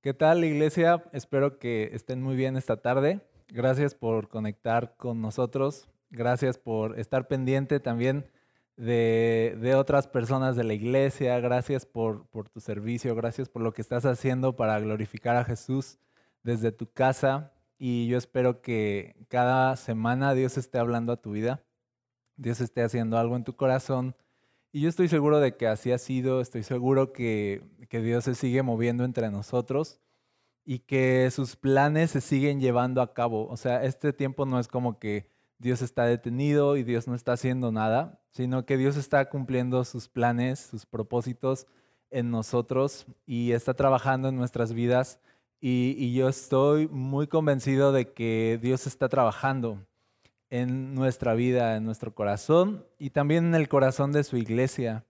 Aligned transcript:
¿Qué 0.00 0.14
tal, 0.14 0.44
iglesia? 0.44 1.02
Espero 1.12 1.58
que 1.58 1.90
estén 1.92 2.22
muy 2.22 2.36
bien 2.36 2.56
esta 2.56 2.76
tarde. 2.76 3.20
Gracias 3.48 3.96
por 3.96 4.28
conectar 4.28 4.94
con 4.96 5.20
nosotros. 5.20 5.88
Gracias 6.10 6.56
por 6.56 7.00
estar 7.00 7.26
pendiente 7.26 7.80
también 7.80 8.30
de, 8.76 9.74
otras 9.76 10.06
personas 10.06 10.54
de 10.54 10.62
la 10.62 10.74
iglesia. 10.74 11.40
Gracias 11.40 11.84
por, 11.84 12.28
tu 12.52 12.60
servicio. 12.60 13.16
Gracias 13.16 13.48
por 13.48 13.60
lo 13.60 13.72
que 13.72 13.82
estás 13.82 14.06
haciendo 14.06 14.54
para 14.54 14.78
glorificar 14.78 15.34
a 15.34 15.44
Jesús 15.44 15.98
desde 16.44 16.70
tu 16.70 16.88
casa. 16.92 17.52
Y 17.76 18.06
yo 18.06 18.18
espero 18.18 18.62
que 18.62 19.16
cada 19.28 19.74
semana 19.74 20.32
Dios 20.32 20.58
esté 20.58 20.78
hablando 20.78 21.10
a 21.10 21.20
tu 21.20 21.32
vida. 21.32 21.64
Dios 22.36 22.60
esté 22.60 22.82
haciendo 22.82 23.18
algo 23.18 23.34
en 23.34 23.42
tu 23.42 23.56
corazón. 23.56 24.14
Y 24.72 24.82
yo 24.82 24.88
estoy 24.88 25.08
seguro 25.08 25.40
de 25.40 25.56
que 25.56 25.66
así 25.66 25.92
ha 25.92 25.98
sido. 25.98 26.40
Estoy 26.40 26.62
seguro 26.62 27.12
que, 27.12 27.62
que 27.88 28.00
Dios 28.00 28.24
se 28.24 28.34
sigue 28.34 28.62
moviendo 28.62 29.04
entre 29.04 29.30
nosotros 29.30 30.00
y 30.64 30.80
que 30.80 31.30
sus 31.30 31.56
planes 31.56 32.10
se 32.10 32.20
siguen 32.20 32.60
llevando 32.60 33.00
a 33.00 33.14
cabo. 33.14 33.48
O 33.48 33.56
sea, 33.56 33.84
este 33.84 34.12
tiempo 34.12 34.44
no 34.44 34.60
es 34.60 34.68
como 34.68 34.98
que 34.98 35.30
Dios 35.58 35.82
está 35.82 36.04
detenido 36.04 36.76
y 36.76 36.82
Dios 36.82 37.08
no 37.08 37.14
está 37.14 37.32
haciendo 37.32 37.72
nada, 37.72 38.20
sino 38.30 38.66
que 38.66 38.76
Dios 38.76 38.96
está 38.96 39.28
cumpliendo 39.28 39.84
sus 39.84 40.08
planes, 40.08 40.60
sus 40.60 40.86
propósitos 40.86 41.66
en 42.10 42.30
nosotros 42.30 43.06
y 43.26 43.52
está 43.52 43.74
trabajando 43.74 44.28
en 44.28 44.36
nuestras 44.36 44.72
vidas. 44.72 45.20
Y, 45.60 46.12
yo 46.12 46.28
estoy 46.28 46.86
muy 46.88 47.26
convencido 47.26 47.90
de 47.90 48.12
que 48.12 48.60
Dios 48.62 48.86
está 48.86 49.08
trabajando 49.08 49.84
en 50.50 50.94
nuestra 50.94 51.34
vida, 51.34 51.76
en 51.76 51.84
nuestro 51.84 52.14
corazón 52.14 52.86
y 52.98 53.10
también 53.10 53.46
en 53.46 53.54
el 53.54 53.68
corazón 53.68 54.12
de 54.12 54.24
su 54.24 54.36
iglesia. 54.36 55.04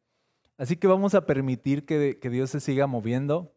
Así 0.57 0.77
que 0.77 0.89
vamos 0.89 1.15
a 1.15 1.27
permitir 1.27 1.87
que, 1.87 2.19
Dios 2.31 2.51
se 2.51 2.61
siga 2.61 2.87
moviendo 2.87 3.55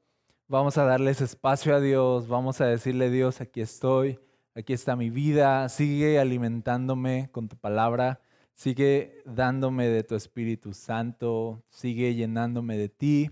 Vamos 0.48 0.78
a 0.78 0.84
darles 0.84 1.22
espacio 1.22 1.74
a 1.74 1.80
Dios, 1.80 2.28
vamos 2.28 2.60
a 2.60 2.66
decirle 2.66 3.10
Dios, 3.10 3.40
aquí 3.40 3.62
estoy, 3.62 4.20
aquí 4.54 4.74
está 4.74 4.98
mi 4.98 5.10
vida, 5.10 5.70
sigue 5.70 6.20
alimentándome 6.20 7.30
con 7.32 7.48
tu 7.48 7.56
palabra, 7.56 8.20
sigue 8.54 9.24
dándome 9.24 9.88
de 9.88 10.04
tu 10.04 10.14
Espíritu 10.14 10.74
Santo, 10.74 11.64
sigue 11.70 12.16
llenándome 12.16 12.76
de 12.76 12.90
ti. 12.90 13.32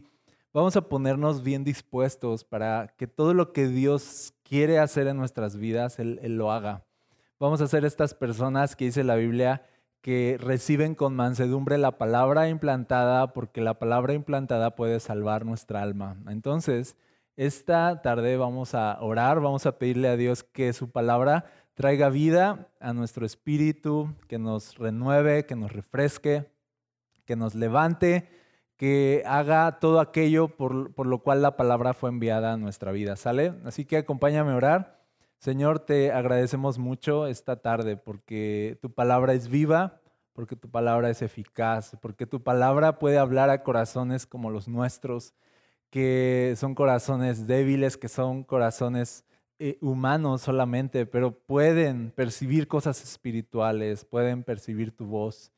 Vamos 0.54 0.78
a 0.78 0.88
ponernos 0.88 1.44
bien 1.44 1.66
dispuestos 1.66 2.46
para 2.46 2.96
que 2.98 3.06
todo 3.06 3.34
lo 3.34 3.52
que 3.52 3.68
Dios 3.68 4.34
quiere 4.44 4.80
hacer 4.80 5.08
en 5.08 5.18
nuestras 5.18 5.58
vidas, 5.58 6.00
Él 6.00 6.38
lo 6.38 6.54
haga. 6.54 6.86
Vamos 7.40 7.62
a 7.62 7.68
ser 7.68 7.86
estas 7.86 8.14
personas 8.14 8.76
que 8.76 8.84
dice 8.84 9.06
la 9.06 9.16
Biblia 9.16 9.62
que 10.02 10.38
reciben 10.42 10.94
con 10.94 11.16
mansedumbre 11.16 11.78
la 11.78 11.98
palabra 11.98 12.50
implantada 12.50 13.32
porque 13.32 13.62
la 13.62 13.80
palabra 13.80 14.14
implantada 14.14 14.76
puede 14.76 15.00
salvar 15.00 15.46
nuestra 15.46 15.82
alma. 15.82 16.18
Entonces, 16.28 16.98
esta 17.38 18.02
tarde 18.02 18.36
vamos 18.36 18.76
a 18.76 18.98
orar, 19.00 19.40
vamos 19.40 19.66
a 19.66 19.78
pedirle 19.78 20.10
a 20.10 20.18
Dios 20.18 20.44
que 20.44 20.74
su 20.74 20.92
palabra 20.92 21.46
traiga 21.76 22.10
vida 22.10 22.68
a 22.82 22.92
nuestro 22.92 23.26
espíritu, 23.26 24.14
que 24.28 24.38
nos 24.38 24.78
renueve, 24.78 25.46
que 25.46 25.56
nos 25.56 25.72
refresque, 25.72 26.52
que 27.24 27.38
nos 27.38 27.56
levante, 27.56 28.28
que 28.76 29.24
haga 29.26 29.80
todo 29.80 30.02
aquello 30.02 30.50
por, 30.50 30.94
por, 30.94 31.08
lo 31.08 31.20
cual 31.20 31.42
la 31.42 31.56
palabra 31.56 31.94
fue 31.94 32.10
enviada 32.10 32.52
a 32.52 32.58
nuestra 32.58 32.92
vida. 32.92 33.16
¿Sale? 33.16 33.54
Así 33.64 33.86
que 33.86 33.96
acompáñame 33.96 34.52
a 34.52 34.56
orar. 34.58 34.99
Señor, 35.40 35.80
te 35.80 36.12
agradecemos 36.12 36.78
mucho 36.78 37.26
esta 37.26 37.62
tarde 37.62 37.96
porque 37.96 38.78
tu 38.82 38.94
palabra 38.94 39.34
es 39.34 39.48
viva, 39.48 40.02
porque 40.34 40.56
tu 40.56 40.70
palabra 40.70 41.10
es 41.10 41.22
eficaz, 41.22 41.98
porque 42.02 42.26
tu 42.26 42.44
palabra 42.44 43.00
puede 43.00 43.18
hablar 43.18 43.50
a 43.50 43.64
corazones 43.64 44.26
como 44.26 44.50
los 44.52 44.68
nuestros 44.68 45.34
que 45.90 46.54
son 46.58 46.76
corazones 46.76 47.48
débiles, 47.48 47.98
que 47.98 48.10
son 48.10 48.44
corazones 48.44 49.26
eh, 49.60 49.78
humanos 49.82 50.42
solamente, 50.42 51.06
pero 51.06 51.32
pueden 51.32 52.12
percibir 52.12 52.68
cosas 52.68 53.04
espirituales, 53.04 54.06
pueden 54.06 54.44
percibir 54.44 54.96
tu 54.96 55.06
voz. 55.06 55.52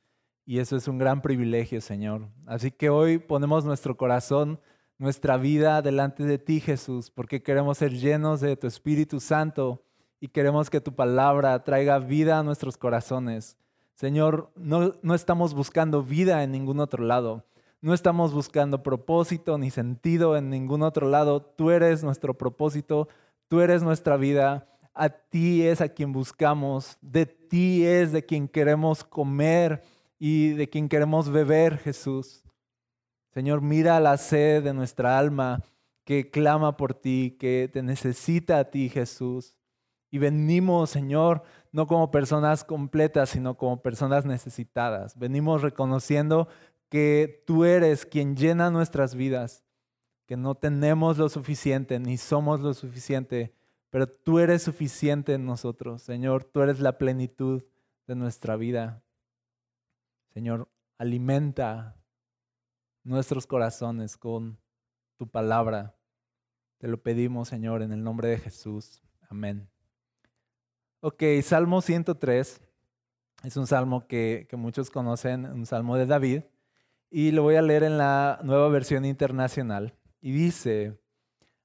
Y 0.46 0.60
eso 0.60 0.76
es 0.76 0.88
un 0.88 0.98
gran 0.98 1.22
privilegio, 1.22 1.82
Señor. 1.82 2.28
Así 2.46 2.72
que 2.72 2.90
hoy 2.90 3.18
ponemos 3.18 3.66
nuestro 3.66 3.98
corazón, 3.98 4.60
nuestra 5.02 5.36
vida 5.38 5.82
delante 5.82 6.24
de 6.26 6.38
ti, 6.38 6.60
Jesús, 6.60 7.10
porque 7.10 7.42
queremos 7.42 7.80
ser 7.80 7.92
llenos 7.92 8.40
de 8.40 8.56
tu 8.56 8.68
Espíritu 8.68 9.20
Santo 9.20 9.84
y 10.20 10.28
queremos 10.28 10.70
que 10.70 10.80
tu 10.80 10.94
palabra 10.94 11.64
traiga 11.64 11.98
vida 11.98 12.38
a 12.38 12.44
nuestros 12.44 12.78
corazones. 12.78 13.58
Señor, 13.96 14.52
no, 14.56 14.94
no 15.02 15.16
estamos 15.16 15.56
buscando 15.56 16.04
vida 16.04 16.44
en 16.44 16.52
ningún 16.52 16.80
otro 16.80 17.04
lado. 17.04 17.44
No 17.82 17.96
estamos 17.96 18.32
buscando 18.32 18.84
propósito 18.84 19.58
ni 19.58 19.72
sentido 19.72 20.38
en 20.38 20.52
ningún 20.52 20.84
otro 20.84 21.10
lado. 21.10 21.42
Tú 21.42 21.72
eres 21.72 22.04
nuestro 22.04 22.38
propósito, 22.38 23.08
tú 23.48 23.62
eres 23.62 23.82
nuestra 23.82 24.18
vida. 24.18 24.68
A 24.94 25.10
ti 25.10 25.64
es 25.64 25.82
a 25.82 25.90
quien 25.90 26.14
buscamos, 26.14 27.00
de 27.02 27.26
ti 27.26 27.88
es 27.88 28.12
de 28.12 28.24
quien 28.24 28.48
queremos 28.48 29.04
comer 29.04 29.82
y 30.20 30.50
de 30.50 30.70
quien 30.70 30.88
queremos 30.88 31.28
beber, 31.28 31.80
Jesús. 31.80 32.44
Señor, 33.34 33.62
mira 33.62 34.00
la 34.00 34.18
sed 34.18 34.64
de 34.64 34.74
nuestra 34.74 35.18
alma 35.18 35.64
que 36.04 36.30
clama 36.30 36.76
por 36.76 36.94
ti, 36.94 37.38
que 37.40 37.70
te 37.72 37.82
necesita 37.82 38.60
a 38.60 38.66
ti, 38.66 38.90
Jesús. 38.90 39.58
Y 40.10 40.18
venimos, 40.18 40.90
Señor, 40.90 41.44
no 41.72 41.88
como 41.88 42.12
personas 42.12 42.66
completas, 42.66 43.30
sino 43.30 43.56
como 43.56 43.82
personas 43.82 44.26
necesitadas. 44.26 45.18
Venimos 45.18 45.62
reconociendo 45.62 46.50
que 46.90 47.44
tú 47.48 47.64
eres 47.64 48.06
quien 48.06 48.36
llena 48.36 48.70
nuestras 48.70 49.16
vidas, 49.16 49.64
que 50.26 50.36
no 50.36 50.56
tenemos 50.56 51.18
lo 51.18 51.30
suficiente 51.30 52.00
ni 52.00 52.18
somos 52.18 52.60
lo 52.60 52.74
suficiente, 52.74 53.54
pero 53.90 54.08
tú 54.08 54.40
eres 54.40 54.64
suficiente 54.64 55.34
en 55.36 55.46
nosotros. 55.46 56.02
Señor, 56.02 56.44
tú 56.44 56.62
eres 56.62 56.82
la 56.82 56.98
plenitud 56.98 57.64
de 58.08 58.16
nuestra 58.16 58.58
vida. 58.58 59.02
Señor, 60.34 60.68
alimenta 60.98 61.96
nuestros 63.04 63.48
corazones 63.48 64.18
con 64.18 64.60
tu 65.18 65.28
palabra. 65.28 65.96
Te 66.78 66.88
lo 66.88 67.02
pedimos, 67.02 67.50
Señor, 67.50 67.82
en 67.82 67.92
el 67.92 68.04
nombre 68.04 68.30
de 68.30 68.38
Jesús. 68.38 69.02
Amén. 69.30 69.70
Ok, 71.00 71.24
Salmo 71.44 71.82
103 71.82 72.62
es 73.44 73.58
un 73.58 73.68
salmo 73.68 74.08
que, 74.08 74.46
que 74.50 74.56
muchos 74.56 74.90
conocen, 74.90 75.46
un 75.46 75.66
salmo 75.66 75.98
de 75.98 76.06
David. 76.06 76.44
Y 77.10 77.32
lo 77.32 77.44
voy 77.44 77.56
a 77.56 77.62
leer 77.62 77.84
en 77.84 77.98
la 77.98 78.40
nueva 78.44 78.70
versión 78.70 79.06
internacional. 79.06 79.94
Y 80.22 80.32
dice, 80.32 81.00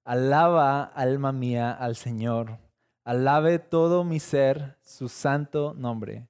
alaba 0.04 0.82
alma 0.82 1.32
mía 1.32 1.72
al 1.72 1.97
Señor, 1.97 2.58
alabe 3.04 3.58
todo 3.58 4.04
mi 4.04 4.20
ser 4.20 4.78
su 4.82 5.08
santo 5.08 5.74
nombre. 5.74 6.28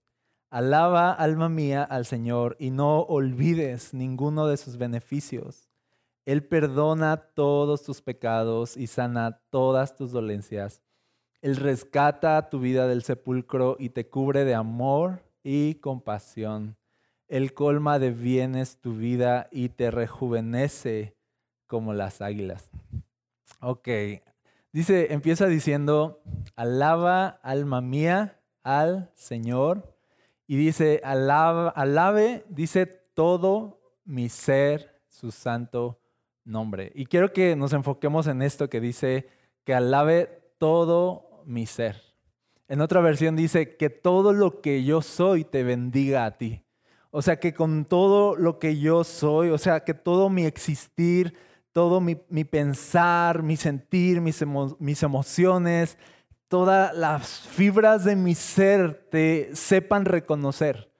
Alaba 0.50 1.12
alma 1.12 1.48
mía 1.48 1.82
al 1.82 2.06
Señor 2.06 2.56
y 2.58 2.70
no 2.70 3.00
olvides 3.00 3.92
ninguno 3.92 4.46
de 4.46 4.56
sus 4.56 4.76
beneficios. 4.76 5.68
Él 6.24 6.44
perdona 6.44 7.16
todos 7.16 7.82
tus 7.82 8.02
pecados 8.02 8.76
y 8.76 8.86
sana 8.86 9.40
todas 9.50 9.96
tus 9.96 10.12
dolencias. 10.12 10.82
Él 11.42 11.56
rescata 11.56 12.48
tu 12.48 12.60
vida 12.60 12.88
del 12.88 13.02
sepulcro 13.02 13.76
y 13.78 13.90
te 13.90 14.08
cubre 14.08 14.44
de 14.44 14.54
amor 14.54 15.22
y 15.42 15.76
compasión 15.76 16.76
él 17.28 17.54
colma 17.54 17.98
de 17.98 18.10
bienes 18.12 18.80
tu 18.80 18.94
vida 18.94 19.48
y 19.50 19.70
te 19.70 19.90
rejuvenece 19.90 21.16
como 21.66 21.92
las 21.92 22.20
águilas. 22.20 22.70
Ok, 23.60 23.88
dice, 24.72 25.12
empieza 25.12 25.46
diciendo, 25.46 26.22
alaba 26.54 27.26
alma 27.42 27.80
mía 27.80 28.40
al 28.62 29.10
Señor. 29.14 29.95
Y 30.46 30.56
dice, 30.56 31.00
alabe, 31.04 32.44
dice 32.48 32.86
todo 32.86 33.80
mi 34.04 34.28
ser 34.28 35.02
su 35.08 35.32
santo 35.32 36.00
nombre. 36.44 36.92
Y 36.94 37.06
quiero 37.06 37.32
que 37.32 37.56
nos 37.56 37.72
enfoquemos 37.72 38.26
en 38.28 38.42
esto 38.42 38.70
que 38.70 38.80
dice, 38.80 39.28
que 39.64 39.74
alabe 39.74 40.52
todo 40.58 41.42
mi 41.44 41.66
ser. 41.66 42.00
En 42.68 42.80
otra 42.80 43.00
versión 43.00 43.36
dice, 43.36 43.76
que 43.76 43.90
todo 43.90 44.32
lo 44.32 44.60
que 44.60 44.84
yo 44.84 45.02
soy 45.02 45.44
te 45.44 45.64
bendiga 45.64 46.24
a 46.24 46.38
ti. 46.38 46.62
O 47.10 47.22
sea, 47.22 47.40
que 47.40 47.54
con 47.54 47.84
todo 47.84 48.36
lo 48.36 48.58
que 48.58 48.78
yo 48.78 49.02
soy, 49.02 49.50
o 49.50 49.58
sea, 49.58 49.80
que 49.80 49.94
todo 49.94 50.28
mi 50.28 50.44
existir, 50.44 51.34
todo 51.72 52.00
mi, 52.00 52.14
pensar, 52.44 53.42
mi 53.42 53.56
sentir, 53.56 54.20
mis 54.20 55.02
emociones, 55.02 55.98
todas 56.48 56.94
las 56.96 57.40
fibras 57.40 58.04
de 58.04 58.16
mi 58.16 58.34
ser 58.34 59.08
te 59.10 59.50
sepan 59.54 60.04
reconocer. 60.04 60.90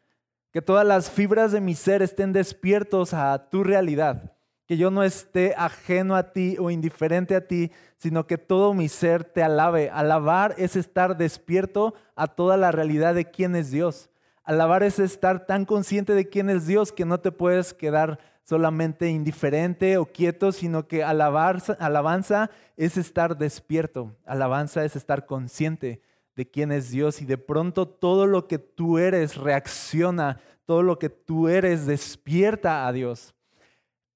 Que 0.53 0.63
todas 0.63 0.87
las 0.87 1.11
fibras 1.11 1.53
de 1.53 1.61
mi 1.61 1.75
ser 1.75 2.03
estén 2.03 2.33
despiertos 2.33 3.13
a 3.15 3.51
tu 3.51 3.63
realidad. 3.63 4.33
Que 4.67 4.77
yo 4.77 4.91
no 4.91 5.03
esté 5.05 5.55
ajeno 5.57 6.17
a 6.17 6.33
ti 6.33 6.57
o 6.59 6.71
indiferente 6.71 7.37
a 7.37 7.47
ti, 7.47 7.71
sino 7.99 8.27
que 8.27 8.39
todo 8.39 8.75
mi 8.75 8.89
ser 8.89 9.23
te 9.23 9.43
alabe. 9.43 9.91
Alabar 9.91 10.55
es 10.59 10.75
estar 10.75 11.17
despierto 11.17 11.95
a 12.17 12.27
toda 12.27 12.57
la 12.57 12.73
realidad 12.73 13.15
de 13.15 13.31
quién 13.31 13.55
es 13.55 13.71
Dios. 13.71 14.11
Alabar 14.43 14.83
es 14.83 14.99
estar 14.99 15.47
tan 15.47 15.65
consciente 15.65 16.15
de 16.15 16.29
quién 16.29 16.51
es 16.51 16.67
Dios 16.67 16.93
que 16.93 17.05
no 17.05 17.21
te 17.21 17.33
puedes 17.33 17.75
quedar 17.75 18.19
solamente 18.47 19.09
indiferente 19.09 19.99
o 19.99 20.07
quieto, 20.07 20.53
sino 20.53 20.87
que 20.87 21.03
alabanza 21.03 22.51
es 22.77 22.97
estar 22.97 23.37
despierto, 23.37 24.15
alabanza 24.25 24.85
es 24.85 24.95
estar 24.95 25.27
consciente 25.27 26.01
de 26.37 26.49
quién 26.49 26.71
es 26.71 26.91
Dios 26.91 27.21
y 27.21 27.25
de 27.25 27.39
pronto 27.39 27.89
todo 27.89 28.27
lo 28.27 28.47
que 28.47 28.59
tú 28.59 28.99
eres 28.99 29.37
reacciona, 29.37 30.39
todo 30.65 30.85
lo 30.85 30.99
que 30.99 31.09
tú 31.11 31.49
eres 31.49 31.87
despierta 31.87 32.87
a 32.87 32.93
Dios. 32.93 33.35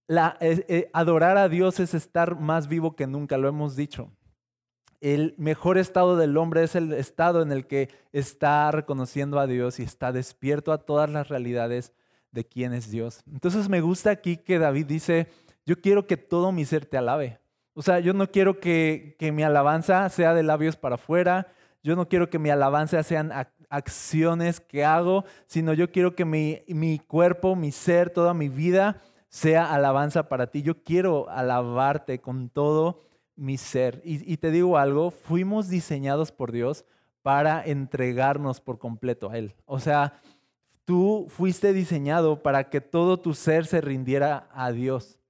Eh, 0.08 0.64
eh, 0.68 0.90
adorar 0.92 1.36
a 1.36 1.48
Dios 1.48 1.80
es 1.80 1.94
estar 1.94 2.38
más 2.38 2.68
vivo 2.68 2.94
que 2.94 3.08
nunca, 3.08 3.36
lo 3.36 3.48
hemos 3.48 3.74
dicho. 3.74 4.12
El 5.00 5.34
mejor 5.38 5.76
estado 5.76 6.16
del 6.16 6.36
hombre 6.36 6.62
es 6.62 6.76
el 6.76 6.92
estado 6.92 7.42
en 7.42 7.50
el 7.50 7.66
que 7.66 7.88
está 8.12 8.70
reconociendo 8.70 9.40
a 9.40 9.48
Dios 9.48 9.80
y 9.80 9.82
está 9.82 10.12
despierto 10.12 10.72
a 10.72 10.78
todas 10.78 11.10
las 11.10 11.28
realidades 11.28 11.92
de 12.32 12.44
quién 12.44 12.72
es 12.72 12.90
Dios. 12.90 13.22
Entonces 13.30 13.68
me 13.68 13.80
gusta 13.80 14.10
aquí 14.10 14.36
que 14.36 14.58
David 14.58 14.86
dice, 14.86 15.28
yo 15.66 15.80
quiero 15.80 16.06
que 16.06 16.16
todo 16.16 16.52
mi 16.52 16.64
ser 16.64 16.86
te 16.86 16.96
alabe. 16.96 17.40
O 17.74 17.82
sea, 17.82 18.00
yo 18.00 18.12
no 18.12 18.30
quiero 18.30 18.60
que, 18.60 19.16
que 19.18 19.32
mi 19.32 19.42
alabanza 19.42 20.08
sea 20.08 20.34
de 20.34 20.42
labios 20.42 20.76
para 20.76 20.96
afuera, 20.96 21.48
yo 21.82 21.96
no 21.96 22.08
quiero 22.08 22.28
que 22.28 22.38
mi 22.38 22.50
alabanza 22.50 23.02
sean 23.02 23.32
acciones 23.70 24.60
que 24.60 24.84
hago, 24.84 25.24
sino 25.46 25.72
yo 25.72 25.90
quiero 25.90 26.14
que 26.14 26.24
mi, 26.24 26.62
mi 26.68 26.98
cuerpo, 26.98 27.56
mi 27.56 27.72
ser, 27.72 28.10
toda 28.10 28.34
mi 28.34 28.48
vida 28.48 29.00
sea 29.28 29.72
alabanza 29.72 30.28
para 30.28 30.48
ti. 30.48 30.62
Yo 30.62 30.82
quiero 30.82 31.30
alabarte 31.30 32.20
con 32.20 32.50
todo 32.50 33.00
mi 33.34 33.56
ser. 33.56 34.02
Y, 34.04 34.30
y, 34.30 34.36
te 34.36 34.50
digo 34.50 34.76
algo, 34.76 35.10
fuimos 35.10 35.68
diseñados 35.68 36.32
por 36.32 36.52
Dios 36.52 36.84
para 37.22 37.64
entregarnos 37.64 38.60
por 38.60 38.78
completo 38.78 39.30
a 39.30 39.38
Él. 39.38 39.54
O 39.64 39.78
sea, 39.78 40.20
tú 40.90 41.28
fuiste 41.28 41.72
diseñado 41.72 42.42
para 42.42 42.68
que 42.68 42.80
todo 42.80 43.20
tu 43.20 43.32
ser 43.32 43.64
se 43.64 43.80
rindiera 43.80 44.48
a 44.52 44.72
Dios. 44.72 45.20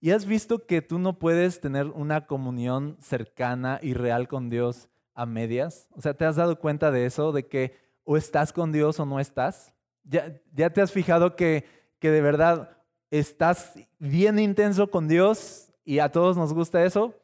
Y 0.00 0.12
has 0.12 0.24
visto 0.24 0.66
que 0.66 0.80
tú 0.80 0.98
no 0.98 1.18
puedes 1.18 1.60
tener 1.60 1.88
una 1.88 2.26
comunión 2.26 2.96
cercana 2.98 3.78
y 3.82 3.92
real 3.92 4.26
con 4.26 4.48
Dios 4.48 4.88
a 5.12 5.26
medias? 5.26 5.86
O 5.90 6.00
sea, 6.00 6.14
¿te 6.14 6.24
has 6.24 6.36
dado 6.36 6.58
cuenta 6.58 6.90
de 6.90 7.04
eso? 7.04 7.30
De 7.30 7.46
que 7.46 7.76
o 8.04 8.16
estás 8.16 8.54
con 8.54 8.72
Dios 8.72 8.98
o 9.00 9.04
no 9.04 9.20
estás. 9.20 9.74
¿Ya, 10.02 10.40
ya 10.54 10.70
te 10.70 10.80
has 10.80 10.90
fijado 10.90 11.36
que, 11.36 11.66
que 11.98 12.10
de 12.10 12.22
verdad 12.22 12.78
estás 13.10 13.74
bien 13.98 14.38
intenso 14.38 14.90
con 14.90 15.08
Dios 15.08 15.68
y 15.84 15.98
a 15.98 16.10
todos 16.10 16.38
nos 16.38 16.54
gusta 16.54 16.86
eso? 16.86 17.14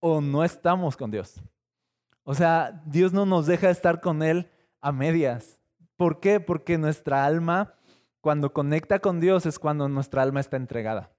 ¿O 0.00 0.20
no 0.20 0.42
estamos 0.42 0.96
con 0.96 1.12
Dios? 1.12 1.40
O 2.24 2.34
sea, 2.34 2.82
Dios 2.84 3.12
no 3.12 3.24
nos 3.26 3.46
deja 3.46 3.70
estar 3.70 4.00
con 4.00 4.24
Él 4.24 4.50
a 4.80 4.90
medias. 4.90 5.57
¿Por 5.98 6.20
qué? 6.20 6.38
Porque 6.38 6.78
nuestra 6.78 7.24
alma, 7.24 7.74
cuando 8.20 8.52
conecta 8.52 9.00
con 9.00 9.18
Dios, 9.18 9.46
es 9.46 9.58
cuando 9.58 9.88
nuestra 9.88 10.22
alma 10.22 10.38
está 10.38 10.56
entregada. 10.56 11.10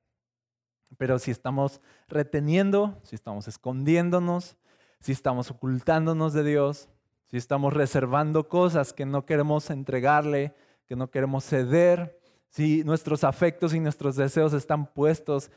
Pero 0.98 1.20
si 1.20 1.31
estamos 1.31 1.81
reteniendo, 2.08 2.98
si 3.04 3.16
estamos 3.16 3.50
escondiéndonos, 3.50 4.56
si 5.02 5.12
estamos 5.12 5.52
ocultándonos 5.52 6.31
de 6.31 6.46
Dios, 6.46 6.88
si 7.30 7.36
estamos 7.36 7.74
reservando 7.74 8.48
cosas 8.48 8.94
que 8.94 9.06
no 9.06 9.26
queremos 9.26 9.70
entregarle, 9.70 10.56
que 10.88 10.96
no 10.96 11.12
queremos 11.12 11.44
ceder, 11.44 12.18
si 12.48 12.86
nuestros 12.86 13.26
afectos 13.26 13.74
y 13.74 13.81
nuestros 13.81 14.16
deseos 14.16 14.54
están 14.54 14.88
puestos 14.94 15.52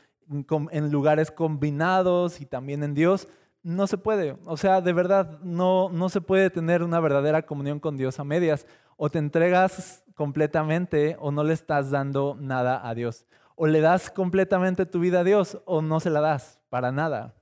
en 0.69 0.91
lugares 0.91 1.31
combinados 1.31 2.41
y 2.41 2.45
también 2.45 2.83
en 2.83 2.93
Dios, 2.93 3.29
no 3.63 3.87
se 3.87 3.97
puede. 3.97 4.35
O 4.45 4.57
sea, 4.57 4.81
de 4.81 4.91
verdad, 4.91 5.39
no, 5.41 5.89
no 5.89 6.09
se 6.09 6.19
puede 6.19 6.49
tener 6.49 6.83
una 6.83 6.99
verdadera 6.99 7.41
comunión 7.43 7.79
con 7.79 7.95
Dios 7.95 8.19
a 8.19 8.25
medias. 8.25 8.67
O 9.05 9.09
te 9.09 9.19
entregas 9.19 10.01
completamente 10.15 11.17
o 11.19 11.29
no 11.29 11.43
le 11.43 11.53
estás 11.53 11.91
dando 11.91 12.37
nada 12.39 12.87
a 12.87 12.95
Dios. 12.95 13.25
O 13.57 13.67
le 13.67 13.81
das 13.81 14.09
completamente 14.09 14.85
tu 14.85 15.01
vida 15.01 15.19
a 15.19 15.23
Dios 15.25 15.61
o 15.65 15.81
no 15.81 15.99
se 15.99 16.09
la 16.09 16.21
das 16.21 16.61
para 16.69 16.93
nada. 16.93 17.35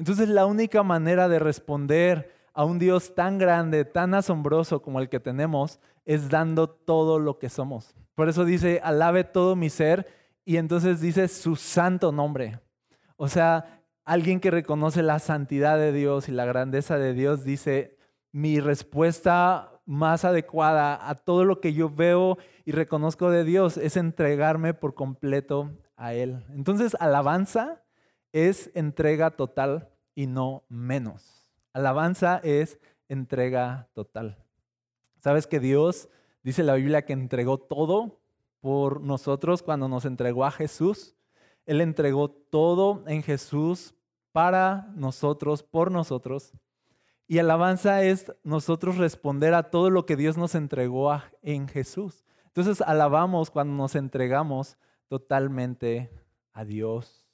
Entonces 0.00 0.28
la 0.28 0.46
única 0.46 0.82
manera 0.82 1.28
de 1.28 1.38
responder 1.38 2.34
a 2.54 2.64
un 2.64 2.80
Dios 2.80 3.14
tan 3.14 3.38
grande, 3.38 3.84
tan 3.84 4.14
asombroso 4.14 4.82
como 4.82 4.98
el 4.98 5.08
que 5.08 5.20
tenemos, 5.20 5.78
es 6.06 6.28
dando 6.28 6.68
todo 6.68 7.20
lo 7.20 7.38
que 7.38 7.50
somos. 7.50 7.94
Por 8.16 8.28
eso 8.28 8.44
dice, 8.44 8.80
alabe 8.82 9.22
todo 9.22 9.54
mi 9.54 9.70
ser 9.70 10.08
y 10.44 10.56
entonces 10.56 11.00
dice 11.00 11.28
su 11.28 11.54
santo 11.54 12.10
nombre. 12.10 12.58
O 13.16 13.28
sea, 13.28 13.84
alguien 14.04 14.40
que 14.40 14.50
reconoce 14.50 15.04
la 15.04 15.20
santidad 15.20 15.78
de 15.78 15.92
Dios 15.92 16.28
y 16.28 16.32
la 16.32 16.46
grandeza 16.46 16.98
de 16.98 17.14
Dios 17.14 17.44
dice, 17.44 17.96
mi 18.32 18.58
respuesta 18.58 19.69
más 19.84 20.24
adecuada 20.24 21.08
a 21.08 21.14
todo 21.14 21.44
lo 21.44 21.60
que 21.60 21.72
yo 21.72 21.90
veo 21.90 22.38
y 22.64 22.72
reconozco 22.72 23.30
de 23.30 23.44
Dios 23.44 23.76
es 23.76 23.96
entregarme 23.96 24.74
por 24.74 24.94
completo 24.94 25.70
a 25.96 26.14
Él. 26.14 26.44
Entonces, 26.50 26.96
alabanza 27.00 27.82
es 28.32 28.70
entrega 28.74 29.30
total 29.30 29.88
y 30.14 30.26
no 30.26 30.64
menos. 30.68 31.46
Alabanza 31.72 32.40
es 32.42 32.78
entrega 33.08 33.88
total. 33.92 34.38
¿Sabes 35.18 35.46
que 35.46 35.60
Dios 35.60 36.08
dice 36.42 36.62
la 36.62 36.74
Biblia 36.74 37.04
que 37.04 37.12
entregó 37.12 37.58
todo 37.58 38.20
por 38.60 39.00
nosotros 39.00 39.62
cuando 39.62 39.88
nos 39.88 40.04
entregó 40.04 40.44
a 40.44 40.50
Jesús? 40.50 41.16
Él 41.66 41.80
entregó 41.80 42.30
todo 42.30 43.04
en 43.06 43.22
Jesús 43.22 43.94
para 44.32 44.90
nosotros, 44.94 45.62
por 45.62 45.90
nosotros. 45.90 46.52
Y 47.30 47.38
alabanza 47.38 48.02
es 48.02 48.32
nosotros 48.42 48.96
responder 48.96 49.54
a 49.54 49.70
todo 49.70 49.88
lo 49.88 50.04
que 50.04 50.16
Dios 50.16 50.36
nos 50.36 50.56
entregó 50.56 51.16
en 51.42 51.68
Jesús. 51.68 52.24
Entonces 52.46 52.80
alabamos 52.80 53.52
cuando 53.52 53.72
nos 53.72 53.94
entregamos 53.94 54.76
totalmente 55.06 56.10
a 56.52 56.64
Dios 56.64 57.28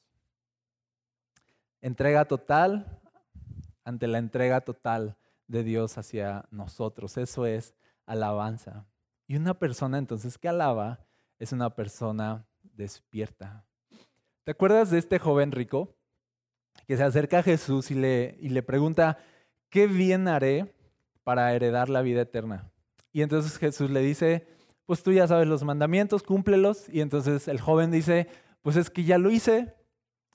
entrega 1.80 2.26
total 2.26 3.00
ante 3.84 4.06
la 4.06 4.18
entrega 4.18 4.60
total 4.60 5.16
de 5.46 5.64
Dios 5.64 5.96
hacia 5.96 6.44
nosotros. 6.50 7.16
Eso 7.16 7.46
es 7.46 7.74
alabanza. 8.04 8.84
Y 9.26 9.36
una 9.36 9.58
persona 9.58 9.96
entonces 9.96 10.36
que 10.36 10.50
alaba 10.50 11.00
es 11.38 11.52
una 11.52 11.74
persona 11.74 12.46
despierta. 12.62 13.64
¿Te 14.44 14.50
acuerdas 14.50 14.90
de 14.90 14.98
este 14.98 15.18
joven 15.18 15.52
rico 15.52 15.96
que 16.86 16.98
se 16.98 17.02
acerca 17.02 17.38
a 17.38 17.42
Jesús 17.42 17.90
y 17.90 17.94
le, 17.94 18.36
y 18.42 18.50
le 18.50 18.62
pregunta, 18.62 19.16
¿qué 19.76 19.86
bien 19.86 20.26
haré 20.26 20.72
para 21.22 21.52
heredar 21.52 21.90
la 21.90 22.00
vida 22.00 22.22
eterna? 22.22 22.72
Y 23.12 23.20
entonces 23.20 23.58
Jesús 23.58 23.90
le 23.90 24.00
dice, 24.00 24.46
pues 24.86 25.02
tú 25.02 25.12
ya 25.12 25.28
sabes 25.28 25.46
los 25.46 25.64
mandamientos, 25.64 26.22
cúmplelos. 26.22 26.88
Y 26.88 27.02
entonces 27.02 27.46
el 27.46 27.60
joven 27.60 27.90
dice, 27.90 28.26
pues 28.62 28.76
es 28.76 28.88
que 28.88 29.04
ya 29.04 29.18
lo 29.18 29.30
hice, 29.30 29.74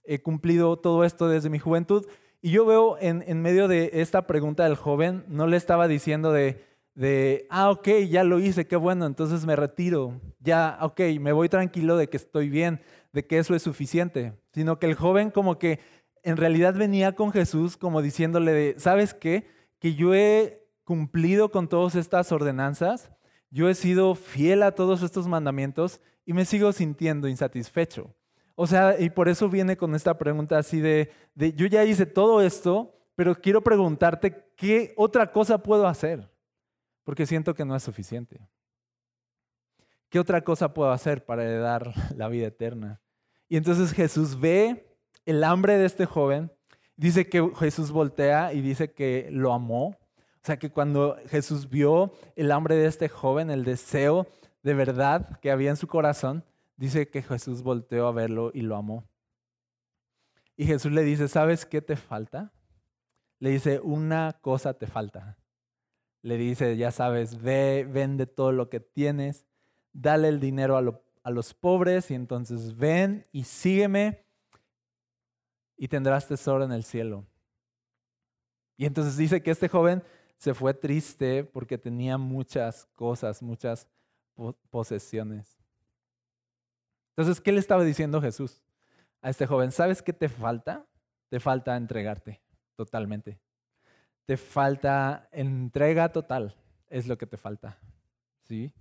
he 0.04 0.22
cumplido 0.22 0.78
todo 0.78 1.04
esto 1.06 1.28
desde 1.28 1.50
mi 1.50 1.58
juventud. 1.58 2.06
Y 2.40 2.52
yo 2.52 2.68
veo 2.68 3.00
en, 3.00 3.24
en 3.26 3.42
medio 3.42 3.68
de 3.68 3.90
esta 3.94 4.28
pregunta 4.28 4.66
del 4.66 4.76
joven, 4.76 5.26
no 5.28 5.48
le 5.48 5.57
estaba 5.57 5.88
diciendo 5.88 6.31
de, 6.31 6.64
de, 6.94 7.48
ah, 7.50 7.71
ok, 7.71 7.88
ya 8.07 8.24
lo 8.24 8.38
hice, 8.38 8.68
qué 8.68 8.76
bueno, 8.76 9.07
entonces 9.07 9.44
me 9.48 9.56
retiro, 9.56 10.21
ya, 10.40 10.78
ok, 10.81 11.00
me 11.19 11.31
voy 11.31 11.50
tranquilo 11.50 11.98
de 11.98 12.10
que 12.10 12.18
estoy 12.18 12.48
bien, 12.50 12.80
de 13.12 13.26
que 13.26 13.40
eso 13.40 13.56
es 13.56 13.64
suficiente, 13.64 14.33
sino 14.54 14.78
que 14.78 14.86
el 14.86 14.94
joven 14.94 15.31
como 15.31 15.57
que 15.57 15.80
en 16.23 16.37
realidad 16.37 16.75
venía 16.75 17.13
con 17.13 17.31
Jesús 17.31 17.78
como 17.78 18.01
diciéndole 18.01 18.51
de, 18.51 18.75
¿sabes 18.78 19.13
qué? 19.13 19.47
Que 19.80 19.95
yo 19.95 20.13
he 20.13 20.68
cumplido 20.83 21.51
con 21.51 21.68
todas 21.68 21.95
estas 21.95 22.31
ordenanzas, 22.31 23.11
yo 23.49 23.69
he 23.69 23.75
sido 23.75 24.16
fiel 24.16 24.63
a 24.63 24.73
todos 24.73 25.04
estos 25.04 25.28
mandamientos 25.28 26.01
y 26.25 26.33
me 26.33 26.45
sigo 26.45 26.71
sintiendo 26.71 27.28
insatisfecho. 27.28 28.13
O 28.56 28.68
sea, 28.68 28.99
y 28.99 29.09
por 29.09 29.28
eso 29.28 29.49
viene 29.49 29.78
con 29.78 29.95
esta 29.95 30.18
pregunta 30.18 30.57
así 30.57 30.80
de, 30.80 31.11
yo 31.35 31.66
ya 31.68 31.83
hice 31.83 32.06
todo 32.06 32.42
esto, 32.42 32.95
pero 33.16 33.35
quiero 33.35 33.61
preguntarte, 33.61 34.51
¿qué 34.56 34.94
otra 34.97 35.31
cosa 35.31 35.63
puedo 35.63 35.87
hacer? 35.87 36.30
Porque 37.04 37.25
siento 37.25 37.56
que 37.56 37.66
no 37.66 37.75
es 37.75 37.83
suficiente. 37.83 38.47
¿Qué 40.09 40.19
otra 40.19 40.44
cosa 40.44 40.73
puedo 40.73 40.92
hacer 40.92 41.25
para 41.25 41.44
heredar 41.44 41.94
la 42.16 42.28
vida 42.28 42.47
eterna? 42.47 43.01
Y 43.47 43.57
entonces 43.57 43.94
Jesús 43.94 44.40
ve 44.40 44.91
el 45.25 45.44
hambre 45.44 45.78
de 45.78 45.85
este 45.85 46.06
joven, 46.06 46.51
dice 46.95 47.28
que 47.28 47.51
Jesús 47.57 47.92
voltea 47.92 48.54
y 48.54 48.61
dice 48.61 48.94
que 48.94 49.30
lo 49.31 49.54
amó. 49.54 49.87
O 49.87 50.44
sea 50.44 50.57
que 50.57 50.71
cuando 50.71 51.18
Jesús 51.28 51.69
vio 51.69 52.13
el 52.35 52.51
hambre 52.51 52.75
de 52.75 52.87
este 52.87 53.09
joven, 53.09 53.51
el 53.51 53.63
deseo 53.63 54.28
de 54.63 54.73
verdad 54.73 55.40
que 55.40 55.51
había 55.51 55.69
en 55.69 55.78
su 55.78 55.87
corazón, 55.87 56.44
dice 56.78 57.09
que 57.09 57.21
Jesús 57.21 57.63
volteó 57.63 58.07
a 58.07 58.11
verlo 58.11 58.51
y 58.54 58.61
lo 58.61 58.75
amó. 58.75 59.07
Y 60.57 60.66
Jesús 60.66 60.92
le 60.92 61.04
dice, 61.04 61.28
¿sabes 61.28 61.66
qué 61.66 61.81
te 61.81 61.95
falta? 61.95 62.54
Le 63.40 63.49
dice, 63.49 63.80
una 63.80 64.37
cosa 64.42 64.75
te 64.75 64.85
falta. 64.85 65.37
Le 66.21 66.37
dice, 66.37 66.78
ya 66.78 66.92
sabes, 66.92 67.42
ve, 67.42 67.87
vende 67.90 68.28
todo 68.28 68.51
lo 68.51 68.69
que 68.69 68.80
tienes, 68.80 69.47
dale 69.92 70.28
el 70.28 70.40
dinero 70.40 70.78
a, 70.78 71.01
a 71.23 71.31
los 71.31 71.54
pobres 71.56 72.11
y 72.11 72.13
entonces 72.13 72.78
ven 72.78 73.28
y 73.31 73.45
sígueme 73.45 74.23
y 75.81 75.88
tendrás 75.88 76.28
tesoro 76.28 76.64
en 76.64 76.71
el 76.71 76.83
cielo. 76.83 77.26
Y 78.78 78.85
entonces 78.85 79.18
dice 79.18 79.42
que 79.42 79.50
este 79.50 79.68
joven 79.68 80.04
se 80.38 80.54
fue 80.54 80.76
triste 80.76 81.44
porque 81.44 81.76
tenía 81.76 82.19
muchas 82.19 82.85
cosas, 82.94 83.42
muchas 83.42 83.88
posesiones. 84.69 85.57
Entonces, 87.16 87.42
¿qué 87.42 87.52
le 87.52 87.59
estaba 87.59 87.83
diciendo 87.83 88.21
Jesús 88.21 88.61
a 89.23 89.31
este 89.31 89.47
joven? 89.47 89.71
¿Sabes 89.71 90.04
qué 90.04 90.14
te 90.14 90.30
falta? 90.30 90.85
Te 91.30 91.40
falta 91.40 91.76
entregarte 91.76 92.44
totalmente. 92.76 93.40
Te 94.28 94.38
falta 94.38 95.30
entrega 95.31 96.11
total, 96.11 96.56
es 96.90 97.07
lo 97.07 97.18
que 97.18 97.26
te 97.26 97.38
falta. 97.38 97.80
¿Sí? 98.44 98.71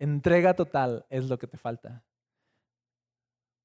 Entrega 0.00 0.54
total 0.54 1.06
es 1.10 1.28
lo 1.28 1.38
que 1.38 1.46
te 1.46 1.58
falta. 1.58 2.02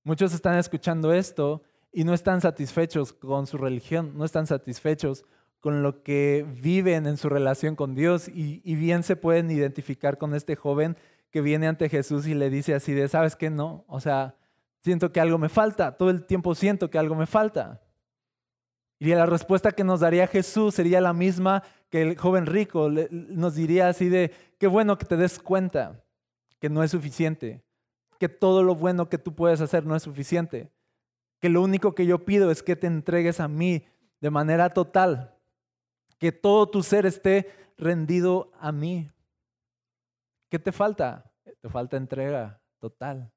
Muchos 0.03 0.35
están 0.35 0.59
escuchando 0.59 1.11
esto 1.11 1.63
y 1.91 2.03
no 2.03 2.13
están 2.13 2.41
satisfechos 2.41 3.13
con 3.13 3.47
su 3.47 3.57
religión, 3.57 4.13
no 4.15 4.25
están 4.25 4.47
satisfechos 4.47 5.25
con 5.59 5.83
lo 5.83 6.03
que 6.03 6.45
viven 6.61 7.05
en 7.05 7.17
su 7.17 7.29
relación 7.29 7.75
con 7.75 7.95
Dios 7.95 8.29
y, 8.29 8.75
bien 8.75 9.03
se 9.03 9.15
pueden 9.15 9.51
identificar 9.51 10.17
con 10.17 10.33
este 10.33 10.55
joven 10.55 10.97
que 11.31 11.41
viene 11.41 11.67
ante 11.67 11.89
Jesús 11.89 12.27
y 12.27 12.33
le 12.33 12.49
dice 12.49 12.73
así 12.73 12.93
de, 12.93 13.07
¿sabes 13.07 13.35
qué? 13.35 13.49
No, 13.49 13.83
o 13.87 13.99
sea, 13.99 14.35
siento 14.81 15.11
que 15.11 15.19
algo 15.19 15.37
me 15.37 15.49
falta, 15.49 15.97
todo 15.97 16.09
el 16.09 16.25
tiempo 16.25 16.55
siento 16.55 16.89
que 16.89 16.97
algo 16.97 17.15
me 17.15 17.25
falta. 17.25 17.81
Y 18.99 19.13
la 19.13 19.25
respuesta 19.25 19.71
que 19.71 19.83
nos 19.83 20.01
daría 20.01 20.27
Jesús 20.27 20.75
sería 20.75 20.99
la 21.01 21.13
misma 21.13 21.63
que 21.89 22.01
el 22.01 22.17
joven 22.17 22.45
rico, 22.45 22.89
nos 23.11 23.55
diría 23.55 23.89
así 23.89 24.09
de, 24.09 24.31
qué 24.57 24.67
bueno 24.67 24.97
que 24.97 25.05
te 25.05 25.17
des 25.17 25.39
cuenta 25.39 26.03
que 26.59 26.69
no 26.69 26.83
es 26.83 26.91
suficiente, 26.91 27.63
que 28.19 28.29
todo 28.29 28.63
lo 28.63 28.75
bueno 28.75 29.07
que 29.07 29.17
tú 29.17 29.33
puedes 29.35 29.61
hacer 29.61 29.85
no 29.85 29.95
es 29.95 30.03
suficiente, 30.03 30.69
que 31.39 31.49
lo 31.49 31.61
único 31.61 31.95
que 31.95 32.05
yo 32.05 32.25
pido 32.25 32.51
es 32.51 32.61
que 32.63 32.75
te 32.75 32.87
entregues 32.87 33.39
a 33.39 33.47
mí 33.47 33.85
de 34.19 34.29
manera 34.29 34.69
total, 34.69 35.35
que 36.17 36.31
todo 36.31 36.69
tu 36.69 36.83
ser 36.83 37.05
esté 37.05 37.51
rendido 37.77 38.51
a 38.59 38.71
mí. 38.71 39.09
¿Qué 40.49 40.59
te 40.59 40.71
falta? 40.71 41.31
Te 41.61 41.69
falta 41.69 41.97
entrega 41.97 42.61
total. 42.79 43.31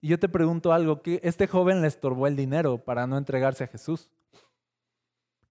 Y 0.00 0.08
yo 0.08 0.18
te 0.18 0.28
pregunto 0.28 0.72
algo, 0.72 1.02
¿qué 1.02 1.20
este 1.22 1.46
joven 1.46 1.82
le 1.82 1.88
estorbó 1.88 2.26
el 2.26 2.36
dinero 2.36 2.78
para 2.78 3.06
no 3.06 3.18
entregarse 3.18 3.64
a 3.64 3.68
Jesús? 3.68 4.10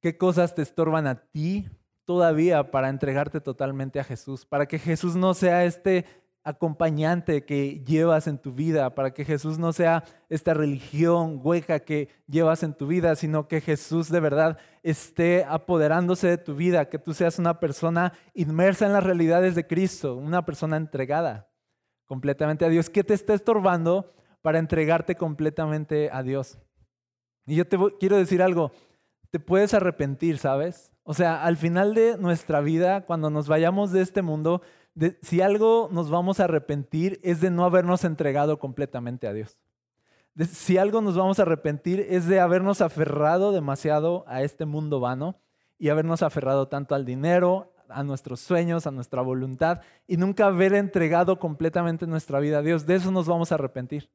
¿Qué 0.01 0.17
cosas 0.17 0.55
te 0.55 0.61
estorban 0.61 1.07
a 1.07 1.15
ti 1.15 1.69
todavía 2.05 2.71
para 2.71 2.89
entregarte 2.89 3.41
totalmente 3.41 3.99
a 3.99 4.03
Jesús? 4.03 4.45
Para 4.45 4.65
que 4.65 4.79
Jesús 4.79 5.15
no 5.15 5.33
sea 5.33 5.65
este 5.65 6.05
acompañante 6.49 7.45
que 7.45 7.83
llevas 7.85 8.27
en 8.27 8.39
tu 8.39 8.51
vida, 8.51 8.95
para 8.95 9.13
que 9.13 9.23
Jesús 9.23 9.59
no 9.59 9.71
sea 9.71 10.03
esta 10.29 10.53
religión 10.53 11.39
hueca 11.43 11.79
que 11.79 12.09
llevas 12.27 12.63
en 12.63 12.73
tu 12.73 12.87
vida, 12.87 13.15
sino 13.15 13.47
que 13.47 13.61
Jesús 13.61 14.09
de 14.09 14.19
verdad 14.19 14.57
esté 14.81 15.45
apoderándose 15.47 16.27
de 16.27 16.37
tu 16.37 16.55
vida, 16.55 16.89
que 16.89 16.99
tú 16.99 17.13
seas 17.13 17.37
una 17.39 17.59
persona 17.59 18.13
inmersa 18.33 18.85
en 18.87 18.93
las 18.93 19.03
realidades 19.03 19.55
de 19.55 19.67
Cristo, 19.67 20.15
una 20.15 20.45
persona 20.45 20.77
entregada 20.77 21.49
completamente 22.05 22.65
a 22.65 22.69
Dios. 22.69 22.89
¿Qué 22.89 23.03
te 23.03 23.13
está 23.13 23.35
estorbando 23.35 24.11
para 24.41 24.57
entregarte 24.57 25.15
completamente 25.15 26.09
a 26.11 26.23
Dios? 26.23 26.57
Y 27.45 27.55
yo 27.55 27.67
te 27.67 27.77
quiero 27.99 28.17
decir 28.17 28.41
algo, 28.41 28.71
te 29.29 29.39
puedes 29.39 29.75
arrepentir, 29.75 30.39
¿sabes? 30.39 30.91
O 31.03 31.13
sea, 31.13 31.43
al 31.43 31.57
final 31.57 31.93
de 31.93 32.17
nuestra 32.17 32.61
vida, 32.61 33.05
cuando 33.05 33.29
nos 33.29 33.47
vayamos 33.47 33.91
de 33.91 34.01
este 34.01 34.21
mundo, 34.21 34.61
si 35.21 35.41
algo 35.41 35.89
nos 35.91 36.09
vamos 36.09 36.39
a 36.39 36.45
arrepentir 36.45 37.19
es 37.23 37.41
de 37.41 37.49
no 37.49 37.65
habernos 37.65 38.03
entregado 38.03 38.59
completamente 38.59 39.27
a 39.27 39.33
Dios. 39.33 39.57
si 40.51 40.77
algo 40.77 41.01
nos 41.01 41.15
vamos 41.15 41.39
a 41.39 41.43
arrepentir 41.43 42.05
es 42.09 42.27
de 42.27 42.39
habernos 42.39 42.81
aferrado 42.81 43.51
demasiado 43.51 44.23
a 44.27 44.41
este 44.43 44.65
mundo 44.65 44.99
vano 44.99 45.35
y 45.77 45.89
habernos 45.89 46.23
aferrado 46.23 46.67
tanto 46.67 46.95
al 46.95 47.05
dinero, 47.05 47.73
a 47.89 48.03
nuestros 48.03 48.39
sueños, 48.39 48.85
a 48.87 48.91
nuestra 48.91 49.21
voluntad 49.21 49.81
y 50.07 50.17
nunca 50.17 50.45
haber 50.45 50.73
entregado 50.73 51.39
completamente 51.39 52.05
nuestra 52.05 52.39
vida 52.39 52.59
a 52.59 52.61
Dios. 52.61 52.85
De 52.85 52.95
eso 52.95 53.11
nos 53.11 53.27
vamos 53.27 53.51
a 53.51 53.55
arrepentir. 53.55 54.09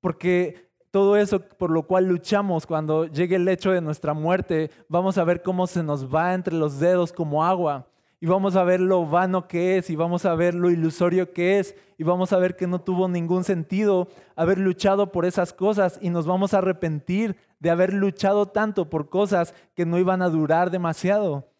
Porque 0.00 0.70
todo 0.90 1.16
eso 1.16 1.40
por 1.40 1.70
lo 1.70 1.86
cual 1.86 2.06
luchamos 2.06 2.66
cuando 2.66 3.06
llegue 3.06 3.36
el 3.36 3.48
hecho 3.48 3.70
de 3.70 3.80
nuestra 3.80 4.12
muerte, 4.12 4.70
vamos 4.88 5.16
a 5.18 5.24
ver 5.24 5.42
cómo 5.42 5.66
se 5.66 5.82
nos 5.82 6.12
va 6.12 6.34
entre 6.34 6.54
los 6.54 6.80
dedos 6.80 7.12
como 7.12 7.44
agua 7.44 7.91
y 8.22 8.26
vamos 8.26 8.54
a 8.54 8.62
ver 8.62 8.80
lo 8.80 9.04
vano 9.04 9.48
que 9.48 9.76
es 9.76 9.90
y 9.90 9.96
vamos 9.96 10.26
a 10.26 10.36
ver 10.36 10.54
lo 10.54 10.70
ilusorio 10.70 11.32
que 11.32 11.58
es 11.58 11.74
y 11.98 12.04
vamos 12.04 12.32
a 12.32 12.38
ver 12.38 12.54
que 12.54 12.68
no 12.68 12.80
tuvo 12.80 13.08
ningún 13.08 13.42
sentido 13.42 14.06
haber 14.36 14.58
luchado 14.58 15.10
por 15.10 15.26
esas 15.26 15.52
cosas 15.52 15.98
y 16.00 16.08
nos 16.08 16.24
vamos 16.24 16.54
a 16.54 16.58
arrepentir 16.58 17.34
de 17.58 17.70
haber 17.70 17.92
luchado 17.92 18.46
tanto 18.46 18.88
por 18.88 19.08
cosas 19.08 19.54
que 19.74 19.86
no 19.86 19.98
iban 19.98 20.22
a 20.22 20.28
durar 20.28 20.70
demasiado 20.70 21.50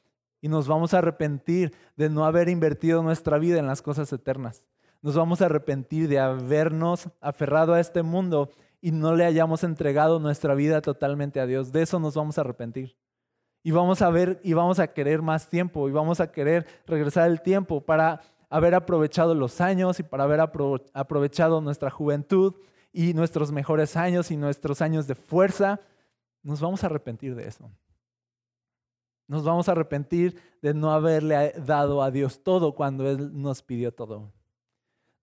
y 0.40 0.46
nos 0.46 0.68
vamos 0.68 0.94
a 0.94 0.98
arrepentir 0.98 1.74
de 1.96 2.08
no 2.08 2.24
haber 2.24 2.48
invertido 2.48 3.02
nuestra 3.02 3.38
vida 3.38 3.58
en 3.58 3.66
las 3.66 3.82
cosas 3.82 4.12
eternas. 4.12 4.64
Nos 5.00 5.16
vamos 5.16 5.42
a 5.42 5.46
arrepentir 5.46 6.06
de 6.06 6.20
habernos 6.20 7.08
aferrado 7.20 7.74
a 7.74 7.80
este 7.80 8.04
mundo 8.04 8.50
y 8.80 8.92
no 8.92 9.16
le 9.16 9.24
hayamos 9.24 9.64
entregado 9.64 10.20
nuestra 10.20 10.54
vida 10.54 10.80
totalmente 10.80 11.40
a 11.40 11.46
Dios. 11.46 11.72
De 11.72 11.82
eso 11.82 11.98
nos 11.98 12.14
vamos 12.14 12.38
a 12.38 12.42
arrepentir. 12.42 12.94
Y 13.62 13.70
vamos 13.70 14.02
a 14.02 14.10
ver 14.10 14.40
y 14.42 14.54
vamos 14.54 14.78
a 14.78 14.88
querer 14.88 15.22
más 15.22 15.48
tiempo 15.48 15.88
y 15.88 15.92
vamos 15.92 16.20
a 16.20 16.32
querer 16.32 16.66
regresar 16.86 17.30
el 17.30 17.42
tiempo 17.42 17.80
para 17.80 18.20
haber 18.50 18.74
aprovechado 18.74 19.34
los 19.34 19.60
años 19.60 20.00
y 20.00 20.02
para 20.02 20.24
haber 20.24 20.40
aprovechado 20.40 21.60
nuestra 21.60 21.90
juventud 21.90 22.54
y 22.92 23.14
nuestros 23.14 23.52
mejores 23.52 23.96
años 23.96 24.30
y 24.30 24.36
nuestros 24.36 24.82
años 24.82 25.06
de 25.06 25.14
fuerza. 25.14 25.80
Nos 26.42 26.60
vamos 26.60 26.82
a 26.82 26.86
arrepentir 26.86 27.34
de 27.34 27.46
eso. 27.46 27.70
Nos 29.28 29.44
vamos 29.44 29.68
a 29.68 29.72
arrepentir 29.72 30.38
de 30.60 30.74
no 30.74 30.92
haberle 30.92 31.54
dado 31.64 32.02
a 32.02 32.10
Dios 32.10 32.42
todo 32.42 32.74
cuando 32.74 33.08
Él 33.08 33.30
nos 33.40 33.62
pidió 33.62 33.94
todo. 33.94 34.32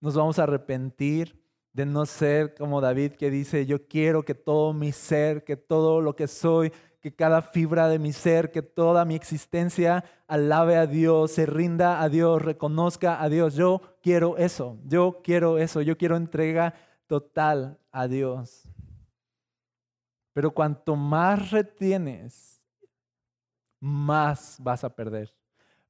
Nos 0.00 0.14
vamos 0.16 0.38
a 0.38 0.44
arrepentir 0.44 1.40
de 1.72 1.86
no 1.86 2.06
ser 2.06 2.54
como 2.54 2.80
David 2.80 3.12
que 3.12 3.30
dice, 3.30 3.66
yo 3.66 3.86
quiero 3.86 4.24
que 4.24 4.34
todo 4.34 4.72
mi 4.72 4.90
ser, 4.92 5.44
que 5.44 5.56
todo 5.56 6.00
lo 6.00 6.16
que 6.16 6.26
soy, 6.26 6.72
que 7.00 7.14
cada 7.14 7.42
fibra 7.42 7.88
de 7.88 7.98
mi 7.98 8.12
ser, 8.12 8.50
que 8.50 8.62
toda 8.62 9.04
mi 9.04 9.14
existencia 9.14 10.04
alabe 10.28 10.76
a 10.76 10.86
Dios, 10.86 11.32
se 11.32 11.46
rinda 11.46 12.02
a 12.02 12.08
Dios, 12.08 12.42
reconozca 12.42 13.22
a 13.22 13.28
Dios. 13.28 13.54
Yo 13.54 13.80
quiero 14.02 14.36
eso, 14.36 14.78
yo 14.84 15.20
quiero 15.22 15.58
eso, 15.58 15.80
yo 15.80 15.96
quiero 15.96 16.16
entrega 16.16 16.74
total 17.06 17.78
a 17.90 18.06
Dios. 18.06 18.68
Pero 20.32 20.52
cuanto 20.52 20.94
más 20.94 21.50
retienes, 21.50 22.62
más 23.80 24.58
vas 24.60 24.84
a 24.84 24.94
perder. 24.94 25.34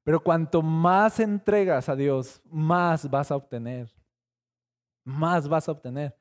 Pero 0.03 0.19
cuanto 0.21 0.61
más 0.61 1.19
entregas 1.19 1.89
a 1.89 1.95
Dios, 1.95 2.41
más 2.45 3.09
vas 3.09 3.31
a 3.31 3.35
obtener. 3.35 3.93
Más 5.03 5.47
vas 5.47 5.67
a 5.67 5.73
obtener. 5.73 6.20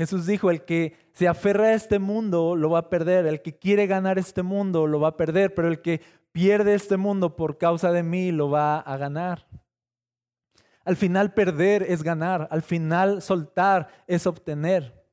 Jesús 0.00 0.24
dijo, 0.24 0.50
el 0.50 0.64
que 0.64 0.96
se 1.12 1.28
aferra 1.28 1.64
a 1.64 1.74
este 1.74 1.98
mundo 1.98 2.56
lo 2.56 2.70
va 2.70 2.78
a 2.78 2.88
perder, 2.88 3.26
el 3.26 3.42
que 3.42 3.58
quiere 3.58 3.86
ganar 3.86 4.18
este 4.18 4.42
mundo 4.42 4.86
lo 4.86 4.98
va 4.98 5.08
a 5.08 5.16
perder, 5.18 5.54
pero 5.54 5.68
el 5.68 5.82
que 5.82 6.00
pierde 6.32 6.72
este 6.72 6.96
mundo 6.96 7.36
por 7.36 7.58
causa 7.58 7.92
de 7.92 8.02
mí 8.02 8.32
lo 8.32 8.48
va 8.48 8.78
a 8.78 8.96
ganar. 8.96 9.46
Al 10.86 10.96
final 10.96 11.34
perder 11.34 11.82
es 11.82 12.02
ganar, 12.02 12.48
al 12.50 12.62
final 12.62 13.20
soltar 13.20 13.88
es 14.06 14.26
obtener. 14.26 15.04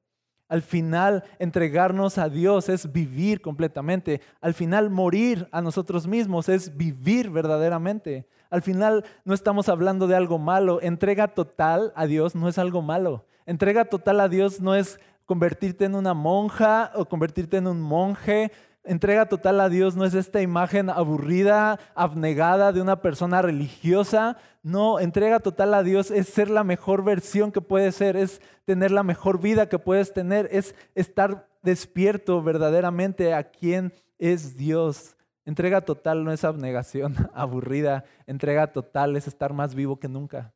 Al 0.47 0.61
final 0.61 1.25
entregarnos 1.37 2.17
a 2.17 2.29
Dios 2.29 2.69
es 2.69 2.89
vivir 2.93 3.41
completamente. 3.41 4.21
Al 4.39 4.53
final 4.53 4.89
morir 4.89 5.49
a 5.51 5.61
nosotros 5.61 6.07
mismos 6.07 6.47
es 6.47 6.77
vivir 6.77 7.29
verdaderamente. 7.29 8.25
Al 8.49 8.61
final 8.61 9.05
no 9.25 9.33
estamos 9.33 9.69
hablando 9.69 10.07
de 10.07 10.15
algo 10.15 10.39
malo. 10.39 10.79
Entrega 10.81 11.27
total 11.27 11.93
a 11.95 12.05
Dios 12.05 12.35
no 12.35 12.47
es 12.47 12.57
algo 12.57 12.81
malo. 12.81 13.25
Entrega 13.45 13.85
total 13.85 14.19
a 14.19 14.29
Dios 14.29 14.61
no 14.61 14.75
es 14.75 14.99
convertirte 15.25 15.85
en 15.85 15.95
una 15.95 16.13
monja 16.13 16.91
o 16.95 17.05
convertirte 17.05 17.57
en 17.57 17.67
un 17.67 17.81
monje. 17.81 18.51
Entrega 18.83 19.25
total 19.25 19.59
a 19.59 19.67
Dios 19.67 19.97
no 19.97 20.05
es 20.05 20.13
esta 20.13 20.41
imagen 20.41 20.89
aburrida, 20.89 21.77
abnegada 21.93 22.71
de 22.71 22.81
una 22.81 23.01
persona 23.01 23.41
religiosa. 23.41 24.37
No, 24.63 24.99
entrega 25.01 25.41
total 25.41 25.73
a 25.73 25.83
Dios 25.83 26.09
es 26.09 26.29
ser 26.29 26.49
la 26.49 26.63
mejor 26.63 27.03
versión 27.03 27.51
que 27.51 27.59
puedes 27.59 27.95
ser, 27.95 28.15
es 28.15 28.41
tener 28.63 28.91
la 28.91 29.03
mejor 29.03 29.41
vida 29.41 29.67
que 29.67 29.77
puedes 29.77 30.13
tener, 30.13 30.47
es 30.51 30.73
estar 30.95 31.47
despierto 31.63 32.41
verdaderamente 32.41 33.33
a 33.33 33.43
quién 33.43 33.93
es 34.17 34.55
Dios. 34.55 35.16
Entrega 35.47 35.79
total 35.79 36.25
no 36.25 36.33
es 36.33 36.43
abnegación 36.43 37.15
aburrida, 37.33 38.03
entrega 38.25 38.67
total 38.73 39.15
es 39.15 39.27
estar 39.27 39.53
más 39.53 39.75
vivo 39.75 39.97
que 39.97 40.09
nunca. 40.09 40.53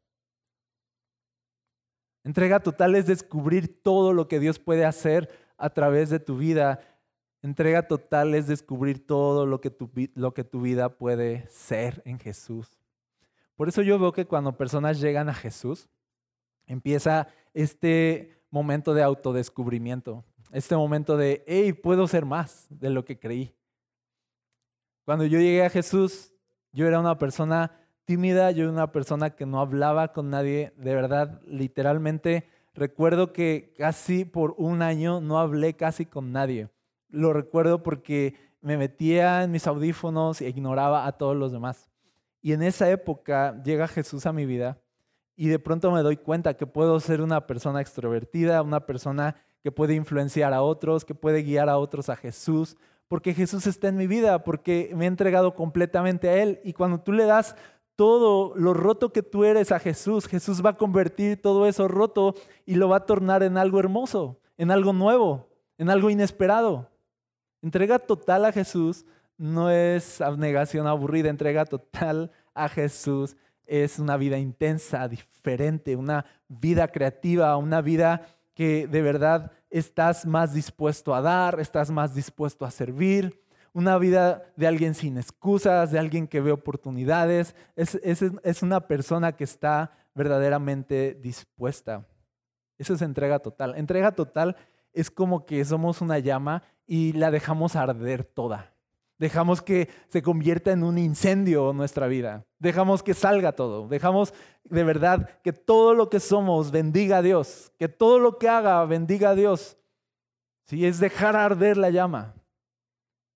Entrega 2.25 2.59
total 2.59 2.95
es 2.95 3.07
descubrir 3.07 3.81
todo 3.81 4.11
lo 4.11 4.27
que 4.27 4.41
Dios 4.41 4.59
puede 4.59 4.83
hacer 4.83 5.29
a 5.57 5.69
través 5.69 6.09
de 6.09 6.19
tu 6.19 6.35
vida. 6.35 6.81
Entrega 7.41 7.87
total 7.87 8.35
es 8.35 8.47
descubrir 8.47 9.07
todo 9.07 9.45
lo 9.45 9.61
que, 9.61 9.69
tu, 9.69 9.89
lo 10.15 10.33
que 10.33 10.43
tu 10.43 10.59
vida 10.59 10.89
puede 10.89 11.47
ser 11.47 12.01
en 12.03 12.19
Jesús. 12.19 12.77
Por 13.55 13.69
eso 13.69 13.81
yo 13.83 13.97
veo 13.97 14.11
que 14.11 14.27
cuando 14.27 14.57
personas 14.57 14.99
llegan 14.99 15.29
a 15.29 15.33
Jesús, 15.33 15.89
empieza 16.67 17.29
este 17.53 18.43
momento 18.49 18.93
de 18.93 19.03
autodescubrimiento, 19.03 20.25
este 20.51 20.75
momento 20.75 21.15
de, 21.15 21.45
hey, 21.47 21.71
puedo 21.71 22.09
ser 22.09 22.25
más 22.25 22.67
de 22.69 22.89
lo 22.89 23.05
que 23.05 23.17
creí. 23.17 23.55
Cuando 25.05 25.25
yo 25.25 25.39
llegué 25.39 25.65
a 25.65 25.69
Jesús, 25.69 26.33
yo 26.71 26.87
era 26.87 26.99
una 26.99 27.17
persona 27.17 27.71
tímida, 28.05 28.51
yo 28.51 28.63
era 28.63 28.71
una 28.71 28.91
persona 28.91 29.31
que 29.31 29.45
no 29.45 29.59
hablaba 29.59 30.13
con 30.13 30.29
nadie, 30.29 30.73
de 30.77 30.95
verdad, 30.95 31.41
literalmente 31.45 32.47
recuerdo 32.73 33.33
que 33.33 33.73
casi 33.77 34.25
por 34.25 34.55
un 34.57 34.81
año 34.81 35.21
no 35.21 35.39
hablé 35.39 35.75
casi 35.75 36.05
con 36.05 36.31
nadie. 36.31 36.69
Lo 37.09 37.33
recuerdo 37.33 37.83
porque 37.83 38.35
me 38.61 38.77
metía 38.77 39.43
en 39.43 39.51
mis 39.51 39.67
audífonos 39.67 40.41
e 40.41 40.49
ignoraba 40.49 41.05
a 41.05 41.13
todos 41.13 41.35
los 41.35 41.51
demás. 41.51 41.89
Y 42.41 42.53
en 42.53 42.63
esa 42.63 42.89
época 42.89 43.61
llega 43.63 43.87
Jesús 43.87 44.25
a 44.25 44.33
mi 44.33 44.45
vida 44.45 44.79
y 45.35 45.47
de 45.47 45.59
pronto 45.59 45.91
me 45.91 46.01
doy 46.01 46.17
cuenta 46.17 46.55
que 46.55 46.67
puedo 46.67 46.99
ser 46.99 47.21
una 47.21 47.47
persona 47.47 47.81
extrovertida, 47.81 48.61
una 48.61 48.85
persona 48.85 49.35
que 49.63 49.71
puede 49.71 49.93
influenciar 49.95 50.53
a 50.53 50.61
otros, 50.61 51.05
que 51.05 51.15
puede 51.15 51.43
guiar 51.43 51.69
a 51.69 51.77
otros 51.77 52.09
a 52.09 52.15
Jesús, 52.15 52.77
porque 53.11 53.33
Jesús 53.33 53.67
está 53.67 53.89
en 53.89 53.97
mi 53.97 54.07
vida, 54.07 54.45
porque 54.45 54.93
me 54.95 55.03
he 55.03 55.07
entregado 55.09 55.53
completamente 55.53 56.29
a 56.29 56.41
Él. 56.41 56.61
Y 56.63 56.71
cuando 56.71 57.01
tú 57.01 57.11
le 57.11 57.25
das 57.25 57.57
todo 57.97 58.53
lo 58.55 58.73
roto 58.73 59.11
que 59.11 59.21
tú 59.21 59.43
eres 59.43 59.73
a 59.73 59.79
Jesús, 59.79 60.27
Jesús 60.27 60.65
va 60.65 60.69
a 60.69 60.77
convertir 60.77 61.41
todo 61.41 61.67
eso 61.67 61.89
roto 61.89 62.35
y 62.65 62.75
lo 62.75 62.87
va 62.87 62.95
a 62.95 63.05
tornar 63.05 63.43
en 63.43 63.57
algo 63.57 63.81
hermoso, 63.81 64.39
en 64.57 64.71
algo 64.71 64.93
nuevo, 64.93 65.49
en 65.77 65.89
algo 65.89 66.09
inesperado. 66.09 66.89
Entrega 67.61 67.99
total 67.99 68.45
a 68.45 68.53
Jesús 68.53 69.05
no 69.37 69.69
es 69.69 70.21
abnegación 70.21 70.87
aburrida, 70.87 71.27
entrega 71.27 71.65
total 71.65 72.31
a 72.53 72.69
Jesús 72.69 73.35
es 73.65 73.99
una 73.99 74.15
vida 74.15 74.37
intensa, 74.37 75.09
diferente, 75.09 75.97
una 75.97 76.23
vida 76.47 76.87
creativa, 76.87 77.57
una 77.57 77.81
vida 77.81 78.25
que 78.53 78.87
de 78.87 79.01
verdad 79.01 79.51
estás 79.71 80.25
más 80.25 80.53
dispuesto 80.53 81.15
a 81.15 81.21
dar, 81.21 81.59
estás 81.59 81.89
más 81.89 82.13
dispuesto 82.13 82.65
a 82.65 82.71
servir, 82.71 83.41
una 83.73 83.97
vida 83.97 84.43
de 84.57 84.67
alguien 84.67 84.93
sin 84.93 85.17
excusas, 85.17 85.91
de 85.91 85.99
alguien 85.99 86.27
que 86.27 86.41
ve 86.41 86.51
oportunidades. 86.51 87.55
Es, 87.75 87.95
es, 88.03 88.63
una 88.63 88.87
persona 88.87 89.31
que 89.31 89.45
está 89.45 89.93
verdaderamente 90.13 91.17
dispuesta. 91.21 92.05
Eso 92.77 92.93
es 92.93 93.01
entrega 93.01 93.39
total. 93.39 93.75
Entrega 93.75 94.11
total 94.11 94.57
es 94.93 95.09
como 95.09 95.45
que 95.45 95.63
somos 95.63 96.01
una 96.01 96.19
llama 96.19 96.63
y 96.85 97.13
la 97.13 97.31
dejamos 97.31 97.77
arder 97.77 98.25
toda. 98.25 98.73
Dejamos 99.21 99.61
que 99.61 99.87
se 100.07 100.23
convierta 100.23 100.71
en 100.71 100.83
un 100.83 100.97
incendio 100.97 101.73
nuestra 101.73 102.07
vida. 102.07 102.43
Dejamos 102.57 103.03
que 103.03 103.13
salga 103.13 103.51
todo. 103.51 103.87
Dejamos 103.87 104.33
de 104.63 104.83
verdad 104.83 105.39
que 105.43 105.53
todo 105.53 105.93
lo 105.93 106.09
que 106.09 106.19
somos 106.19 106.71
bendiga 106.71 107.17
a 107.17 107.21
Dios. 107.21 107.71
Que 107.77 107.87
todo 107.87 108.17
lo 108.17 108.39
que 108.39 108.49
haga 108.49 108.83
bendiga 108.85 109.29
a 109.29 109.35
Dios. 109.35 109.77
Sí, 110.65 110.87
es 110.87 110.99
dejar 110.99 111.35
arder 111.35 111.77
la 111.77 111.91
llama. 111.91 112.33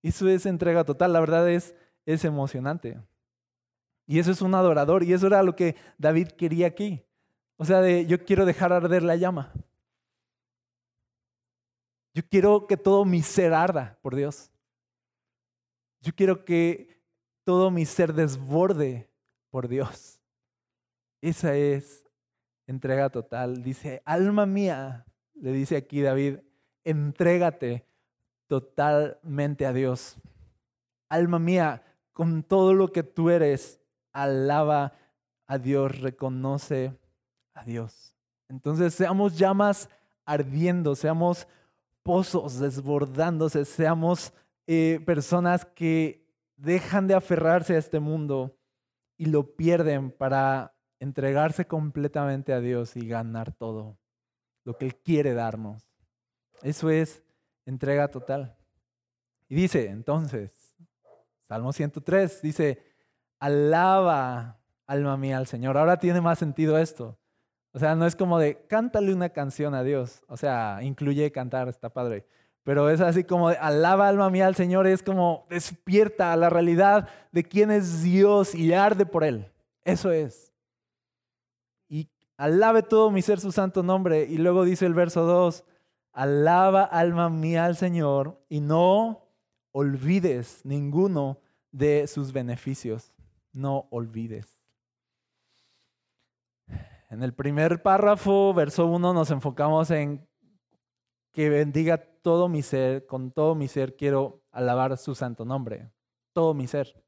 Eso 0.02 0.28
es 0.28 0.44
entrega 0.44 0.82
total. 0.82 1.12
La 1.12 1.20
verdad 1.20 1.48
es, 1.48 1.72
es 2.04 2.24
emocionante. 2.24 3.00
Y 4.08 4.18
eso 4.18 4.32
es 4.32 4.42
un 4.42 4.56
adorador. 4.56 5.04
Y 5.04 5.12
eso 5.12 5.28
era 5.28 5.44
lo 5.44 5.54
que 5.54 5.76
David 5.98 6.30
quería 6.30 6.66
aquí. 6.66 7.00
O 7.58 7.64
sea, 7.64 7.80
de, 7.80 8.06
yo 8.06 8.24
quiero 8.24 8.44
dejar 8.44 8.72
arder 8.72 9.04
la 9.04 9.14
llama. 9.14 9.52
Yo 12.12 12.24
quiero 12.28 12.66
que 12.66 12.76
todo 12.76 13.04
mi 13.04 13.22
ser 13.22 13.54
arda 13.54 14.00
por 14.02 14.16
Dios. 14.16 14.50
Yo 16.06 16.12
quiero 16.14 16.44
que 16.44 17.02
todo 17.42 17.72
mi 17.72 17.84
ser 17.84 18.14
desborde 18.14 19.10
por 19.50 19.66
Dios. 19.66 20.20
Esa 21.20 21.56
es 21.56 22.04
entrega 22.68 23.10
total. 23.10 23.64
Dice, 23.64 24.02
alma 24.04 24.46
mía, 24.46 25.04
le 25.34 25.50
dice 25.50 25.76
aquí 25.76 26.02
David, 26.02 26.36
entrégate 26.84 27.88
totalmente 28.46 29.66
a 29.66 29.72
Dios. 29.72 30.14
Alma 31.08 31.40
mía, 31.40 31.82
con 32.12 32.44
todo 32.44 32.72
lo 32.72 32.92
que 32.92 33.02
tú 33.02 33.28
eres, 33.30 33.80
alaba 34.12 34.92
a 35.48 35.58
Dios, 35.58 36.00
reconoce 36.00 36.96
a 37.52 37.64
Dios. 37.64 38.14
Entonces 38.48 38.94
seamos 38.94 39.36
llamas 39.36 39.90
ardiendo, 40.24 40.94
seamos 40.94 41.48
pozos 42.04 42.60
desbordándose, 42.60 43.64
seamos 43.64 44.32
eh, 44.66 45.00
personas 45.04 45.64
que 45.64 46.26
dejan 46.56 47.06
de 47.06 47.14
aferrarse 47.14 47.74
a 47.74 47.78
este 47.78 48.00
mundo 48.00 48.58
y 49.16 49.26
lo 49.26 49.56
pierden 49.56 50.10
para 50.10 50.74
entregarse 51.00 51.66
completamente 51.66 52.52
a 52.52 52.60
Dios 52.60 52.96
y 52.96 53.06
ganar 53.06 53.52
todo 53.52 53.98
lo 54.64 54.76
que 54.76 54.86
Él 54.86 54.96
quiere 54.96 55.34
darnos. 55.34 55.88
Eso 56.62 56.90
es 56.90 57.22
entrega 57.64 58.08
total. 58.08 58.56
Y 59.48 59.54
dice, 59.54 59.88
entonces, 59.88 60.74
Salmo 61.48 61.72
103, 61.72 62.42
dice, 62.42 62.82
alaba 63.38 64.58
alma 64.86 65.16
mía 65.16 65.38
al 65.38 65.46
Señor. 65.46 65.76
Ahora 65.76 65.98
tiene 65.98 66.20
más 66.20 66.38
sentido 66.38 66.78
esto. 66.78 67.18
O 67.72 67.78
sea, 67.78 67.94
no 67.94 68.06
es 68.06 68.16
como 68.16 68.38
de, 68.38 68.66
cántale 68.66 69.12
una 69.12 69.28
canción 69.28 69.74
a 69.74 69.82
Dios. 69.82 70.24
O 70.28 70.36
sea, 70.36 70.78
incluye 70.82 71.30
cantar, 71.30 71.68
está 71.68 71.90
padre. 71.90 72.26
Pero 72.66 72.90
es 72.90 73.00
así 73.00 73.22
como 73.22 73.46
alaba 73.46 74.08
alma 74.08 74.28
mía 74.28 74.48
al 74.48 74.56
Señor, 74.56 74.88
es 74.88 75.00
como 75.00 75.46
despierta 75.48 76.32
a 76.32 76.36
la 76.36 76.50
realidad 76.50 77.08
de 77.30 77.44
quién 77.44 77.70
es 77.70 78.02
Dios 78.02 78.56
y 78.56 78.72
arde 78.72 79.06
por 79.06 79.22
Él. 79.22 79.52
Eso 79.84 80.10
es. 80.10 80.52
Y 81.88 82.10
alabe 82.36 82.82
todo 82.82 83.12
mi 83.12 83.22
ser 83.22 83.38
su 83.38 83.52
santo 83.52 83.84
nombre. 83.84 84.24
Y 84.24 84.38
luego 84.38 84.64
dice 84.64 84.84
el 84.84 84.94
verso 84.94 85.22
2, 85.22 85.64
alaba 86.12 86.82
alma 86.82 87.30
mía 87.30 87.66
al 87.66 87.76
Señor 87.76 88.44
y 88.48 88.58
no 88.58 89.28
olvides 89.70 90.62
ninguno 90.64 91.38
de 91.70 92.08
sus 92.08 92.32
beneficios. 92.32 93.14
No 93.52 93.86
olvides. 93.90 94.60
En 97.10 97.22
el 97.22 97.32
primer 97.32 97.80
párrafo, 97.80 98.52
verso 98.52 98.86
1, 98.86 99.12
nos 99.12 99.30
enfocamos 99.30 99.92
en 99.92 100.26
que 101.30 101.48
bendiga 101.48 102.02
todo 102.26 102.48
mi 102.48 102.60
ser, 102.60 103.06
con 103.06 103.30
todo 103.30 103.54
mi 103.54 103.68
ser 103.68 103.94
quiero 103.94 104.42
alabar 104.50 104.98
su 104.98 105.14
santo 105.14 105.44
nombre, 105.44 105.92
todo 106.32 106.54
mi 106.54 106.66
ser. 106.66 107.00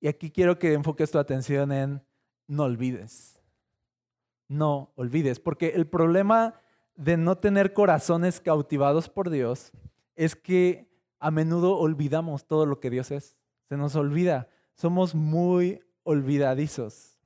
Y 0.00 0.08
aquí 0.08 0.30
quiero 0.30 0.58
que 0.58 0.74
enfoques 0.74 1.10
tu 1.10 1.18
atención 1.18 1.72
en 1.72 2.04
no 2.46 2.64
olvides, 2.64 3.40
no 4.48 4.92
olvides, 4.96 5.40
porque 5.40 5.68
el 5.68 5.86
problema 5.86 6.60
de 6.94 7.16
no 7.16 7.38
tener 7.38 7.72
corazones 7.72 8.38
cautivados 8.38 9.08
por 9.08 9.30
Dios 9.30 9.72
es 10.14 10.36
que 10.36 10.90
a 11.18 11.30
menudo 11.30 11.78
olvidamos 11.78 12.46
todo 12.46 12.66
lo 12.66 12.80
que 12.80 12.90
Dios 12.90 13.10
es, 13.10 13.38
se 13.66 13.78
nos 13.78 13.96
olvida, 13.96 14.50
somos 14.74 15.14
muy 15.14 15.80
olvidadizos. 16.02 17.18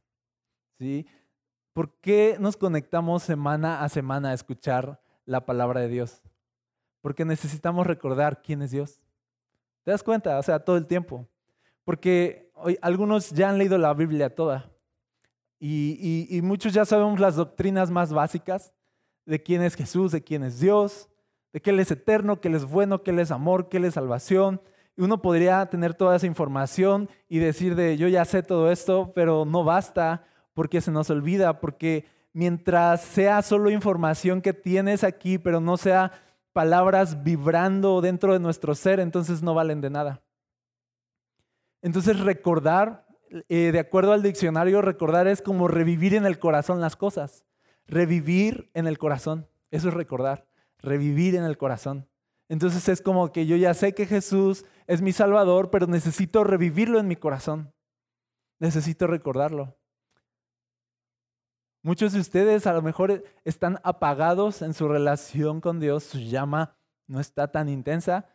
¿sí? 0.78 1.04
¿Por 1.72 1.98
qué 2.00 2.36
nos 2.38 2.56
conectamos 2.56 3.24
semana 3.24 3.82
a 3.82 3.88
semana 3.88 4.30
a 4.30 4.34
escuchar 4.34 5.00
la 5.26 5.46
palabra 5.46 5.80
de 5.80 5.88
Dios. 5.88 6.22
Porque 7.00 7.24
necesitamos 7.24 7.86
recordar 7.86 8.42
quién 8.42 8.62
es 8.62 8.70
Dios. 8.70 9.02
¿Te 9.84 9.90
das 9.90 10.02
cuenta? 10.02 10.38
O 10.38 10.42
sea, 10.42 10.58
todo 10.60 10.76
el 10.76 10.86
tiempo. 10.86 11.26
Porque 11.84 12.50
hoy, 12.54 12.78
algunos 12.82 13.30
ya 13.30 13.48
han 13.48 13.58
leído 13.58 13.78
la 13.78 13.94
Biblia 13.94 14.34
toda. 14.34 14.70
Y, 15.58 16.26
y, 16.30 16.40
muchos 16.40 16.72
ya 16.72 16.86
sabemos 16.86 17.20
las 17.20 17.36
doctrinas 17.36 17.90
más 17.90 18.12
básicas 18.12 18.72
de 19.26 19.42
quién 19.42 19.62
es 19.62 19.74
Jesús, 19.74 20.10
de 20.10 20.24
quién 20.24 20.42
es 20.42 20.58
Dios, 20.58 21.10
de 21.52 21.60
que 21.60 21.68
Él 21.68 21.80
es 21.80 21.90
eterno, 21.90 22.40
que 22.40 22.48
Él 22.48 22.54
es 22.54 22.64
bueno, 22.64 23.02
que 23.02 23.10
Él 23.10 23.18
es 23.18 23.30
amor, 23.30 23.68
que 23.68 23.76
Él 23.76 23.84
es 23.84 23.94
salvación. 23.94 24.62
Y 24.96 25.02
uno 25.02 25.20
podría 25.20 25.66
tener 25.66 25.94
toda 25.94 26.16
esa 26.16 26.26
información 26.26 27.10
y 27.28 27.38
decir 27.38 27.74
de 27.74 27.98
yo 27.98 28.08
ya 28.08 28.24
sé 28.24 28.42
todo 28.42 28.70
esto, 28.70 29.12
pero 29.14 29.44
no 29.44 29.62
basta 29.62 30.24
porque 30.54 30.80
se 30.80 30.90
nos 30.90 31.10
olvida, 31.10 31.60
porque 31.60 32.06
mientras 32.32 33.02
sea 33.02 33.42
solo 33.42 33.70
información 33.70 34.40
que 34.40 34.52
tienes 34.52 35.04
aquí, 35.04 35.38
pero 35.38 35.60
no 35.60 35.76
sea 35.76 36.12
palabras 36.52 37.22
vibrando 37.22 38.00
dentro 38.00 38.32
de 38.32 38.40
nuestro 38.40 38.74
ser, 38.74 39.00
entonces 39.00 39.42
no 39.42 39.54
valen 39.54 39.80
de 39.80 39.90
nada. 39.90 40.22
Entonces 41.82 42.20
recordar, 42.20 43.06
eh, 43.48 43.70
de 43.72 43.78
acuerdo 43.78 44.12
al 44.12 44.22
diccionario, 44.22 44.82
recordar 44.82 45.28
es 45.28 45.42
como 45.42 45.68
revivir 45.68 46.14
en 46.14 46.26
el 46.26 46.38
corazón 46.38 46.80
las 46.80 46.96
cosas. 46.96 47.44
Revivir 47.86 48.70
en 48.74 48.86
el 48.86 48.98
corazón, 48.98 49.48
eso 49.70 49.88
es 49.88 49.94
recordar, 49.94 50.46
revivir 50.78 51.34
en 51.34 51.44
el 51.44 51.56
corazón. 51.56 52.08
Entonces 52.48 52.88
es 52.88 53.00
como 53.00 53.32
que 53.32 53.46
yo 53.46 53.56
ya 53.56 53.74
sé 53.74 53.94
que 53.94 54.06
Jesús 54.06 54.64
es 54.86 55.02
mi 55.02 55.12
Salvador, 55.12 55.70
pero 55.70 55.86
necesito 55.86 56.44
revivirlo 56.44 56.98
en 56.98 57.08
mi 57.08 57.16
corazón. 57.16 57.72
Necesito 58.58 59.06
recordarlo. 59.06 59.79
Muchos 61.82 62.12
de 62.12 62.20
ustedes 62.20 62.66
a 62.66 62.74
lo 62.74 62.82
mejor 62.82 63.24
están 63.44 63.80
apagados 63.84 64.60
en 64.60 64.74
su 64.74 64.86
relación 64.86 65.62
con 65.62 65.80
Dios, 65.80 66.04
su 66.04 66.18
llama 66.18 66.76
no 67.06 67.20
está 67.20 67.50
tan 67.50 67.68
intensa. 67.68 68.28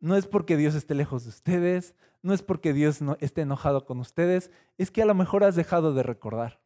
No 0.00 0.16
es 0.16 0.26
porque 0.26 0.56
Dios 0.56 0.74
esté 0.74 0.94
lejos 0.94 1.24
de 1.24 1.30
ustedes, 1.30 1.94
no 2.22 2.34
es 2.34 2.42
porque 2.42 2.72
Dios 2.72 3.00
no 3.00 3.16
esté 3.20 3.42
enojado 3.42 3.84
con 3.86 4.00
ustedes, 4.00 4.50
es 4.78 4.90
que 4.90 5.00
a 5.00 5.06
lo 5.06 5.14
mejor 5.14 5.44
has 5.44 5.54
dejado 5.54 5.94
de 5.94 6.02
recordar. 6.02 6.60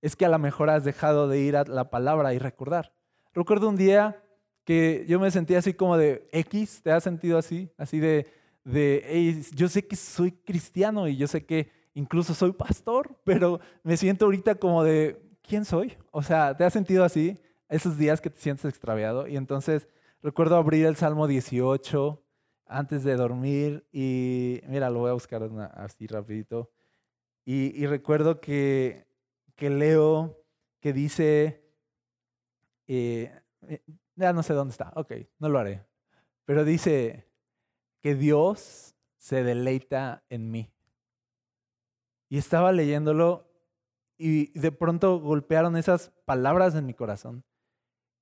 Es 0.00 0.14
que 0.14 0.24
a 0.24 0.28
lo 0.30 0.38
mejor 0.38 0.70
has 0.70 0.84
dejado 0.84 1.28
de 1.28 1.40
ir 1.40 1.56
a 1.56 1.64
la 1.64 1.90
palabra 1.90 2.32
y 2.32 2.38
recordar. 2.38 2.94
Recuerdo 3.34 3.68
un 3.68 3.76
día 3.76 4.22
que 4.64 5.04
yo 5.08 5.18
me 5.18 5.30
sentía 5.32 5.58
así 5.58 5.74
como 5.74 5.96
de 5.96 6.28
X, 6.32 6.82
¿te 6.82 6.92
has 6.92 7.02
sentido 7.02 7.36
así? 7.36 7.70
Así 7.76 7.98
de, 7.98 8.32
de 8.64 9.44
yo 9.54 9.68
sé 9.68 9.86
que 9.86 9.96
soy 9.96 10.32
cristiano 10.32 11.08
y 11.08 11.16
yo 11.16 11.26
sé 11.26 11.44
que 11.44 11.79
incluso 11.94 12.34
soy 12.34 12.52
pastor, 12.52 13.16
pero 13.24 13.60
me 13.82 13.96
siento 13.96 14.26
ahorita 14.26 14.54
como 14.56 14.82
de, 14.84 15.20
¿quién 15.42 15.64
soy? 15.64 15.96
O 16.10 16.22
sea, 16.22 16.56
¿te 16.56 16.64
has 16.64 16.72
sentido 16.72 17.04
así? 17.04 17.38
Esos 17.68 17.96
días 17.96 18.20
que 18.20 18.30
te 18.30 18.40
sientes 18.40 18.64
extraviado. 18.64 19.26
Y 19.26 19.36
entonces 19.36 19.88
recuerdo 20.22 20.56
abrir 20.56 20.86
el 20.86 20.96
Salmo 20.96 21.26
18 21.26 22.22
antes 22.66 23.02
de 23.04 23.16
dormir 23.16 23.86
y 23.92 24.60
mira, 24.68 24.90
lo 24.90 25.00
voy 25.00 25.10
a 25.10 25.14
buscar 25.14 25.42
así 25.74 26.06
rapidito. 26.06 26.70
Y, 27.44 27.86
recuerdo 27.86 28.40
que, 28.40 29.08
que, 29.56 29.70
leo 29.70 30.44
que 30.78 30.92
dice, 30.92 31.64
eh, 32.86 33.32
eh, 33.66 33.82
ya 34.14 34.32
no 34.32 34.44
sé 34.44 34.54
dónde 34.54 34.70
está, 34.70 34.92
ok, 34.94 35.12
no 35.40 35.48
lo 35.48 35.58
haré, 35.58 35.84
pero 36.44 36.64
dice 36.64 37.26
que 38.00 38.14
Dios 38.14 38.94
se 39.18 39.42
deleita 39.42 40.22
en 40.28 40.50
mí. 40.50 40.70
Y 42.30 42.38
estaba 42.38 42.72
leyéndolo 42.72 43.50
y 44.16 44.58
de 44.58 44.72
pronto 44.72 45.18
golpearon 45.18 45.76
esas 45.76 46.12
palabras 46.24 46.74
en 46.74 46.86
mi 46.86 46.94
corazón. 46.94 47.44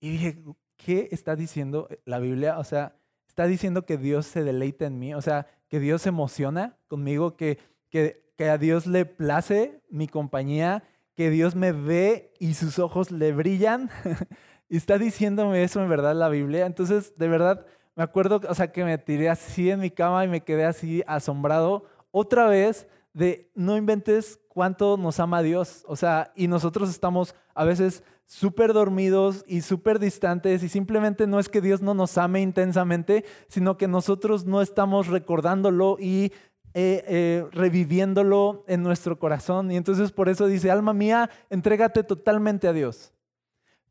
Y 0.00 0.10
dije, 0.10 0.42
¿qué 0.76 1.08
está 1.12 1.36
diciendo 1.36 1.88
la 2.04 2.18
Biblia? 2.18 2.58
O 2.58 2.64
sea, 2.64 2.96
está 3.28 3.46
diciendo 3.46 3.84
que 3.84 3.98
Dios 3.98 4.26
se 4.26 4.42
deleita 4.42 4.86
en 4.86 4.98
mí, 4.98 5.14
o 5.14 5.20
sea, 5.20 5.46
que 5.68 5.78
Dios 5.78 6.02
se 6.02 6.08
emociona 6.08 6.78
conmigo, 6.88 7.36
que, 7.36 7.58
que, 7.90 8.32
que 8.36 8.48
a 8.48 8.58
Dios 8.58 8.86
le 8.86 9.04
place 9.04 9.82
mi 9.90 10.08
compañía, 10.08 10.84
que 11.14 11.30
Dios 11.30 11.54
me 11.54 11.72
ve 11.72 12.32
y 12.38 12.54
sus 12.54 12.78
ojos 12.78 13.10
le 13.10 13.32
brillan. 13.32 13.90
y 14.68 14.76
está 14.76 14.98
diciéndome 14.98 15.62
eso 15.64 15.82
en 15.82 15.88
verdad 15.88 16.14
la 16.14 16.28
Biblia. 16.28 16.64
Entonces, 16.64 17.18
de 17.18 17.28
verdad, 17.28 17.66
me 17.96 18.04
acuerdo, 18.04 18.40
o 18.48 18.54
sea, 18.54 18.70
que 18.70 18.84
me 18.84 18.96
tiré 18.98 19.28
así 19.28 19.70
en 19.70 19.80
mi 19.80 19.90
cama 19.90 20.24
y 20.24 20.28
me 20.28 20.44
quedé 20.44 20.64
así 20.64 21.02
asombrado 21.08 21.84
otra 22.12 22.46
vez 22.46 22.86
de 23.18 23.50
no 23.56 23.76
inventes 23.76 24.38
cuánto 24.48 24.96
nos 24.96 25.18
ama 25.18 25.42
Dios. 25.42 25.84
O 25.88 25.96
sea, 25.96 26.32
y 26.36 26.46
nosotros 26.46 26.88
estamos 26.88 27.34
a 27.52 27.64
veces 27.64 28.04
súper 28.24 28.72
dormidos 28.72 29.44
y 29.48 29.62
súper 29.62 29.98
distantes 29.98 30.62
y 30.62 30.68
simplemente 30.68 31.26
no 31.26 31.40
es 31.40 31.48
que 31.48 31.60
Dios 31.60 31.82
no 31.82 31.94
nos 31.94 32.16
ame 32.16 32.42
intensamente, 32.42 33.24
sino 33.48 33.76
que 33.76 33.88
nosotros 33.88 34.44
no 34.44 34.62
estamos 34.62 35.08
recordándolo 35.08 35.96
y 35.98 36.32
eh, 36.74 37.02
eh, 37.08 37.46
reviviéndolo 37.50 38.64
en 38.68 38.82
nuestro 38.82 39.18
corazón. 39.18 39.72
Y 39.72 39.76
entonces 39.76 40.12
por 40.12 40.28
eso 40.28 40.46
dice, 40.46 40.70
alma 40.70 40.92
mía, 40.92 41.28
entrégate 41.50 42.04
totalmente 42.04 42.68
a 42.68 42.72
Dios. 42.72 43.12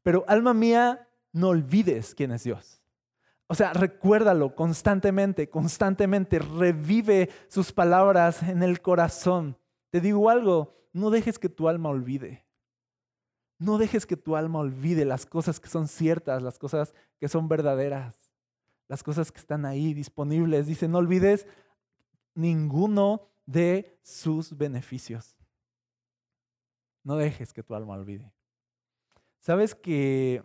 Pero 0.03 0.23
alma 0.27 0.53
mía, 0.53 1.09
no 1.33 1.49
olvides 1.49 2.15
quién 2.15 2.31
es 2.31 2.43
Dios. 2.43 2.76
O 3.47 3.55
sea, 3.55 3.71
recuérdalo 3.71 4.53
constantemente, 4.55 5.49
constantemente, 5.49 6.39
revive 6.39 7.29
sus 7.47 7.71
palabras 7.71 8.43
en 8.43 8.61
el 8.61 8.81
corazón. 8.81 9.57
Te 9.89 10.01
digo 10.01 10.29
algo, 10.29 10.75
no 10.91 11.09
dejes 11.09 11.39
que 11.39 11.47
tu 11.47 11.69
alma 11.69 11.89
olvide. 11.89 12.45
No 13.57 13.77
dejes 13.77 14.05
que 14.05 14.17
tu 14.17 14.35
alma 14.35 14.59
olvide 14.59 15.05
las 15.05 15.25
cosas 15.25 15.59
que 15.59 15.69
son 15.69 15.87
ciertas, 15.87 16.43
las 16.43 16.59
cosas 16.59 16.93
que 17.19 17.29
son 17.29 17.47
verdaderas, 17.47 18.31
las 18.87 19.01
cosas 19.01 19.31
que 19.31 19.39
están 19.39 19.65
ahí 19.65 19.93
disponibles. 19.93 20.67
Dice, 20.67 20.87
no 20.87 20.97
olvides 20.99 21.47
ninguno 22.35 23.29
de 23.45 23.97
sus 24.03 24.55
beneficios. 24.57 25.37
No 27.03 27.15
dejes 27.15 27.53
que 27.53 27.63
tu 27.63 27.73
alma 27.73 27.93
olvide. 27.93 28.33
¿Sabes 29.39 29.73
que 29.73 30.43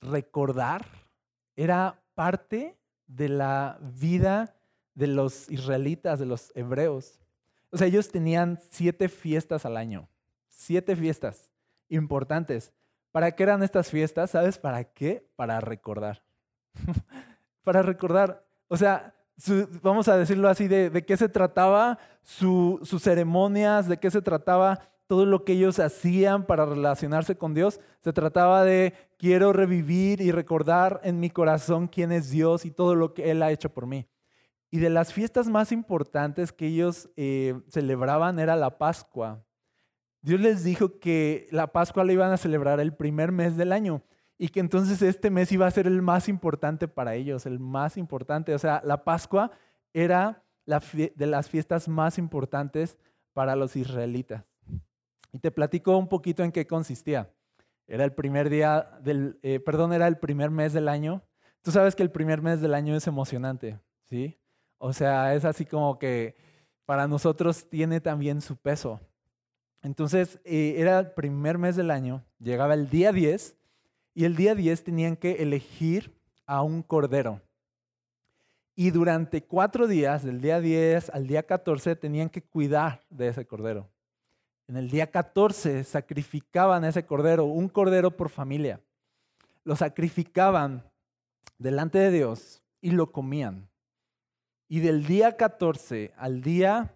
recordar 0.00 0.86
era 1.56 2.00
parte 2.14 2.76
de 3.06 3.28
la 3.28 3.78
vida 3.80 4.56
de 4.94 5.06
los 5.08 5.50
israelitas, 5.50 6.18
de 6.18 6.26
los 6.26 6.52
hebreos. 6.54 7.20
O 7.70 7.76
sea, 7.76 7.86
ellos 7.86 8.08
tenían 8.08 8.60
siete 8.70 9.08
fiestas 9.08 9.64
al 9.64 9.76
año, 9.76 10.08
siete 10.48 10.94
fiestas 10.94 11.50
importantes. 11.88 12.72
¿Para 13.10 13.32
qué 13.32 13.42
eran 13.44 13.62
estas 13.62 13.90
fiestas? 13.90 14.30
¿Sabes 14.30 14.58
para 14.58 14.84
qué? 14.84 15.26
Para 15.36 15.60
recordar. 15.60 16.22
para 17.64 17.82
recordar. 17.82 18.44
O 18.68 18.76
sea, 18.76 19.14
vamos 19.82 20.08
a 20.08 20.16
decirlo 20.16 20.48
así, 20.48 20.68
de, 20.68 21.04
qué 21.06 21.16
se 21.16 21.28
trataba 21.28 21.98
sus 22.22 23.02
ceremonias, 23.02 23.88
de 23.88 23.98
qué 23.98 24.10
se 24.10 24.22
trataba 24.22 24.80
todo 25.06 25.26
lo 25.26 25.44
que 25.44 25.52
ellos 25.52 25.78
hacían 25.78 26.46
para 26.46 26.66
relacionarse 26.66 27.36
con 27.36 27.54
Dios. 27.54 27.80
Se 28.00 28.12
trataba 28.12 28.64
de 28.64 28.94
quiero 29.18 29.52
revivir 29.52 30.20
y 30.20 30.32
recordar 30.32 31.00
en 31.04 31.20
mi 31.20 31.30
corazón 31.30 31.88
quién 31.88 32.12
es 32.12 32.30
Dios 32.30 32.64
y 32.64 32.70
todo 32.70 32.94
lo 32.94 33.14
que 33.14 33.30
Él 33.30 33.42
ha 33.42 33.52
hecho 33.52 33.70
por 33.72 33.86
mí. 33.86 34.06
Y 34.70 34.78
de 34.78 34.90
las 34.90 35.12
fiestas 35.12 35.48
más 35.48 35.72
importantes 35.72 36.52
que 36.52 36.66
ellos 36.66 37.08
eh, 37.16 37.60
celebraban 37.68 38.38
era 38.38 38.56
la 38.56 38.78
Pascua. 38.78 39.44
Dios 40.20 40.40
les 40.40 40.64
dijo 40.64 40.98
que 40.98 41.48
la 41.50 41.68
Pascua 41.68 42.02
la 42.02 42.12
iban 42.12 42.32
a 42.32 42.38
celebrar 42.38 42.80
el 42.80 42.94
primer 42.94 43.30
mes 43.30 43.56
del 43.56 43.72
año 43.72 44.02
y 44.38 44.48
que 44.48 44.60
entonces 44.60 45.00
este 45.02 45.30
mes 45.30 45.52
iba 45.52 45.66
a 45.66 45.70
ser 45.70 45.86
el 45.86 46.02
más 46.02 46.28
importante 46.28 46.88
para 46.88 47.14
ellos, 47.14 47.46
el 47.46 47.60
más 47.60 47.96
importante. 47.96 48.54
O 48.54 48.58
sea, 48.58 48.80
la 48.84 49.04
Pascua 49.04 49.50
era 49.92 50.42
de 50.66 51.26
las 51.26 51.48
fiestas 51.48 51.88
más 51.88 52.18
importantes 52.18 52.96
para 53.32 53.54
los 53.54 53.76
israelitas. 53.76 54.44
Y 55.34 55.40
te 55.40 55.50
platico 55.50 55.98
un 55.98 56.06
poquito 56.06 56.44
en 56.44 56.52
qué 56.52 56.64
consistía. 56.64 57.28
Era 57.88 58.04
el 58.04 58.12
primer 58.12 58.48
día 58.48 58.88
del, 59.02 59.40
eh, 59.42 59.58
perdón, 59.58 59.92
era 59.92 60.06
el 60.06 60.16
primer 60.16 60.52
mes 60.52 60.72
del 60.72 60.88
año. 60.88 61.24
Tú 61.60 61.72
sabes 61.72 61.96
que 61.96 62.04
el 62.04 62.12
primer 62.12 62.40
mes 62.40 62.60
del 62.60 62.72
año 62.72 62.94
es 62.94 63.08
emocionante, 63.08 63.80
¿sí? 64.04 64.38
O 64.78 64.92
sea, 64.92 65.34
es 65.34 65.44
así 65.44 65.66
como 65.66 65.98
que 65.98 66.36
para 66.86 67.08
nosotros 67.08 67.68
tiene 67.68 68.00
también 68.00 68.40
su 68.40 68.56
peso. 68.56 69.00
Entonces, 69.82 70.38
eh, 70.44 70.76
era 70.76 71.00
el 71.00 71.10
primer 71.10 71.58
mes 71.58 71.74
del 71.74 71.90
año, 71.90 72.24
llegaba 72.38 72.74
el 72.74 72.88
día 72.88 73.10
10 73.10 73.56
y 74.14 74.26
el 74.26 74.36
día 74.36 74.54
10 74.54 74.84
tenían 74.84 75.16
que 75.16 75.42
elegir 75.42 76.14
a 76.46 76.62
un 76.62 76.80
cordero. 76.80 77.42
Y 78.76 78.92
durante 78.92 79.42
cuatro 79.42 79.88
días, 79.88 80.22
del 80.22 80.40
día 80.40 80.60
10 80.60 81.10
al 81.10 81.26
día 81.26 81.42
14, 81.42 81.96
tenían 81.96 82.30
que 82.30 82.40
cuidar 82.40 83.04
de 83.10 83.26
ese 83.26 83.44
cordero. 83.44 83.90
En 84.66 84.76
el 84.76 84.90
día 84.90 85.10
14 85.10 85.84
sacrificaban 85.84 86.84
ese 86.84 87.04
cordero, 87.04 87.44
un 87.44 87.68
cordero 87.68 88.10
por 88.16 88.30
familia. 88.30 88.80
Lo 89.62 89.76
sacrificaban 89.76 90.82
delante 91.58 91.98
de 91.98 92.10
Dios 92.10 92.62
y 92.80 92.90
lo 92.90 93.12
comían. 93.12 93.68
Y 94.68 94.80
del 94.80 95.06
día 95.06 95.36
14 95.36 96.12
al 96.16 96.40
día 96.40 96.94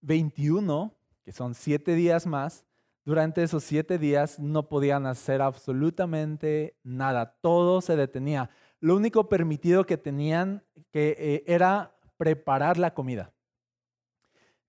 21, 0.00 0.92
que 1.24 1.32
son 1.32 1.54
siete 1.54 1.94
días 1.94 2.26
más, 2.26 2.64
durante 3.04 3.42
esos 3.42 3.64
siete 3.64 3.96
días 3.96 4.38
no 4.38 4.68
podían 4.68 5.06
hacer 5.06 5.40
absolutamente 5.40 6.76
nada. 6.82 7.36
Todo 7.40 7.80
se 7.80 7.96
detenía. 7.96 8.50
Lo 8.80 8.96
único 8.96 9.28
permitido 9.28 9.86
que 9.86 9.96
tenían 9.96 10.62
que, 10.90 11.16
eh, 11.18 11.44
era 11.46 11.96
preparar 12.16 12.76
la 12.76 12.92
comida. 12.92 13.32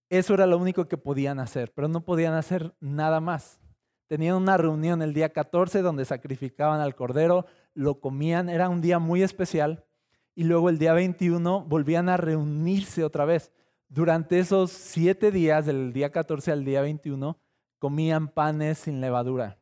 Eso 0.09 0.33
era 0.33 0.47
lo 0.47 0.57
único 0.57 0.87
que 0.87 0.97
podían 0.97 1.39
hacer, 1.39 1.71
pero 1.73 1.87
no 1.87 2.03
podían 2.03 2.33
hacer 2.33 2.73
nada 2.79 3.19
más. 3.19 3.59
Tenían 4.07 4.35
una 4.35 4.57
reunión 4.57 5.03
el 5.03 5.13
día 5.13 5.31
14 5.31 5.83
donde 5.83 6.03
sacrificaban 6.03 6.81
al 6.81 6.95
cordero, 6.95 7.45
lo 7.75 7.99
comían, 7.99 8.49
era 8.49 8.67
un 8.67 8.81
día 8.81 8.97
muy 8.97 9.21
especial, 9.21 9.85
y 10.33 10.45
luego 10.45 10.69
el 10.69 10.79
día 10.79 10.93
21 10.93 11.65
volvían 11.65 12.09
a 12.09 12.17
reunirse 12.17 13.03
otra 13.03 13.25
vez. 13.25 13.51
Durante 13.87 14.39
esos 14.39 14.71
siete 14.71 15.31
días, 15.31 15.67
del 15.67 15.93
día 15.93 16.11
14 16.11 16.51
al 16.51 16.65
día 16.65 16.81
21, 16.81 17.39
comían 17.77 18.29
panes 18.29 18.79
sin 18.79 19.01
levadura. 19.01 19.59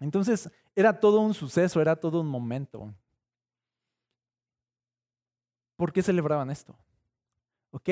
Entonces, 0.00 0.50
era 0.74 0.98
todo 0.98 1.20
un 1.20 1.34
suceso, 1.34 1.80
era 1.80 1.94
todo 1.94 2.20
un 2.20 2.26
momento. 2.26 2.92
¿Por 5.76 5.92
qué 5.92 6.02
celebraban 6.02 6.50
esto? 6.50 6.76
Ok, 7.70 7.88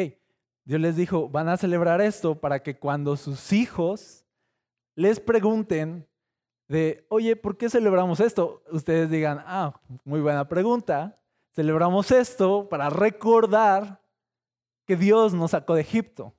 Dios 0.69 0.83
les 0.83 0.97
dijo, 0.97 1.31
van 1.31 1.49
a 1.49 1.57
celebrar 1.57 2.03
esto 2.03 2.35
para 2.35 2.63
que 2.63 2.79
cuando 2.79 3.17
sus 3.17 3.55
hijos 3.55 4.27
les 4.95 5.19
pregunten 5.19 6.07
de, 6.69 7.07
oye, 7.09 7.37
¿por 7.37 7.57
qué 7.57 7.71
celebramos 7.71 8.21
esto? 8.21 8.63
Ustedes 8.71 9.09
digan, 9.09 9.43
ah, 9.47 9.81
muy 10.05 10.21
buena 10.21 10.47
pregunta. 10.47 11.19
Celebramos 11.53 12.11
esto 12.11 12.69
para 12.69 12.91
recordar 12.91 14.03
que 14.85 14.95
Dios 14.95 15.33
nos 15.33 15.53
sacó 15.53 15.75
de 15.75 15.81
Egipto. 15.81 16.35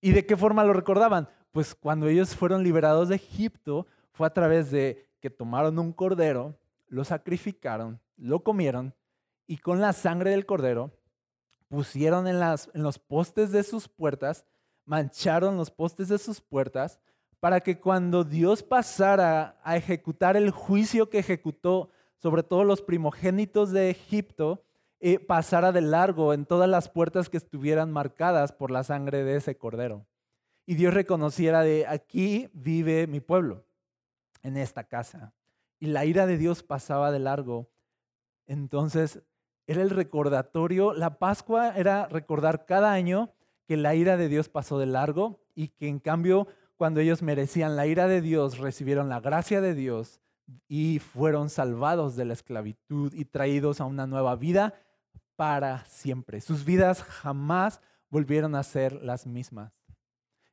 ¿Y 0.00 0.12
de 0.12 0.24
qué 0.24 0.34
forma 0.34 0.64
lo 0.64 0.72
recordaban? 0.72 1.28
Pues 1.52 1.74
cuando 1.74 2.08
ellos 2.08 2.34
fueron 2.34 2.62
liberados 2.62 3.10
de 3.10 3.16
Egipto 3.16 3.86
fue 4.12 4.26
a 4.26 4.32
través 4.32 4.70
de 4.70 5.10
que 5.20 5.28
tomaron 5.28 5.78
un 5.78 5.92
cordero, 5.92 6.58
lo 6.88 7.04
sacrificaron, 7.04 8.00
lo 8.16 8.42
comieron 8.42 8.94
y 9.46 9.58
con 9.58 9.82
la 9.82 9.92
sangre 9.92 10.30
del 10.30 10.46
cordero 10.46 10.90
pusieron 11.68 12.26
en, 12.26 12.40
las, 12.40 12.70
en 12.74 12.82
los 12.82 12.98
postes 12.98 13.52
de 13.52 13.62
sus 13.62 13.88
puertas, 13.88 14.44
mancharon 14.84 15.56
los 15.56 15.70
postes 15.70 16.08
de 16.08 16.18
sus 16.18 16.40
puertas, 16.40 17.00
para 17.40 17.60
que 17.60 17.78
cuando 17.78 18.24
Dios 18.24 18.62
pasara 18.62 19.58
a 19.62 19.76
ejecutar 19.76 20.36
el 20.36 20.50
juicio 20.50 21.10
que 21.10 21.18
ejecutó 21.18 21.90
sobre 22.16 22.42
todos 22.42 22.64
los 22.64 22.82
primogénitos 22.82 23.72
de 23.72 23.90
Egipto, 23.90 24.64
eh, 24.98 25.18
pasara 25.18 25.72
de 25.72 25.82
largo 25.82 26.32
en 26.32 26.46
todas 26.46 26.68
las 26.68 26.88
puertas 26.88 27.28
que 27.28 27.36
estuvieran 27.36 27.92
marcadas 27.92 28.52
por 28.52 28.70
la 28.70 28.82
sangre 28.82 29.24
de 29.24 29.36
ese 29.36 29.56
cordero. 29.56 30.06
y 30.68 30.74
Dios 30.74 30.92
reconociera 30.94 31.62
de 31.62 31.86
aquí 31.86 32.50
vive 32.52 33.06
mi 33.06 33.20
pueblo, 33.20 33.64
en 34.42 34.56
esta 34.56 34.82
casa. 34.82 35.32
Y 35.78 35.86
la 35.86 36.04
ira 36.04 36.26
de 36.26 36.38
Dios 36.38 36.64
pasaba 36.64 37.12
de 37.12 37.20
largo. 37.20 37.70
Entonces 38.46 39.22
era 39.66 39.82
el 39.82 39.90
recordatorio, 39.90 40.94
la 40.94 41.18
Pascua 41.18 41.76
era 41.76 42.06
recordar 42.06 42.66
cada 42.66 42.92
año 42.92 43.30
que 43.66 43.76
la 43.76 43.94
ira 43.94 44.16
de 44.16 44.28
Dios 44.28 44.48
pasó 44.48 44.78
de 44.78 44.86
largo 44.86 45.40
y 45.54 45.68
que 45.68 45.88
en 45.88 45.98
cambio 45.98 46.46
cuando 46.76 47.00
ellos 47.00 47.22
merecían 47.22 47.74
la 47.74 47.86
ira 47.86 48.06
de 48.06 48.20
Dios, 48.20 48.58
recibieron 48.58 49.08
la 49.08 49.20
gracia 49.20 49.60
de 49.60 49.74
Dios 49.74 50.20
y 50.68 50.98
fueron 50.98 51.48
salvados 51.48 52.16
de 52.16 52.26
la 52.26 52.34
esclavitud 52.34 53.12
y 53.14 53.24
traídos 53.24 53.80
a 53.80 53.86
una 53.86 54.06
nueva 54.06 54.36
vida 54.36 54.74
para 55.36 55.84
siempre. 55.86 56.40
Sus 56.40 56.64
vidas 56.64 57.02
jamás 57.02 57.80
volvieron 58.10 58.54
a 58.54 58.62
ser 58.62 59.02
las 59.02 59.26
mismas. 59.26 59.72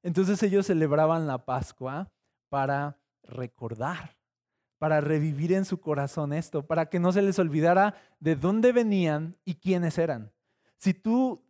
Entonces 0.01 0.41
ellos 0.43 0.67
celebraban 0.67 1.27
la 1.27 1.45
Pascua 1.45 2.11
para 2.49 2.97
recordar, 3.23 4.17
para 4.83 4.99
revivir 4.99 5.53
en 5.53 5.63
su 5.63 5.79
corazón 5.79 6.33
esto, 6.33 6.67
para 6.67 6.87
que 6.87 6.99
no 6.99 7.13
se 7.13 7.21
les 7.21 7.39
olvidara 7.39 7.95
de 8.19 8.35
dónde 8.35 8.73
venían 8.73 9.37
y 9.45 9.55
quiénes 9.55 9.97
eran. 9.97 10.33
Si 10.75 10.93
tú 10.93 11.41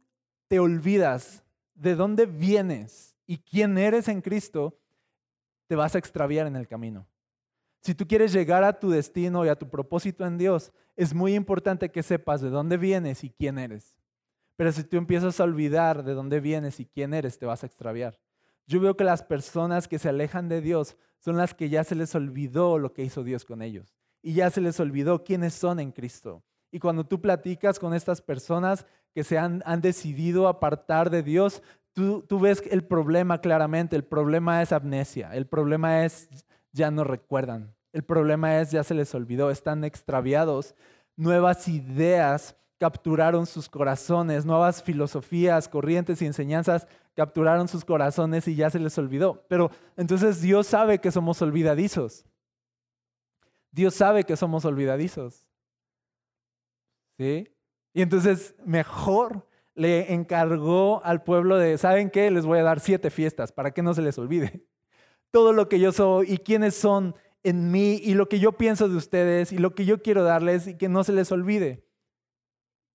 te 0.47 0.59
olvidas 0.59 1.43
de 1.73 1.95
dónde 1.95 2.27
vienes 2.27 3.17
y 3.25 3.39
quién 3.39 3.79
eres 3.79 4.07
en 4.07 4.21
Cristo, 4.21 4.77
te 5.65 5.75
vas 5.75 5.95
a 5.95 5.97
extraviar 5.97 6.45
en 6.45 6.55
el 6.55 6.67
camino. 6.67 7.07
Si 7.81 7.95
tú 7.95 8.07
quieres 8.07 8.31
llegar 8.31 8.63
a 8.63 8.79
tu 8.79 8.91
destino 8.91 9.43
y 9.43 9.49
a 9.49 9.55
tu 9.55 9.67
propósito 9.67 10.27
en 10.27 10.37
Dios, 10.37 10.71
es 10.95 11.15
muy 11.15 11.33
importante 11.33 11.89
que 11.89 12.03
sepas 12.03 12.39
de 12.39 12.51
dónde 12.51 12.77
vienes 12.77 13.23
y 13.23 13.31
quién 13.31 13.57
eres. 13.57 13.97
Pero 14.57 14.71
si 14.71 14.83
tú 14.83 14.97
empiezas 14.97 15.39
a 15.39 15.43
olvidar 15.43 16.03
de 16.03 16.13
dónde 16.13 16.39
vienes 16.39 16.79
y 16.79 16.85
quién 16.85 17.15
eres, 17.15 17.39
te 17.39 17.47
vas 17.47 17.63
a 17.63 17.65
extraviar. 17.65 18.19
Yo 18.67 18.79
veo 18.79 18.95
que 18.95 19.03
las 19.03 19.23
personas 19.23 19.87
que 19.87 19.99
se 19.99 20.09
alejan 20.09 20.49
de 20.49 20.61
Dios 20.61 20.95
son 21.19 21.37
las 21.37 21.53
que 21.53 21.69
ya 21.69 21.83
se 21.83 21.95
les 21.95 22.15
olvidó 22.15 22.77
lo 22.77 22.93
que 22.93 23.03
hizo 23.03 23.23
Dios 23.23 23.45
con 23.45 23.61
ellos 23.61 23.93
y 24.23 24.33
ya 24.33 24.49
se 24.49 24.61
les 24.61 24.79
olvidó 24.79 25.23
quiénes 25.23 25.53
son 25.53 25.79
en 25.79 25.91
Cristo. 25.91 26.43
Y 26.71 26.79
cuando 26.79 27.05
tú 27.05 27.21
platicas 27.21 27.77
con 27.77 27.93
estas 27.93 28.21
personas 28.21 28.85
que 29.13 29.23
se 29.23 29.37
han, 29.37 29.61
han 29.65 29.81
decidido 29.81 30.47
apartar 30.47 31.11
de 31.11 31.21
Dios, 31.21 31.61
tú, 31.91 32.23
tú 32.23 32.39
ves 32.39 32.63
el 32.71 32.83
problema 32.83 33.41
claramente. 33.41 33.95
El 33.95 34.05
problema 34.05 34.61
es 34.61 34.71
amnesia, 34.71 35.35
el 35.35 35.45
problema 35.45 36.05
es 36.05 36.29
ya 36.71 36.89
no 36.89 37.03
recuerdan, 37.03 37.75
el 37.91 38.03
problema 38.03 38.59
es 38.59 38.71
ya 38.71 38.83
se 38.83 38.95
les 38.95 39.13
olvidó, 39.13 39.51
están 39.51 39.83
extraviados. 39.83 40.73
Nuevas 41.15 41.67
ideas 41.67 42.55
capturaron 42.79 43.45
sus 43.45 43.69
corazones, 43.69 44.45
nuevas 44.45 44.83
filosofías, 44.83 45.69
corrientes 45.69 46.21
y 46.21 46.25
enseñanzas 46.25 46.87
capturaron 47.15 47.67
sus 47.67 47.85
corazones 47.85 48.47
y 48.47 48.55
ya 48.55 48.69
se 48.69 48.79
les 48.79 48.97
olvidó. 48.97 49.45
Pero 49.47 49.71
entonces 49.97 50.41
Dios 50.41 50.67
sabe 50.67 50.99
que 50.99 51.11
somos 51.11 51.41
olvidadizos. 51.41 52.25
Dios 53.71 53.95
sabe 53.95 54.23
que 54.23 54.35
somos 54.35 54.65
olvidadizos. 54.65 55.47
¿Sí? 57.17 57.47
Y 57.93 58.01
entonces 58.01 58.55
mejor 58.65 59.47
le 59.75 60.13
encargó 60.13 61.03
al 61.03 61.23
pueblo 61.23 61.57
de, 61.57 61.77
¿saben 61.77 62.09
qué? 62.09 62.29
Les 62.31 62.45
voy 62.45 62.59
a 62.59 62.63
dar 62.63 62.79
siete 62.79 63.09
fiestas 63.09 63.51
para 63.51 63.71
que 63.71 63.83
no 63.83 63.93
se 63.93 64.01
les 64.01 64.17
olvide. 64.17 64.65
Todo 65.31 65.53
lo 65.53 65.69
que 65.69 65.79
yo 65.79 65.91
soy 65.91 66.31
y 66.31 66.37
quiénes 66.37 66.75
son 66.75 67.15
en 67.43 67.71
mí 67.71 67.99
y 68.03 68.13
lo 68.13 68.29
que 68.29 68.39
yo 68.39 68.53
pienso 68.53 68.87
de 68.87 68.95
ustedes 68.95 69.51
y 69.51 69.57
lo 69.57 69.75
que 69.75 69.85
yo 69.85 70.01
quiero 70.01 70.23
darles 70.23 70.67
y 70.67 70.77
que 70.77 70.89
no 70.89 71.03
se 71.03 71.13
les 71.13 71.31
olvide. 71.31 71.83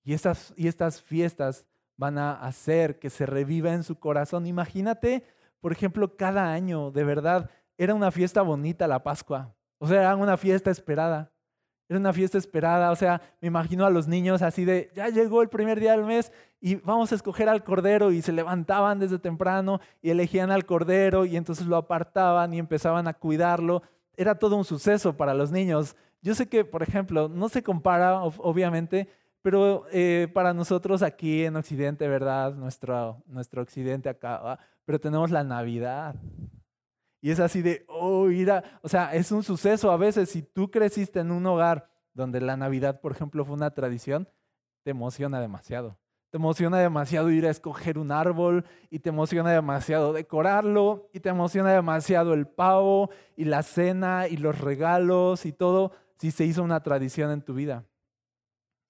Y 0.04 0.14
estas, 0.14 0.52
y 0.56 0.68
estas 0.68 1.02
fiestas 1.02 1.66
van 1.96 2.18
a 2.18 2.32
hacer 2.32 2.98
que 2.98 3.11
se 3.11 3.26
reviva 3.26 3.72
en 3.72 3.82
su 3.82 3.98
corazón. 3.98 4.46
Imagínate, 4.46 5.24
por 5.61 5.72
ejemplo, 5.72 6.16
cada 6.16 6.52
año, 6.52 6.90
de 6.90 7.04
verdad, 7.04 7.50
era 7.76 7.94
una 7.94 8.11
fiesta 8.11 8.42
bonita 8.42 8.87
la 8.87 9.02
Pascua. 9.02 9.54
O 9.78 9.87
sea, 9.87 10.00
era 10.00 10.16
una 10.16 10.37
fiesta 10.37 10.70
esperada. 10.70 11.30
Era 11.88 11.98
una 11.98 12.12
fiesta 12.12 12.37
esperada, 12.37 12.90
o 12.90 12.96
sea, 12.96 13.22
me 13.40 13.48
imagino 13.48 13.87
a 13.87 13.90
los 13.90 14.06
niños 14.06 14.42
así 14.42 14.66
de, 14.66 14.90
ya 14.94 15.08
llegó 15.08 15.40
el 15.40 15.48
primer 15.48 15.80
día 15.80 15.92
del 15.92 16.04
mes 16.04 16.30
y 16.61 16.74
vamos 16.74 17.11
a 17.12 17.14
escoger 17.14 17.48
al 17.48 17.64
cordero 17.64 18.12
y 18.12 18.20
se 18.20 18.30
levantaban 18.30 18.98
desde 18.98 19.18
temprano 19.18 19.80
y 20.02 20.11
elegían 20.11 20.50
al 20.50 20.66
cordero 20.66 21.24
y 21.24 21.37
entonces 21.37 21.66
lo 21.66 21.76
apartaban 21.76 22.52
y 22.52 22.58
empezaban 22.58 23.08
a 23.08 23.14
cuidarlo. 23.14 23.82
Era 24.18 24.34
todo 24.34 24.56
un 24.56 24.66
suceso 24.66 25.16
para 25.16 25.32
los 25.32 25.50
niños. 25.50 25.96
Yo 26.20 26.34
sé 26.34 26.46
que, 26.46 26.62
por 26.62 26.82
ejemplo, 26.82 27.30
no 27.30 27.48
se 27.48 27.62
compara, 27.62 28.22
obviamente, 28.22 29.08
pero 29.48 29.87
eh, 29.92 30.28
para 30.34 30.52
nosotros 30.52 31.02
aquí 31.02 31.42
en 31.42 31.56
Occidente, 31.56 32.06
¿verdad? 32.06 32.52
Nuestro, 32.52 33.22
nuestro 33.24 33.62
Occidente 33.62 34.11
acá, 34.11 34.58
pero 34.84 35.00
tenemos 35.00 35.30
la 35.30 35.42
Navidad. 35.42 36.16
Y 37.22 37.30
es 37.30 37.40
así 37.40 37.62
de, 37.62 37.87
oh, 37.88 38.28
o 38.82 38.88
sea, 38.90 39.14
es 39.14 39.32
un 39.32 39.42
suceso 39.42 39.90
a 39.90 39.96
veces. 39.96 40.28
Si 40.28 40.42
tú 40.42 40.70
creciste 40.70 41.20
en 41.20 41.30
un 41.30 41.46
hogar 41.46 41.88
donde 42.12 42.42
la 42.42 42.58
Navidad, 42.58 43.00
por 43.00 43.12
ejemplo, 43.12 43.42
fue 43.42 43.54
una 43.54 43.70
tradición, 43.70 44.28
te 44.82 44.90
emociona 44.90 45.40
demasiado. 45.40 45.96
Te 46.28 46.37
emociona 46.37 46.76
demasiado 46.76 47.30
ir 47.30 47.46
a 47.46 47.50
escoger 47.50 47.96
un 47.96 48.12
árbol 48.12 48.66
y 48.90 48.98
te 48.98 49.08
emociona 49.08 49.50
demasiado 49.50 50.12
decorarlo 50.12 51.08
y 51.14 51.20
te 51.20 51.30
emociona 51.30 51.72
demasiado 51.72 52.34
el 52.34 52.46
pavo 52.46 53.08
y 53.34 53.46
la 53.46 53.62
cena 53.62 54.28
y 54.28 54.37
los 54.37 54.61
regalos 54.61 55.46
y 55.46 55.52
todo 55.52 55.92
si 56.18 56.32
se 56.32 56.44
hizo 56.44 56.62
una 56.62 56.82
tradición 56.82 57.30
en 57.30 57.40
tu 57.40 57.54
vida. 57.54 57.87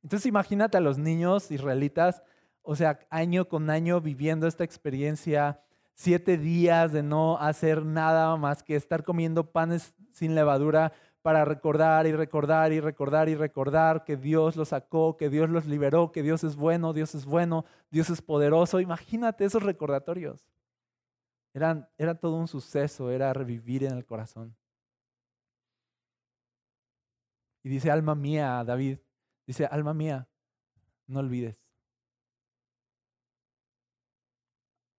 Entonces 0.02 0.26
imagínate 0.26 0.76
a 0.76 0.80
los 0.80 0.98
niños 0.98 1.50
israelitas, 1.50 2.22
o 2.62 2.76
sea, 2.76 3.00
año 3.10 3.48
con 3.48 3.70
año 3.70 4.00
viviendo 4.00 4.46
esta 4.46 4.64
experiencia 4.64 5.60
siete 5.94 6.38
días 6.38 6.92
de 6.92 7.02
no 7.02 7.38
hacer 7.38 7.84
nada 7.84 8.36
más 8.36 8.62
que 8.62 8.76
estar 8.76 9.02
comiendo 9.02 9.50
panes 9.50 9.94
sin 10.12 10.34
levadura 10.34 10.92
para 11.22 11.44
recordar 11.44 12.06
y 12.06 12.12
recordar 12.12 12.72
y 12.72 12.80
recordar 12.80 13.28
y 13.28 13.34
recordar 13.34 14.04
que 14.04 14.16
Dios 14.16 14.56
los 14.56 14.68
sacó, 14.68 15.16
que 15.16 15.28
Dios 15.28 15.50
los 15.50 15.66
liberó, 15.66 16.12
que 16.12 16.22
Dios 16.22 16.44
es 16.44 16.54
bueno, 16.54 16.92
Dios 16.92 17.14
es 17.14 17.24
bueno, 17.24 17.64
Dios 17.90 18.10
es 18.10 18.22
poderoso. 18.22 18.80
Imagínate 18.80 19.44
esos 19.44 19.62
recordatorios. 19.62 20.46
Eran, 21.52 21.88
era 21.98 22.14
todo 22.14 22.36
un 22.36 22.46
suceso, 22.46 23.10
era 23.10 23.32
revivir 23.32 23.82
en 23.82 23.92
el 23.92 24.06
corazón. 24.06 24.54
Y 27.64 27.68
dice, 27.68 27.90
alma 27.90 28.14
mía, 28.14 28.62
David, 28.64 28.98
dice, 29.48 29.64
alma 29.64 29.94
mía, 29.94 30.28
no 31.06 31.20
olvides. 31.20 31.56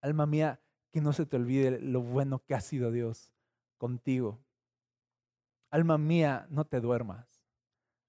Alma 0.02 0.26
mía, 0.26 0.60
que 0.92 1.02
no 1.02 1.14
se 1.14 1.28
te 1.28 1.38
olvide 1.38 1.80
lo 1.80 2.02
bueno 2.02 2.44
que 2.44 2.56
ha 2.56 2.62
sido 2.62 2.92
Dios 2.92 3.32
contigo. 3.78 4.44
Alma 5.70 6.00
mía, 6.00 6.48
no 6.50 6.66
te 6.66 6.80
duermas. 6.80 7.44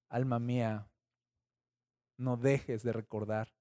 Alma 0.09 0.39
mía, 0.39 0.91
no 2.17 2.39
dejes 2.39 2.83
de 2.83 2.95
recordar 2.95 3.53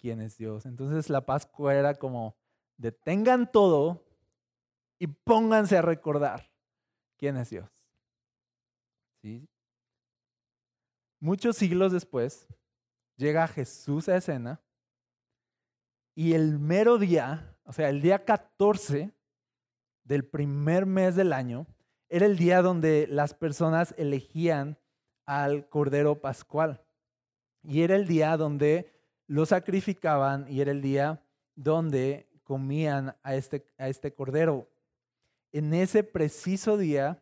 quién 0.00 0.20
es 0.20 0.36
Dios. 0.36 0.66
Entonces 0.66 1.08
la 1.08 1.24
Pascua 1.24 1.76
era 1.76 1.94
como, 1.94 2.36
detengan 2.76 3.52
todo 3.52 4.04
y 4.98 5.06
pónganse 5.06 5.76
a 5.76 5.82
recordar 5.82 6.50
quién 7.18 7.36
es 7.36 7.50
Dios. 7.50 7.70
¿Sí? 9.22 9.48
Muchos 11.20 11.56
siglos 11.56 11.92
después, 11.92 12.46
llega 13.16 13.48
Jesús 13.48 14.08
a 14.08 14.16
escena 14.16 14.60
y 16.14 16.34
el 16.34 16.58
mero 16.58 16.98
día 16.98 17.56
o 17.66 17.72
sea, 17.72 17.88
el 17.90 18.00
día 18.00 18.24
14 18.24 19.12
del 20.04 20.24
primer 20.24 20.86
mes 20.86 21.16
del 21.16 21.32
año 21.32 21.66
era 22.08 22.26
el 22.26 22.36
día 22.36 22.62
donde 22.62 23.08
las 23.10 23.34
personas 23.34 23.92
elegían 23.98 24.78
al 25.26 25.68
Cordero 25.68 26.20
Pascual. 26.20 26.80
Y 27.64 27.82
era 27.82 27.96
el 27.96 28.06
día 28.06 28.36
donde 28.36 28.92
lo 29.26 29.44
sacrificaban 29.44 30.46
y 30.48 30.60
era 30.60 30.70
el 30.70 30.80
día 30.80 31.20
donde 31.56 32.28
comían 32.44 33.16
a 33.24 33.34
este, 33.34 33.66
a 33.78 33.88
este 33.88 34.14
Cordero. 34.14 34.68
En 35.50 35.74
ese 35.74 36.04
preciso 36.04 36.76
día 36.76 37.20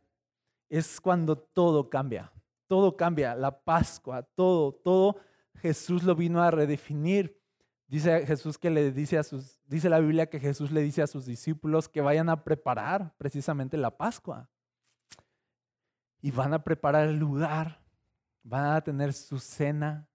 es 0.69 1.01
cuando 1.01 1.39
todo 1.39 1.89
cambia. 1.89 2.31
Todo 2.67 2.97
cambia, 2.97 3.35
la 3.35 3.59
Pascua, 3.59 4.23
todo, 4.23 4.73
todo 4.73 5.17
Jesús 5.57 6.03
lo 6.03 6.15
vino 6.15 6.43
a 6.43 6.51
redefinir. 6.51 7.41
Dice 7.87 8.27
Jesús 8.27 8.59
que 8.59 8.71
le 8.71 8.93
dice 8.93 9.19
a 9.19 9.23
sus, 9.23 9.59
dice 9.67 9.89
la 9.89 10.01
Biblia 10.01 10.27
que 10.29 10.41
Jesús 10.41 10.71
le 10.71 10.83
dice 10.83 11.03
a 11.03 11.07
sus 11.07 11.27
discípulos 11.27 11.89
que 11.89 12.01
vayan 12.01 12.29
a 12.29 12.43
preparar 12.43 13.15
precisamente 13.19 13.77
la 13.77 13.97
Pascua. 13.97 14.49
Y 16.21 16.31
van 16.31 16.55
a 16.55 16.65
preparar 16.65 17.09
el 17.09 17.19
lugar, 17.19 17.83
van 18.43 18.77
a 18.77 18.81
tener 18.81 19.13
su 19.13 19.39
cena 19.39 20.09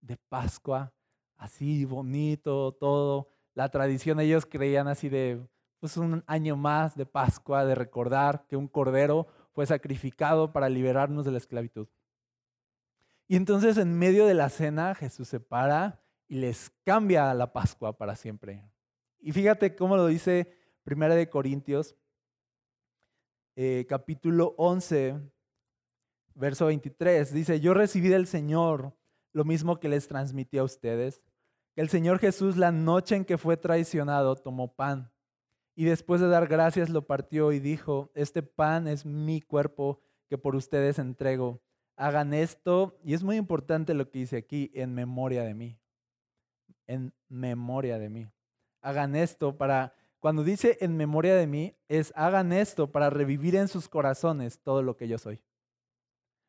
de 0.00 0.16
Pascua, 0.16 0.92
así 1.36 1.84
bonito, 1.84 2.72
todo. 2.72 3.28
La 3.54 3.70
tradición, 3.70 4.18
ellos 4.18 4.44
creían 4.44 4.88
así 4.88 5.08
de, 5.08 5.46
pues 5.78 5.96
un 5.96 6.24
año 6.26 6.56
más 6.56 6.96
de 6.96 7.06
Pascua, 7.06 7.64
de 7.64 7.74
recordar 7.74 8.46
que 8.48 8.56
un 8.56 8.66
cordero 8.66 9.26
fue 9.52 9.66
sacrificado 9.66 10.52
para 10.52 10.68
liberarnos 10.68 11.24
de 11.24 11.32
la 11.32 11.38
esclavitud. 11.38 11.88
Y 13.28 13.36
entonces 13.36 13.76
en 13.78 13.98
medio 13.98 14.26
de 14.26 14.34
la 14.34 14.48
cena 14.48 14.94
Jesús 14.94 15.28
se 15.28 15.40
para 15.40 16.02
y 16.28 16.36
les 16.36 16.70
cambia 16.84 17.32
la 17.34 17.52
Pascua 17.52 17.96
para 17.96 18.16
siempre. 18.16 18.64
Y 19.20 19.32
fíjate 19.32 19.76
cómo 19.76 19.96
lo 19.96 20.06
dice 20.06 20.56
Primera 20.82 21.14
de 21.14 21.28
Corintios, 21.28 21.94
eh, 23.54 23.86
capítulo 23.88 24.54
11, 24.56 25.20
verso 26.34 26.66
23. 26.66 27.32
Dice, 27.32 27.60
yo 27.60 27.74
recibí 27.74 28.08
del 28.08 28.26
Señor 28.26 28.96
lo 29.32 29.44
mismo 29.44 29.78
que 29.78 29.88
les 29.88 30.08
transmití 30.08 30.58
a 30.58 30.64
ustedes. 30.64 31.22
Que 31.74 31.82
el 31.82 31.88
Señor 31.88 32.18
Jesús 32.18 32.56
la 32.56 32.72
noche 32.72 33.14
en 33.16 33.24
que 33.24 33.38
fue 33.38 33.56
traicionado 33.56 34.36
tomó 34.36 34.74
pan 34.74 35.12
y 35.74 35.84
después 35.84 36.20
de 36.20 36.28
dar 36.28 36.46
gracias 36.48 36.90
lo 36.90 37.06
partió 37.06 37.52
y 37.52 37.60
dijo, 37.60 38.10
este 38.14 38.42
pan 38.42 38.88
es 38.88 39.06
mi 39.06 39.40
cuerpo 39.40 40.00
que 40.28 40.38
por 40.38 40.54
ustedes 40.54 40.98
entrego. 40.98 41.62
Hagan 41.96 42.34
esto, 42.34 42.98
y 43.04 43.14
es 43.14 43.22
muy 43.22 43.36
importante 43.36 43.94
lo 43.94 44.10
que 44.10 44.20
dice 44.20 44.36
aquí, 44.36 44.70
en 44.74 44.94
memoria 44.94 45.44
de 45.44 45.54
mí. 45.54 45.78
En 46.86 47.12
memoria 47.28 47.98
de 47.98 48.08
mí. 48.08 48.28
Hagan 48.80 49.14
esto 49.14 49.56
para, 49.56 49.94
cuando 50.20 50.42
dice 50.42 50.78
en 50.80 50.96
memoria 50.96 51.34
de 51.36 51.46
mí, 51.46 51.76
es 51.88 52.12
hagan 52.16 52.52
esto 52.52 52.90
para 52.90 53.10
revivir 53.10 53.56
en 53.56 53.68
sus 53.68 53.88
corazones 53.88 54.60
todo 54.60 54.82
lo 54.82 54.96
que 54.96 55.08
yo 55.08 55.18
soy. 55.18 55.42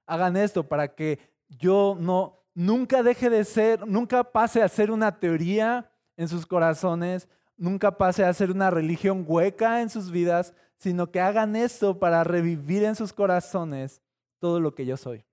Hagan 0.06 0.36
esto 0.36 0.68
para 0.68 0.96
que 0.96 1.20
yo 1.48 1.96
no, 2.00 2.44
nunca 2.54 3.04
deje 3.04 3.30
de 3.30 3.44
ser, 3.44 3.88
nunca 3.88 4.24
pase 4.32 4.62
a 4.62 4.68
ser 4.68 4.92
una 4.92 5.20
teoría 5.20 5.92
en 6.18 6.28
sus 6.28 6.46
corazones, 6.46 7.28
nunca 7.58 7.98
pase 7.98 8.24
a 8.24 8.34
ser 8.34 8.52
una 8.52 8.70
religión 8.70 9.26
hueca 9.28 9.82
en 9.82 9.90
sus 9.90 10.12
vidas, 10.12 10.54
sino 10.78 11.12
que 11.12 11.22
hagan 11.22 11.56
esto 11.56 12.00
para 12.00 12.24
revivir 12.24 12.84
en 12.84 12.96
sus 12.96 13.14
corazones 13.14 14.02
todo 14.40 14.60
lo 14.60 14.76
que 14.76 14.86
yo 14.86 14.98
soy. 14.98 15.24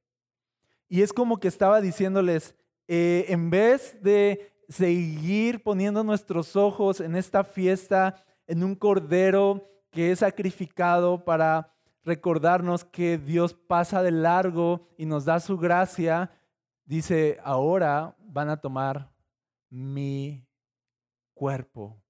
Y 0.89 1.03
es 1.03 1.13
como 1.13 1.39
que 1.39 1.49
estaba 1.49 1.81
diciéndoles, 1.81 2.55
eh, 2.89 3.27
en 3.29 3.51
vez 3.51 4.03
de 4.03 4.53
seguir 4.69 5.63
poniendo 5.63 6.05
nuestros 6.05 6.57
ojos 6.57 7.01
en 7.01 7.17
esta 7.17 7.45
fiesta, 7.45 8.25
en 8.47 8.63
un 8.63 8.75
cordero 8.75 9.69
que 9.91 10.13
es 10.13 10.21
sacrificado 10.21 11.25
para 11.25 11.73
recordarnos 12.05 12.85
que 12.85 13.19
Dios 13.19 13.55
pasa 13.55 14.03
de 14.03 14.11
largo 14.11 14.89
y 14.97 15.07
nos 15.07 15.25
da 15.25 15.41
su 15.41 15.59
gracia, 15.59 16.31
dice, 16.85 17.39
ahora 17.43 18.17
van 18.19 18.49
a 18.49 18.61
tomar 18.61 19.11
mi 19.69 20.47
cuerpo. 21.35 22.01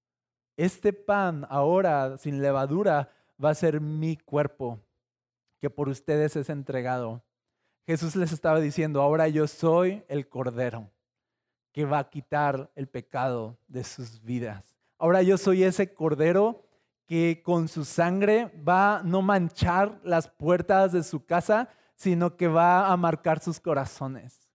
Este 0.61 0.93
pan 0.93 1.47
ahora 1.49 2.19
sin 2.19 2.43
levadura 2.43 3.11
va 3.43 3.49
a 3.49 3.55
ser 3.55 3.81
mi 3.81 4.19
cuerpo, 4.19 4.79
que 5.59 5.71
por 5.71 5.89
ustedes 5.89 6.37
es 6.37 6.51
entregado. 6.51 7.23
Jesús 7.87 8.15
les 8.15 8.31
estaba 8.31 8.61
diciendo, 8.61 9.01
ahora 9.01 9.27
yo 9.29 9.47
soy 9.47 10.05
el 10.07 10.29
Cordero 10.29 10.91
que 11.73 11.87
va 11.87 12.01
a 12.01 12.11
quitar 12.11 12.71
el 12.75 12.89
pecado 12.89 13.57
de 13.69 13.85
sus 13.85 14.23
vidas. 14.23 14.77
Ahora 14.99 15.23
yo 15.23 15.39
soy 15.39 15.63
ese 15.63 15.95
Cordero 15.95 16.63
que 17.07 17.41
con 17.43 17.67
su 17.67 17.87
sangre 17.87 18.53
va 18.63 18.99
a 18.99 19.03
no 19.03 19.23
manchar 19.23 19.99
las 20.05 20.29
puertas 20.29 20.93
de 20.93 21.05
su 21.05 21.25
casa, 21.25 21.71
sino 21.97 22.37
que 22.37 22.49
va 22.49 22.93
a 22.93 22.97
marcar 22.99 23.41
sus 23.41 23.61
corazones 23.61 24.51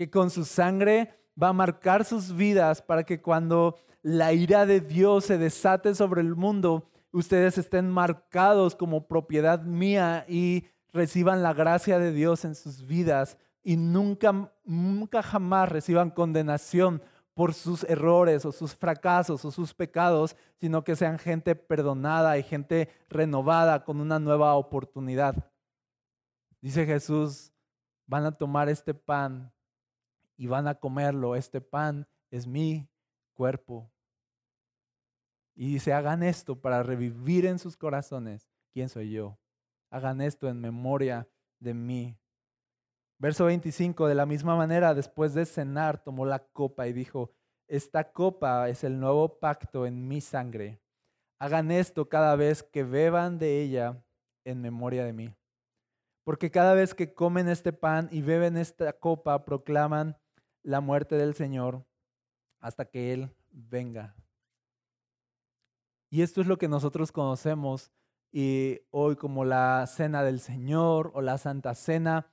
que 0.00 0.08
con 0.08 0.30
su 0.30 0.46
sangre 0.46 1.19
va 1.40 1.48
a 1.48 1.52
marcar 1.52 2.04
sus 2.04 2.34
vidas 2.34 2.82
para 2.82 3.04
que 3.04 3.20
cuando 3.20 3.76
la 4.02 4.32
ira 4.32 4.66
de 4.66 4.80
Dios 4.80 5.26
se 5.26 5.38
desate 5.38 5.94
sobre 5.94 6.20
el 6.20 6.34
mundo, 6.34 6.88
ustedes 7.12 7.58
estén 7.58 7.90
marcados 7.90 8.74
como 8.74 9.06
propiedad 9.06 9.62
mía 9.62 10.24
y 10.28 10.66
reciban 10.92 11.42
la 11.42 11.52
gracia 11.52 11.98
de 11.98 12.12
Dios 12.12 12.44
en 12.44 12.54
sus 12.54 12.86
vidas 12.86 13.36
y 13.62 13.76
nunca, 13.76 14.52
nunca 14.64 15.22
jamás 15.22 15.68
reciban 15.68 16.10
condenación 16.10 17.02
por 17.34 17.54
sus 17.54 17.84
errores 17.84 18.44
o 18.44 18.52
sus 18.52 18.74
fracasos 18.74 19.44
o 19.44 19.50
sus 19.50 19.72
pecados, 19.72 20.36
sino 20.60 20.84
que 20.84 20.96
sean 20.96 21.18
gente 21.18 21.54
perdonada 21.54 22.36
y 22.38 22.42
gente 22.42 22.88
renovada 23.08 23.84
con 23.84 24.00
una 24.00 24.18
nueva 24.18 24.54
oportunidad. 24.54 25.34
Dice 26.60 26.84
Jesús, 26.84 27.52
van 28.06 28.26
a 28.26 28.32
tomar 28.32 28.68
este 28.68 28.92
pan 28.92 29.52
y 30.40 30.46
van 30.46 30.66
a 30.66 30.74
comerlo. 30.74 31.36
Este 31.36 31.60
pan 31.60 32.08
es 32.30 32.46
mi 32.46 32.88
cuerpo. 33.34 33.92
Y 35.54 35.74
dice, 35.74 35.92
hagan 35.92 36.22
esto 36.22 36.58
para 36.58 36.82
revivir 36.82 37.44
en 37.44 37.58
sus 37.58 37.76
corazones 37.76 38.48
quién 38.72 38.88
soy 38.88 39.10
yo. 39.10 39.38
Hagan 39.90 40.22
esto 40.22 40.48
en 40.48 40.58
memoria 40.58 41.28
de 41.58 41.74
mí. 41.74 42.16
Verso 43.18 43.44
25, 43.44 44.08
de 44.08 44.14
la 44.14 44.24
misma 44.24 44.56
manera, 44.56 44.94
después 44.94 45.34
de 45.34 45.44
cenar, 45.44 46.02
tomó 46.02 46.24
la 46.24 46.38
copa 46.38 46.88
y 46.88 46.94
dijo, 46.94 47.34
esta 47.68 48.10
copa 48.10 48.70
es 48.70 48.82
el 48.82 48.98
nuevo 48.98 49.40
pacto 49.40 49.84
en 49.84 50.08
mi 50.08 50.22
sangre. 50.22 50.80
Hagan 51.38 51.70
esto 51.70 52.08
cada 52.08 52.34
vez 52.34 52.62
que 52.62 52.82
beban 52.82 53.38
de 53.38 53.60
ella 53.60 54.02
en 54.46 54.62
memoria 54.62 55.04
de 55.04 55.12
mí. 55.12 55.34
Porque 56.24 56.50
cada 56.50 56.72
vez 56.72 56.94
que 56.94 57.12
comen 57.12 57.46
este 57.50 57.74
pan 57.74 58.08
y 58.10 58.22
beben 58.22 58.56
esta 58.56 58.94
copa, 58.94 59.44
proclaman 59.44 60.16
la 60.62 60.80
muerte 60.80 61.16
del 61.16 61.34
Señor 61.34 61.84
hasta 62.60 62.84
que 62.84 63.12
Él 63.12 63.34
venga. 63.50 64.14
Y 66.10 66.22
esto 66.22 66.40
es 66.40 66.46
lo 66.46 66.58
que 66.58 66.68
nosotros 66.68 67.12
conocemos 67.12 67.90
y 68.32 68.80
hoy 68.90 69.16
como 69.16 69.44
la 69.44 69.86
cena 69.86 70.22
del 70.22 70.40
Señor 70.40 71.10
o 71.14 71.20
la 71.20 71.38
Santa 71.38 71.74
Cena 71.74 72.26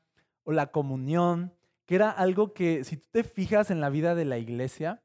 o 0.44 0.52
la 0.52 0.72
comunión, 0.72 1.54
que 1.86 1.96
era 1.96 2.10
algo 2.10 2.54
que 2.54 2.84
si 2.84 2.98
tú 2.98 3.08
te 3.12 3.24
fijas 3.24 3.72
en 3.72 3.82
la 3.82 3.90
vida 3.90 4.16
de 4.16 4.26
la 4.26 4.38
iglesia, 4.38 5.04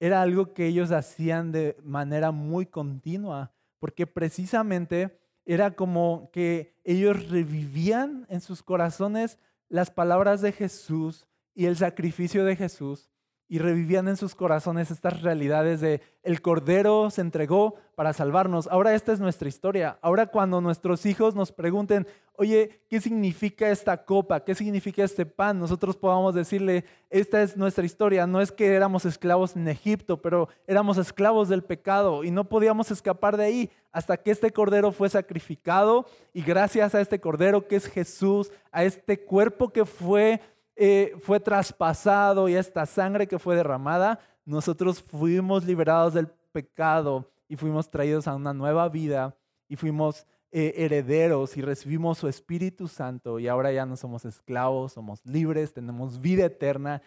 era 0.00 0.22
algo 0.22 0.52
que 0.52 0.66
ellos 0.66 0.90
hacían 0.90 1.52
de 1.52 1.76
manera 1.82 2.32
muy 2.32 2.66
continua, 2.66 3.52
porque 3.78 4.06
precisamente 4.06 5.20
era 5.44 5.74
como 5.74 6.30
que 6.32 6.76
ellos 6.84 7.28
revivían 7.28 8.26
en 8.28 8.40
sus 8.40 8.62
corazones 8.62 9.38
las 9.68 9.90
palabras 9.90 10.40
de 10.40 10.52
Jesús 10.52 11.26
y 11.54 11.66
el 11.66 11.76
sacrificio 11.76 12.44
de 12.44 12.56
Jesús 12.56 13.12
y 13.52 13.58
revivían 13.58 14.08
en 14.08 14.16
sus 14.16 14.34
corazones 14.34 14.90
estas 14.90 15.20
realidades 15.20 15.82
de 15.82 16.00
el 16.22 16.40
Cordero 16.40 17.10
se 17.10 17.20
entregó 17.20 17.74
para 17.94 18.14
salvarnos. 18.14 18.66
Ahora 18.68 18.94
esta 18.94 19.12
es 19.12 19.20
nuestra 19.20 19.46
historia. 19.46 19.98
Ahora 20.00 20.28
cuando 20.28 20.62
nuestros 20.62 21.04
hijos 21.04 21.34
nos 21.34 21.52
pregunten, 21.52 22.06
oye, 22.32 22.80
¿qué 22.88 22.98
significa 22.98 23.68
esta 23.68 24.06
copa? 24.06 24.42
¿Qué 24.42 24.54
significa 24.54 25.04
este 25.04 25.26
pan? 25.26 25.58
Nosotros 25.58 25.98
podamos 25.98 26.34
decirle, 26.34 26.86
esta 27.10 27.42
es 27.42 27.54
nuestra 27.54 27.84
historia. 27.84 28.26
No 28.26 28.40
es 28.40 28.52
que 28.52 28.72
éramos 28.74 29.04
esclavos 29.04 29.54
en 29.54 29.68
Egipto, 29.68 30.22
pero 30.22 30.48
éramos 30.66 30.96
esclavos 30.96 31.50
del 31.50 31.62
pecado 31.62 32.24
y 32.24 32.30
no 32.30 32.48
podíamos 32.48 32.90
escapar 32.90 33.36
de 33.36 33.44
ahí 33.44 33.70
hasta 33.90 34.16
que 34.16 34.30
este 34.30 34.50
Cordero 34.50 34.92
fue 34.92 35.10
sacrificado 35.10 36.06
y 36.32 36.40
gracias 36.40 36.94
a 36.94 37.02
este 37.02 37.20
Cordero 37.20 37.68
que 37.68 37.76
es 37.76 37.86
Jesús, 37.86 38.50
a 38.70 38.82
este 38.84 39.20
cuerpo 39.20 39.74
que 39.74 39.84
fue 39.84 40.40
eh, 40.84 41.14
fue 41.20 41.38
traspasado 41.38 42.48
y 42.48 42.56
esta 42.56 42.86
sangre 42.86 43.28
que 43.28 43.38
fue 43.38 43.54
derramada, 43.54 44.18
nosotros 44.44 45.00
fuimos 45.00 45.64
liberados 45.64 46.12
del 46.12 46.26
pecado 46.50 47.30
y 47.46 47.54
fuimos 47.54 47.88
traídos 47.88 48.26
a 48.26 48.34
una 48.34 48.52
nueva 48.52 48.88
vida 48.88 49.36
y 49.68 49.76
fuimos 49.76 50.26
eh, 50.50 50.74
herederos 50.78 51.56
y 51.56 51.62
recibimos 51.62 52.18
su 52.18 52.26
Espíritu 52.26 52.88
Santo 52.88 53.38
y 53.38 53.46
ahora 53.46 53.70
ya 53.70 53.86
no 53.86 53.94
somos 53.96 54.24
esclavos, 54.24 54.94
somos 54.94 55.24
libres, 55.24 55.72
tenemos 55.72 56.20
vida 56.20 56.46
eterna. 56.46 57.00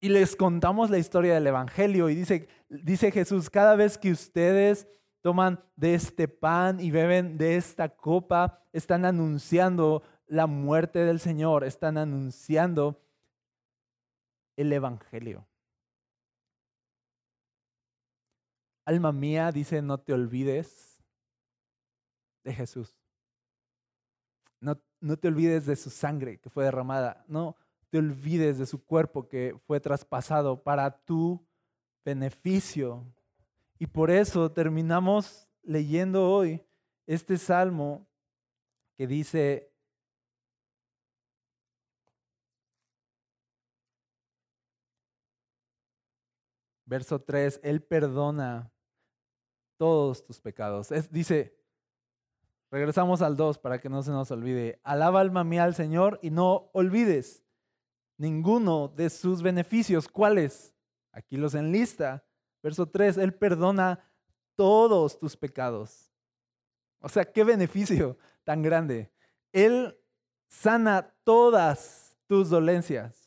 Y 0.00 0.08
les 0.08 0.34
contamos 0.34 0.90
la 0.90 0.98
historia 0.98 1.34
del 1.34 1.46
Evangelio 1.46 2.10
y 2.10 2.16
dice, 2.16 2.48
dice 2.68 3.12
Jesús, 3.12 3.48
cada 3.48 3.76
vez 3.76 3.96
que 3.96 4.10
ustedes 4.10 4.88
toman 5.20 5.62
de 5.76 5.94
este 5.94 6.26
pan 6.26 6.80
y 6.80 6.90
beben 6.90 7.38
de 7.38 7.54
esta 7.54 7.90
copa, 7.90 8.58
están 8.72 9.04
anunciando 9.04 10.02
la 10.26 10.48
muerte 10.48 11.04
del 11.04 11.20
Señor, 11.20 11.62
están 11.62 11.96
anunciando 11.96 12.98
el 14.56 14.72
Evangelio. 14.72 15.46
Alma 18.84 19.12
mía, 19.12 19.52
dice, 19.52 19.82
no 19.82 19.98
te 19.98 20.12
olvides 20.12 21.00
de 22.44 22.54
Jesús. 22.54 22.96
No, 24.60 24.80
no 25.00 25.16
te 25.16 25.28
olvides 25.28 25.66
de 25.66 25.76
su 25.76 25.90
sangre 25.90 26.38
que 26.38 26.50
fue 26.50 26.64
derramada. 26.64 27.24
No 27.28 27.56
te 27.90 27.98
olvides 27.98 28.58
de 28.58 28.66
su 28.66 28.84
cuerpo 28.84 29.28
que 29.28 29.56
fue 29.66 29.80
traspasado 29.80 30.62
para 30.62 30.90
tu 31.04 31.44
beneficio. 32.04 33.04
Y 33.78 33.86
por 33.86 34.10
eso 34.10 34.50
terminamos 34.50 35.48
leyendo 35.62 36.30
hoy 36.30 36.62
este 37.06 37.36
salmo 37.36 38.06
que 38.96 39.06
dice, 39.06 39.69
Verso 46.90 47.20
3, 47.20 47.60
Él 47.62 47.84
perdona 47.84 48.72
todos 49.76 50.24
tus 50.24 50.40
pecados. 50.40 50.88
dice, 51.12 51.56
regresamos 52.68 53.22
al 53.22 53.36
2 53.36 53.58
para 53.58 53.80
que 53.80 53.88
no 53.88 54.02
se 54.02 54.10
nos 54.10 54.32
olvide. 54.32 54.80
Alaba 54.82 55.20
alma 55.20 55.44
mía 55.44 55.62
al 55.62 55.76
Señor 55.76 56.18
y 56.20 56.30
no 56.30 56.68
olvides 56.72 57.44
ninguno 58.16 58.88
de 58.88 59.08
sus 59.08 59.40
beneficios. 59.40 60.08
¿Cuáles? 60.08 60.74
Aquí 61.12 61.36
los 61.36 61.54
enlista. 61.54 62.24
Verso 62.60 62.88
3, 62.88 63.18
Él 63.18 63.34
perdona 63.34 64.04
todos 64.56 65.16
tus 65.16 65.36
pecados. 65.36 66.10
O 66.98 67.08
sea, 67.08 67.24
qué 67.24 67.44
beneficio 67.44 68.18
tan 68.42 68.62
grande. 68.62 69.12
Él 69.52 69.96
sana 70.48 71.14
todas 71.22 72.18
tus 72.26 72.50
dolencias. 72.50 73.19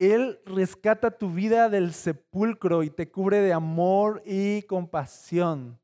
Él 0.00 0.40
rescata 0.46 1.10
tu 1.10 1.30
vida 1.30 1.68
del 1.68 1.92
sepulcro 1.92 2.82
y 2.82 2.88
te 2.88 3.10
cubre 3.10 3.40
de 3.40 3.52
amor 3.52 4.22
y 4.24 4.62
compasión. 4.62 5.78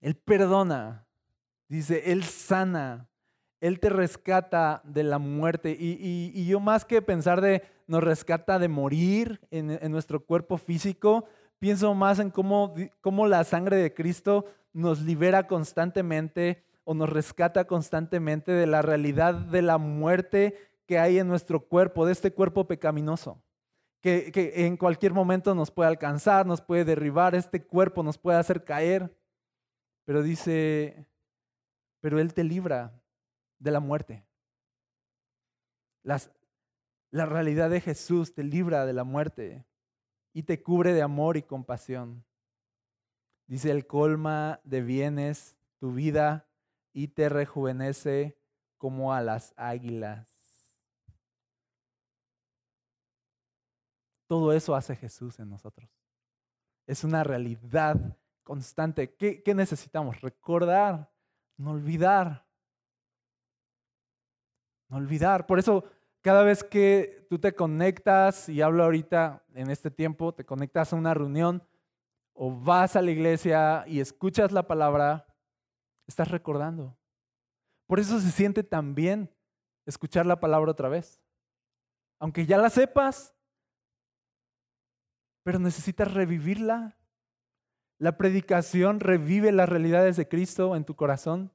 Él 0.00 0.16
perdona, 0.16 1.06
dice, 1.68 2.10
Él 2.10 2.24
sana, 2.24 3.08
Él 3.60 3.78
te 3.78 3.88
rescata 3.88 4.82
de 4.84 5.04
la 5.04 5.18
muerte. 5.18 5.76
Y, 5.78 6.44
yo 6.44 6.58
más 6.58 6.84
que 6.84 7.00
pensar 7.00 7.40
de 7.40 7.62
nos 7.86 8.02
rescata 8.02 8.58
de 8.58 8.66
morir 8.66 9.40
en, 9.52 9.70
en 9.70 9.92
nuestro 9.92 10.24
cuerpo 10.24 10.58
físico, 10.58 11.26
pienso 11.60 11.94
más 11.94 12.18
en 12.18 12.30
cómo, 12.30 12.74
cómo 13.00 13.28
la 13.28 13.44
sangre 13.44 13.76
de 13.76 13.94
Cristo 13.94 14.46
nos 14.72 15.02
libera 15.02 15.46
constantemente 15.46 16.64
o 16.82 16.94
nos 16.94 17.08
rescata 17.08 17.66
constantemente 17.68 18.50
de 18.50 18.66
la 18.66 18.82
realidad 18.82 19.34
de 19.34 19.62
la 19.62 19.78
muerte 19.78 20.73
que 20.86 20.98
hay 20.98 21.18
en 21.18 21.28
nuestro 21.28 21.66
cuerpo, 21.66 22.06
de 22.06 22.12
este 22.12 22.32
cuerpo 22.32 22.66
pecaminoso, 22.66 23.42
que, 24.00 24.52
en 24.66 24.76
cualquier 24.76 25.12
momento 25.12 25.54
nos 25.54 25.70
puede 25.70 25.88
alcanzar, 25.88 26.44
nos 26.44 26.60
puede 26.60 26.84
derribar, 26.84 27.34
este 27.34 27.64
cuerpo 27.64 28.02
nos 28.02 28.18
puede 28.18 28.38
hacer 28.38 28.62
caer. 28.62 29.16
Pero 30.04 30.22
dice, 30.22 31.06
pero 32.00 32.18
Él 32.20 32.34
te 32.34 32.44
libra 32.44 33.00
de 33.58 33.70
la 33.70 33.80
muerte. 33.80 34.26
Las, 36.02 36.30
la 37.10 37.24
realidad 37.24 37.70
de 37.70 37.80
Jesús 37.80 38.34
te 38.34 38.44
libra 38.44 38.84
de 38.84 38.92
la 38.92 39.04
muerte 39.04 39.64
y 40.34 40.42
te 40.42 40.62
cubre 40.62 40.92
de 40.92 41.00
amor 41.00 41.38
y 41.38 41.42
compasión. 41.42 42.26
Dice, 43.46 43.70
el 43.70 43.86
colma 43.86 44.60
de 44.64 44.82
bienes 44.82 45.56
tu 45.78 45.92
vida 45.92 46.46
y 46.92 47.08
te 47.08 47.28
rejuvenece 47.28 48.38
como 48.76 49.14
a 49.14 49.22
las 49.22 49.54
águilas. 49.56 50.33
Todo 54.26 54.52
eso 54.52 54.74
hace 54.74 54.96
Jesús 54.96 55.38
en 55.38 55.50
nosotros. 55.50 55.88
Es 56.86 57.04
una 57.04 57.24
realidad 57.24 58.16
constante. 58.42 59.14
¿Qué, 59.14 59.54
necesitamos? 59.54 60.20
Recordar, 60.20 61.10
no 61.56 61.72
olvidar. 61.72 62.46
No 64.88 64.98
olvidar. 64.98 65.46
Por 65.46 65.58
eso 65.58 65.84
cada 66.20 66.42
vez 66.42 66.64
que 66.64 67.26
tú 67.28 67.38
te 67.38 67.54
conectas, 67.54 68.48
y 68.48 68.62
hablo 68.62 68.84
ahorita 68.84 69.44
en 69.54 69.70
este 69.70 69.90
tiempo, 69.90 70.32
te 70.32 70.44
conectas 70.44 70.92
a 70.92 70.96
una 70.96 71.14
reunión 71.14 71.62
o 72.32 72.50
vas 72.50 72.96
a 72.96 73.02
la 73.02 73.10
iglesia 73.10 73.84
y 73.86 74.00
escuchas 74.00 74.52
la 74.52 74.66
palabra, 74.66 75.26
estás 76.06 76.30
recordando. 76.30 76.96
Por 77.86 78.00
eso 78.00 78.18
se 78.20 78.30
siente 78.30 78.64
tan 78.64 78.94
bien 78.94 79.30
escuchar 79.86 80.26
la 80.26 80.40
palabra 80.40 80.70
otra 80.70 80.88
vez. 80.88 81.20
Aunque 82.18 82.46
ya 82.46 82.56
la 82.56 82.70
sepas, 82.70 83.33
pero 85.44 85.60
necesitas 85.60 86.12
revivirla. 86.12 86.96
La 87.98 88.16
predicación 88.16 88.98
revive 88.98 89.52
las 89.52 89.68
realidades 89.68 90.16
de 90.16 90.26
Cristo 90.26 90.74
en 90.74 90.84
tu 90.84 90.96
corazón. 90.96 91.52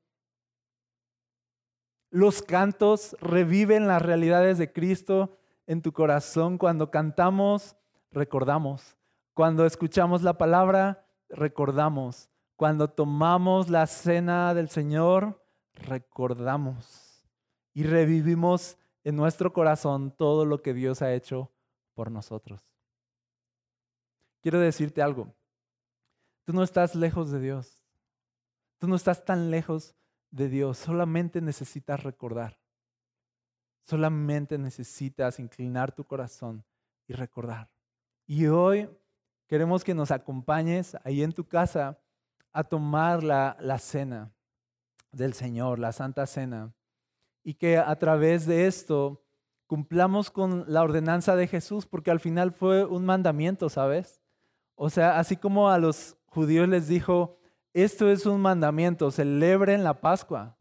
Los 2.11 2.41
cantos 2.41 3.17
reviven 3.19 3.87
las 3.87 4.01
realidades 4.01 4.57
de 4.57 4.71
Cristo 4.71 5.37
en 5.67 5.81
tu 5.81 5.91
corazón. 5.91 6.57
Cuando 6.57 6.89
cantamos, 6.89 7.75
recordamos. 8.11 8.95
Cuando 9.33 9.65
escuchamos 9.65 10.21
la 10.21 10.37
palabra, 10.37 11.05
recordamos. 11.27 12.29
Cuando 12.55 12.89
tomamos 12.89 13.69
la 13.69 13.85
cena 13.87 14.53
del 14.53 14.69
Señor, 14.69 15.43
recordamos. 15.73 17.27
Y 17.73 17.83
revivimos 17.83 18.77
en 19.03 19.15
nuestro 19.15 19.53
corazón 19.53 20.11
todo 20.11 20.45
lo 20.45 20.61
que 20.61 20.73
Dios 20.73 21.01
ha 21.01 21.13
hecho 21.13 21.51
por 21.93 22.11
nosotros. 22.11 22.68
Quiero 24.41 24.59
decirte 24.59 25.01
algo. 25.01 25.33
Tú 26.45 26.53
no 26.53 26.63
estás 26.63 26.95
lejos 26.95 27.31
de 27.31 27.39
Dios. 27.39 27.83
Tú 28.79 28.87
no 28.87 28.95
estás 28.95 29.25
tan 29.25 29.51
lejos 29.51 29.95
de 30.31 30.49
Dios. 30.49 30.77
Solamente 30.77 31.41
necesitas 31.41 32.01
recordar. 32.03 32.57
Solamente 33.83 34.57
necesitas 34.57 35.39
inclinar 35.39 35.91
tu 35.91 36.05
corazón 36.05 36.63
y 37.07 37.13
recordar. 37.13 37.69
Y 38.25 38.47
hoy 38.47 38.89
queremos 39.47 39.83
que 39.83 39.93
nos 39.93 40.11
acompañes 40.11 40.95
ahí 41.03 41.23
en 41.23 41.33
tu 41.33 41.47
casa 41.47 41.99
a 42.51 42.63
tomar 42.63 43.23
la, 43.23 43.57
la 43.59 43.79
cena 43.79 44.31
del 45.11 45.33
Señor, 45.33 45.79
la 45.79 45.91
Santa 45.91 46.25
Cena. 46.25 46.73
Y 47.43 47.55
que 47.55 47.77
a 47.77 47.95
través 47.97 48.45
de 48.45 48.67
esto 48.67 49.23
cumplamos 49.65 50.31
con 50.31 50.65
la 50.67 50.83
ordenanza 50.83 51.35
de 51.35 51.47
Jesús, 51.47 51.85
porque 51.85 52.11
al 52.11 52.19
final 52.19 52.51
fue 52.51 52.85
un 52.85 53.05
mandamiento, 53.05 53.69
¿sabes? 53.69 54.21
O 54.81 54.89
sea, 54.89 55.19
así 55.19 55.35
como 55.35 55.69
a 55.69 55.77
los 55.77 56.15
judíos 56.27 56.65
les 56.69 56.87
dijo, 56.87 57.35
esto 57.73 58.09
es 58.09 58.25
un 58.25 58.39
mandamiento, 58.39 59.11
celebren 59.11 59.83
la 59.83 59.99
Pascua. 59.99 60.55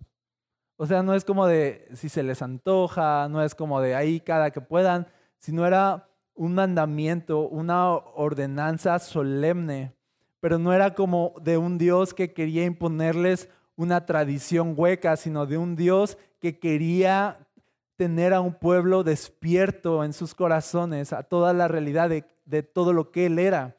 O 0.76 0.86
sea, 0.86 1.04
no 1.04 1.14
es 1.14 1.24
como 1.24 1.46
de 1.46 1.86
si 1.94 2.08
se 2.08 2.24
les 2.24 2.42
antoja, 2.42 3.28
no 3.28 3.40
es 3.44 3.54
como 3.54 3.80
de 3.80 3.94
ahí 3.94 4.18
cada 4.18 4.50
que 4.50 4.60
puedan, 4.60 5.06
sino 5.38 5.64
era 5.64 6.08
un 6.34 6.56
mandamiento, 6.56 7.48
una 7.48 7.92
ordenanza 7.92 8.98
solemne, 8.98 9.94
pero 10.40 10.58
no 10.58 10.72
era 10.72 10.96
como 10.96 11.34
de 11.40 11.56
un 11.56 11.78
Dios 11.78 12.12
que 12.12 12.32
quería 12.32 12.64
imponerles 12.64 13.48
una 13.76 14.04
tradición 14.04 14.74
hueca, 14.76 15.16
sino 15.16 15.46
de 15.46 15.58
un 15.58 15.76
Dios 15.76 16.18
que 16.40 16.58
quería 16.58 17.46
tener 17.94 18.34
a 18.34 18.40
un 18.40 18.54
pueblo 18.54 19.04
despierto 19.04 20.02
en 20.02 20.12
sus 20.12 20.34
corazones 20.34 21.12
a 21.12 21.22
toda 21.22 21.52
la 21.52 21.68
realidad 21.68 22.08
de, 22.08 22.24
de 22.46 22.64
todo 22.64 22.92
lo 22.92 23.12
que 23.12 23.26
Él 23.26 23.38
era 23.38 23.77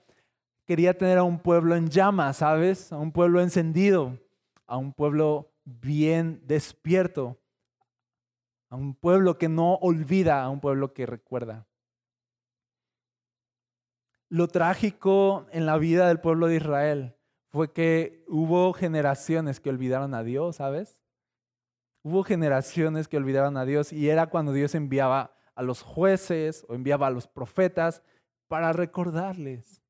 quería 0.70 0.96
tener 0.96 1.18
a 1.18 1.24
un 1.24 1.40
pueblo 1.40 1.76
en 1.76 1.90
llamas, 1.90 2.38
¿sabes? 2.38 2.94
A 2.94 2.98
un 2.98 3.12
pueblo 3.12 3.42
encendido, 3.42 4.20
a 4.68 4.78
un 4.78 4.94
pueblo 4.94 5.52
bien 5.66 6.44
despierto, 6.46 7.42
a 8.70 8.76
un 8.76 8.94
pueblo 8.94 9.40
que 9.40 9.50
no 9.50 9.74
olvida, 9.82 10.44
a 10.44 10.50
un 10.52 10.60
pueblo 10.60 10.94
que 10.94 11.08
recuerda. 11.08 11.68
Lo 14.30 14.48
trágico 14.48 15.48
en 15.52 15.66
la 15.66 15.80
vida 15.80 16.08
del 16.08 16.20
pueblo 16.20 16.46
de 16.46 16.58
Israel 16.58 17.16
fue 17.48 17.74
que 17.74 18.24
hubo 18.28 18.72
generaciones 18.74 19.60
que 19.60 19.72
olvidaron 19.72 20.14
a 20.14 20.22
Dios, 20.22 20.58
¿sabes? 20.58 21.02
Hubo 22.04 22.24
generaciones 22.24 23.08
que 23.08 23.18
olvidaron 23.18 23.58
a 23.58 23.66
Dios 23.66 23.92
y 23.92 24.08
era 24.10 24.28
cuando 24.28 24.54
Dios 24.54 24.76
enviaba 24.76 25.36
a 25.56 25.64
los 25.64 25.82
jueces 25.82 26.64
o 26.70 26.76
enviaba 26.76 27.08
a 27.08 27.10
los 27.10 27.26
profetas 27.26 28.04
para 28.48 28.72
recordarles 28.72 29.82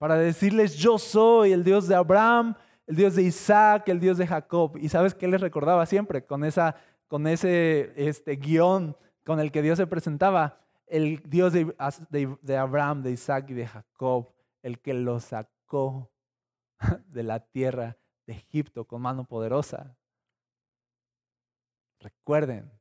para 0.00 0.16
decirles, 0.16 0.76
yo 0.76 0.96
soy 0.96 1.52
el 1.52 1.62
Dios 1.62 1.86
de 1.86 1.94
Abraham, 1.94 2.54
el 2.86 2.96
Dios 2.96 3.16
de 3.16 3.22
Isaac, 3.22 3.86
el 3.90 4.00
Dios 4.00 4.16
de 4.16 4.26
Jacob. 4.26 4.78
¿Y 4.78 4.88
sabes 4.88 5.14
qué 5.14 5.28
les 5.28 5.42
recordaba 5.42 5.84
siempre 5.84 6.24
con, 6.24 6.42
esa, 6.42 6.74
con 7.06 7.26
ese 7.26 7.92
este, 7.96 8.36
guion 8.36 8.96
con 9.26 9.40
el 9.40 9.52
que 9.52 9.60
Dios 9.60 9.76
se 9.76 9.86
presentaba? 9.86 10.58
El 10.86 11.22
Dios 11.26 11.52
de, 11.52 11.74
de 12.40 12.56
Abraham, 12.56 13.02
de 13.02 13.10
Isaac 13.10 13.50
y 13.50 13.52
de 13.52 13.66
Jacob, 13.66 14.32
el 14.62 14.80
que 14.80 14.94
los 14.94 15.24
sacó 15.24 16.10
de 17.08 17.22
la 17.22 17.40
tierra 17.40 17.98
de 18.26 18.32
Egipto 18.32 18.86
con 18.86 19.02
mano 19.02 19.24
poderosa. 19.24 19.98
Recuerden, 21.98 22.72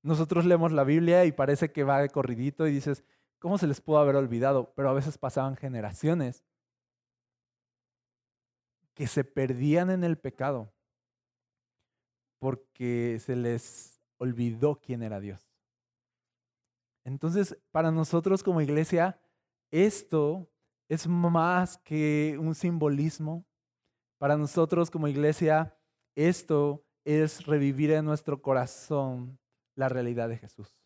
nosotros 0.00 0.46
leemos 0.46 0.72
la 0.72 0.84
Biblia 0.84 1.26
y 1.26 1.32
parece 1.32 1.70
que 1.70 1.84
va 1.84 2.00
de 2.00 2.08
corridito 2.08 2.66
y 2.66 2.72
dices, 2.72 3.04
¿Cómo 3.40 3.56
se 3.56 3.66
les 3.66 3.80
pudo 3.80 3.98
haber 3.98 4.16
olvidado? 4.16 4.72
Pero 4.76 4.90
a 4.90 4.92
veces 4.92 5.16
pasaban 5.16 5.56
generaciones 5.56 6.44
que 8.94 9.06
se 9.06 9.24
perdían 9.24 9.88
en 9.90 10.04
el 10.04 10.18
pecado 10.18 10.74
porque 12.38 13.18
se 13.18 13.36
les 13.36 13.98
olvidó 14.18 14.78
quién 14.78 15.02
era 15.02 15.20
Dios. 15.20 15.40
Entonces, 17.04 17.56
para 17.70 17.90
nosotros 17.90 18.42
como 18.42 18.60
iglesia, 18.60 19.18
esto 19.70 20.50
es 20.88 21.08
más 21.08 21.78
que 21.78 22.36
un 22.38 22.54
simbolismo. 22.54 23.46
Para 24.18 24.36
nosotros 24.36 24.90
como 24.90 25.08
iglesia, 25.08 25.74
esto 26.14 26.84
es 27.06 27.46
revivir 27.46 27.90
en 27.92 28.04
nuestro 28.04 28.42
corazón 28.42 29.38
la 29.76 29.88
realidad 29.88 30.28
de 30.28 30.36
Jesús 30.36 30.79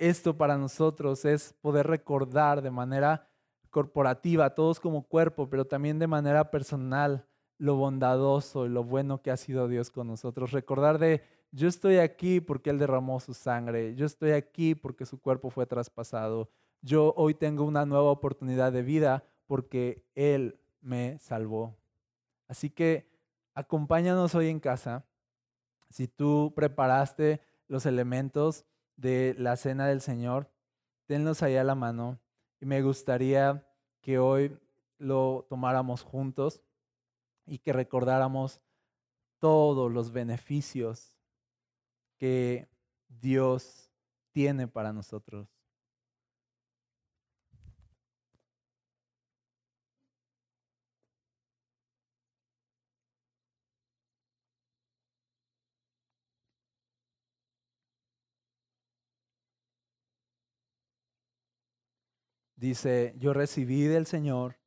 esto 0.00 0.36
para 0.36 0.56
nosotros 0.56 1.26
es 1.26 1.52
poder 1.60 1.86
recordar 1.86 2.62
de 2.62 2.70
manera 2.70 3.28
corporativa, 3.68 4.54
todos 4.54 4.80
como 4.80 5.06
cuerpo, 5.06 5.48
pero 5.48 5.66
también 5.66 5.98
de 5.98 6.06
manera 6.06 6.50
personal, 6.50 7.26
lo 7.58 7.76
bondadoso 7.76 8.64
y 8.64 8.70
lo 8.70 8.82
bueno 8.82 9.20
que 9.20 9.30
ha 9.30 9.36
sido 9.36 9.68
Dios 9.68 9.90
con 9.90 10.08
nosotros. 10.08 10.52
Recordar 10.52 10.98
de, 10.98 11.22
yo 11.52 11.68
estoy 11.68 11.98
aquí 11.98 12.40
porque 12.40 12.70
Él 12.70 12.78
derramó 12.78 13.20
su 13.20 13.34
sangre, 13.34 13.94
yo 13.94 14.06
estoy 14.06 14.30
aquí 14.30 14.74
porque 14.74 15.04
su 15.04 15.20
cuerpo 15.20 15.50
fue 15.50 15.66
traspasado, 15.66 16.48
yo 16.80 17.12
hoy 17.18 17.34
tengo 17.34 17.64
una 17.64 17.84
nueva 17.84 18.10
oportunidad 18.10 18.72
de 18.72 18.82
vida 18.82 19.22
porque 19.46 20.02
Él 20.14 20.58
me 20.80 21.18
salvó. 21.18 21.76
Así 22.48 22.70
que 22.70 23.10
acompáñanos 23.54 24.34
hoy 24.34 24.48
en 24.48 24.60
casa. 24.60 25.04
Si 25.90 26.08
tú 26.08 26.54
preparaste 26.56 27.42
los 27.68 27.84
elementos 27.84 28.64
de 29.00 29.34
la 29.38 29.56
cena 29.56 29.86
del 29.86 30.02
Señor, 30.02 30.50
tenlos 31.06 31.42
ahí 31.42 31.56
a 31.56 31.64
la 31.64 31.74
mano. 31.74 32.20
Y 32.60 32.66
me 32.66 32.82
gustaría 32.82 33.66
que 34.02 34.18
hoy 34.18 34.58
lo 34.98 35.46
tomáramos 35.48 36.02
juntos 36.02 36.62
y 37.46 37.58
que 37.58 37.72
recordáramos 37.72 38.60
todos 39.38 39.90
los 39.90 40.12
beneficios 40.12 41.16
que 42.18 42.68
Dios 43.08 43.90
tiene 44.32 44.68
para 44.68 44.92
nosotros. 44.92 45.48
Dice, 62.60 63.14
yo 63.16 63.32
recibí 63.32 63.84
del 63.84 64.04
Señor 64.04 64.58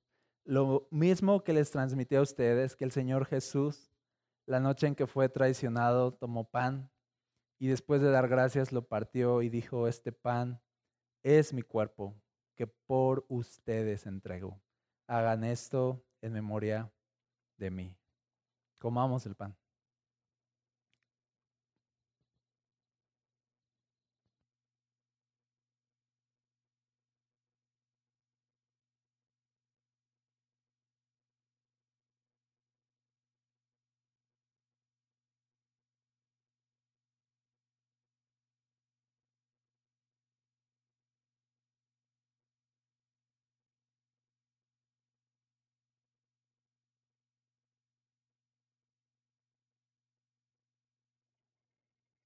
lo 0.45 0.87
mismo 0.89 1.43
que 1.43 1.53
les 1.53 1.69
transmití 1.69 2.15
a 2.15 2.21
ustedes, 2.21 2.75
que 2.75 2.85
el 2.85 2.91
Señor 2.91 3.27
Jesús, 3.27 3.91
la 4.47 4.59
noche 4.59 4.87
en 4.87 4.95
que 4.95 5.05
fue 5.05 5.29
traicionado, 5.29 6.11
tomó 6.11 6.49
pan 6.49 6.89
y 7.59 7.67
después 7.67 8.01
de 8.01 8.09
dar 8.09 8.27
gracias 8.27 8.71
lo 8.71 8.87
partió 8.87 9.43
y 9.43 9.49
dijo, 9.49 9.87
este 9.87 10.11
pan 10.11 10.59
es 11.21 11.53
mi 11.53 11.61
cuerpo 11.61 12.19
que 12.55 12.65
por 12.65 13.27
ustedes 13.29 14.07
entrego. 14.07 14.59
Hagan 15.05 15.43
esto 15.43 16.03
en 16.21 16.33
memoria 16.33 16.91
de 17.57 17.69
mí. 17.69 17.95
Comamos 18.79 19.27
el 19.27 19.35
pan. 19.35 19.55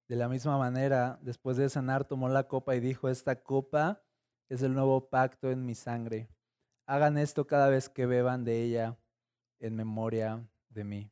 De 0.08 0.16
la 0.16 0.30
misma 0.30 0.58
manera, 0.58 1.20
después 1.22 1.58
de 1.58 1.70
cenar, 1.70 2.06
tomó 2.06 2.30
la 2.30 2.48
copa 2.48 2.76
y 2.76 2.80
dijo, 2.80 3.10
esta 3.10 3.44
copa 3.44 4.02
es 4.48 4.62
el 4.62 4.74
nuevo 4.74 5.10
pacto 5.10 5.52
en 5.52 5.66
mi 5.66 5.76
sangre. 5.76 6.30
Hagan 6.86 7.18
esto 7.18 7.46
cada 7.46 7.70
vez 7.70 7.90
que 7.90 8.06
beban 8.06 8.46
de 8.46 8.64
ella 8.64 8.98
en 9.60 9.76
memoria 9.76 10.48
de 10.70 10.84
mí. 10.86 11.12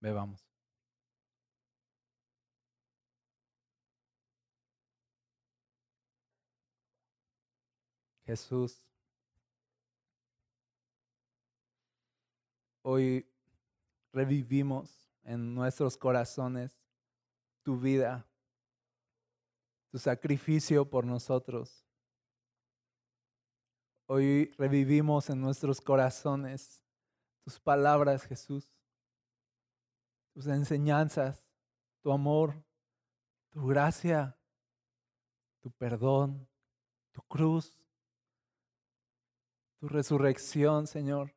Bebamos. 0.00 0.48
Jesús, 8.24 8.84
hoy 12.82 13.26
revivimos 14.12 15.10
en 15.24 15.54
nuestros 15.54 15.96
corazones 15.96 16.77
tu 17.68 17.76
vida, 17.76 18.26
tu 19.90 19.98
sacrificio 19.98 20.88
por 20.88 21.04
nosotros. 21.04 21.86
Hoy 24.06 24.46
revivimos 24.56 25.28
en 25.28 25.42
nuestros 25.42 25.78
corazones 25.78 26.82
tus 27.44 27.60
palabras, 27.60 28.24
Jesús, 28.24 28.74
tus 30.32 30.46
enseñanzas, 30.46 31.44
tu 32.00 32.10
amor, 32.10 32.64
tu 33.50 33.66
gracia, 33.66 34.34
tu 35.60 35.70
perdón, 35.70 36.48
tu 37.12 37.20
cruz, 37.20 37.86
tu 39.78 39.88
resurrección, 39.88 40.86
Señor, 40.86 41.36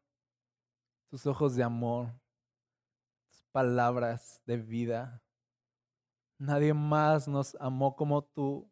tus 1.09 1.25
ojos 1.25 1.57
de 1.57 1.63
amor, 1.63 2.17
tus 3.27 3.43
palabras 3.51 4.41
de 4.45 4.55
vida. 4.55 5.21
Nadie 6.41 6.73
más 6.73 7.27
nos 7.27 7.55
amó 7.59 7.95
como 7.95 8.23
tú. 8.23 8.67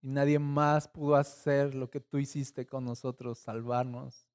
Y 0.00 0.08
nadie 0.08 0.38
más 0.38 0.88
pudo 0.88 1.14
hacer 1.14 1.74
lo 1.74 1.90
que 1.90 2.00
tú 2.00 2.16
hiciste 2.16 2.66
con 2.66 2.86
nosotros, 2.86 3.38
salvarnos. 3.38 4.26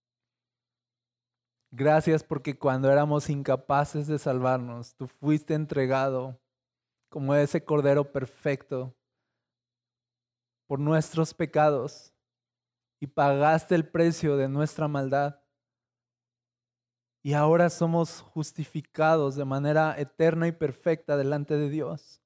Gracias 1.72 2.24
porque 2.24 2.56
cuando 2.56 2.92
éramos 2.92 3.32
incapaces 3.32 4.06
de 4.06 4.20
salvarnos, 4.20 4.94
tú 4.96 5.08
fuiste 5.08 5.56
entregado 5.56 6.40
como 7.10 7.34
ese 7.34 7.66
Cordero 7.66 8.12
perfecto 8.12 8.96
por 10.68 10.80
nuestros 10.80 11.34
pecados 11.34 12.14
y 13.00 13.08
pagaste 13.08 13.74
el 13.74 13.90
precio 13.90 14.38
de 14.38 14.48
nuestra 14.50 14.88
maldad 14.88 15.43
y 17.26 17.34
ahora 17.34 17.70
somos 17.70 18.20
justificados 18.34 19.36
de 19.38 19.46
manera 19.46 19.96
eterna 19.98 20.46
y 20.48 20.52
perfecta 20.52 21.16
delante 21.16 21.56
de 21.56 21.70
Dios. 21.70 22.22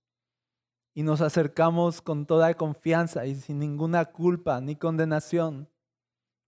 Y 0.95 1.03
nos 1.03 1.21
acercamos 1.21 2.01
con 2.01 2.25
toda 2.25 2.55
confianza 2.55 3.27
y 3.27 3.35
sin 3.35 3.59
ninguna 3.59 4.05
culpa 4.05 4.59
ni 4.59 4.75
condenación 4.75 5.69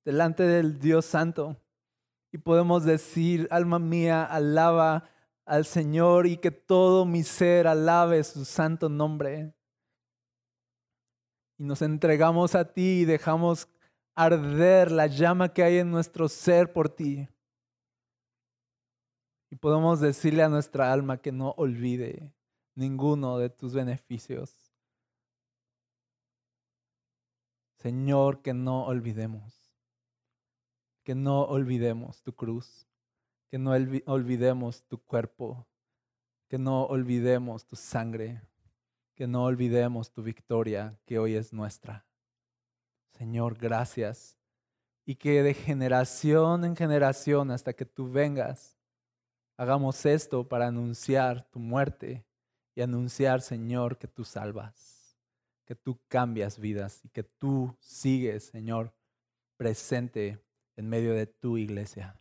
delante 0.03 0.41
del 0.43 0.79
Dios 0.79 1.05
Santo. 1.05 1.61
Y 2.31 2.39
podemos 2.39 2.83
decir, 2.83 3.47
alma 3.51 3.77
mía, 3.77 4.25
alaba 4.25 5.07
al 5.45 5.65
Señor 5.65 6.25
y 6.25 6.37
que 6.37 6.49
todo 6.49 7.05
mi 7.05 7.21
ser 7.21 7.67
alabe 7.67 8.23
su 8.23 8.45
santo 8.45 8.89
nombre. 8.89 9.53
Y 11.59 11.63
nos 11.65 11.83
entregamos 11.83 12.55
a 12.55 12.73
ti 12.73 13.01
y 13.01 13.05
dejamos 13.05 13.67
arder 14.15 14.91
la 14.91 15.05
llama 15.05 15.53
que 15.53 15.61
hay 15.61 15.77
en 15.77 15.91
nuestro 15.91 16.27
ser 16.27 16.73
por 16.73 16.89
ti. 16.89 17.27
Y 19.49 19.55
podemos 19.55 19.99
decirle 19.99 20.43
a 20.43 20.49
nuestra 20.49 20.91
alma 20.91 21.17
que 21.17 21.31
no 21.31 21.51
olvide 21.57 22.31
ninguno 22.75 23.37
de 23.37 23.49
tus 23.49 23.73
beneficios. 23.73 24.71
Señor, 27.77 28.41
que 28.41 28.53
no 28.53 28.85
olvidemos, 28.85 29.73
que 31.03 31.15
no 31.15 31.43
olvidemos 31.43 32.21
tu 32.21 32.33
cruz, 32.33 32.87
que 33.49 33.57
no 33.57 33.71
olvidemos 33.71 34.83
tu 34.83 34.97
cuerpo, 34.97 35.65
que 36.47 36.57
no 36.57 36.83
olvidemos 36.83 37.65
tu 37.65 37.75
sangre, 37.75 38.41
que 39.15 39.27
no 39.27 39.43
olvidemos 39.43 40.11
tu 40.11 40.23
victoria 40.23 40.97
que 41.05 41.19
hoy 41.19 41.35
es 41.35 41.51
nuestra. 41.53 42.05
Señor, 43.11 43.57
gracias. 43.57 44.37
Y 45.05 45.15
que 45.15 45.41
de 45.41 45.53
generación 45.53 46.63
en 46.65 46.75
generación 46.75 47.51
hasta 47.51 47.73
que 47.73 47.85
tú 47.85 48.09
vengas, 48.09 48.78
Hagamos 49.59 50.05
esto 50.05 50.47
para 50.47 50.67
anunciar 50.67 51.43
tu 51.51 51.59
muerte 51.59 52.25
y 52.75 52.81
anunciar, 52.81 53.41
Señor, 53.41 53.97
que 53.97 54.07
tú 54.07 54.23
salvas, 54.23 55.19
que 55.65 55.75
tú 55.75 55.99
cambias 56.07 56.57
vidas 56.57 57.03
y 57.03 57.09
que 57.09 57.23
tú 57.23 57.75
sigues, 57.81 58.45
Señor, 58.45 58.93
presente 59.57 60.41
en 60.77 60.87
medio 60.87 61.13
de 61.13 61.27
tu 61.27 61.57
iglesia. 61.57 62.17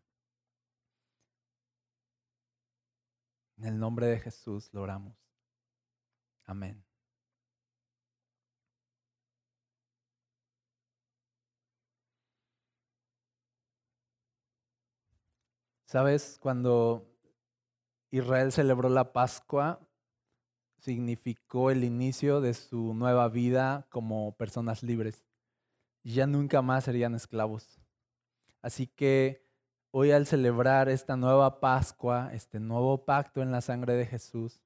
En 3.57 3.66
el 3.66 3.78
nombre 3.78 4.09
de 4.09 4.18
Jesús 4.18 4.68
lo 4.72 4.82
oramos. 4.82 5.14
Amén. 6.45 6.84
¿Sabes? 15.86 16.36
Cuando 16.41 17.18
Israel 18.11 18.52
celebró 18.52 18.88
la 18.88 19.12
Pascua, 19.12 19.80
significó 20.78 21.70
el 21.70 21.84
inicio 21.84 22.40
de 22.40 22.54
su 22.54 22.94
nueva 22.94 23.28
vida 23.28 23.86
como 23.90 24.36
personas 24.36 24.82
libres. 24.82 25.24
Ya 26.04 26.26
nunca 26.26 26.62
más 26.62 26.84
serían 26.84 27.14
esclavos. 27.14 27.78
Así 28.62 28.86
que 28.86 29.46
hoy 29.90 30.11
al 30.12 30.26
celebrar 30.26 30.88
esta 30.88 31.16
nueva 31.16 31.61
Pascua, 31.61 32.30
este 32.32 32.61
nuevo 32.61 33.04
pacto 33.04 33.42
en 33.42 33.50
la 33.50 33.61
sangre 33.61 33.94
de 33.94 34.06
Jesús, 34.06 34.62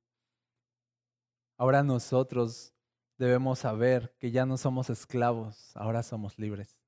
ahora 1.57 1.82
nosotros 1.82 2.72
debemos 3.18 3.61
saber 3.61 4.14
que 4.18 4.30
ya 4.30 4.47
no 4.47 4.57
somos 4.57 4.90
esclavos, 4.90 5.76
ahora 5.76 6.03
somos 6.03 6.38
libres. 6.38 6.78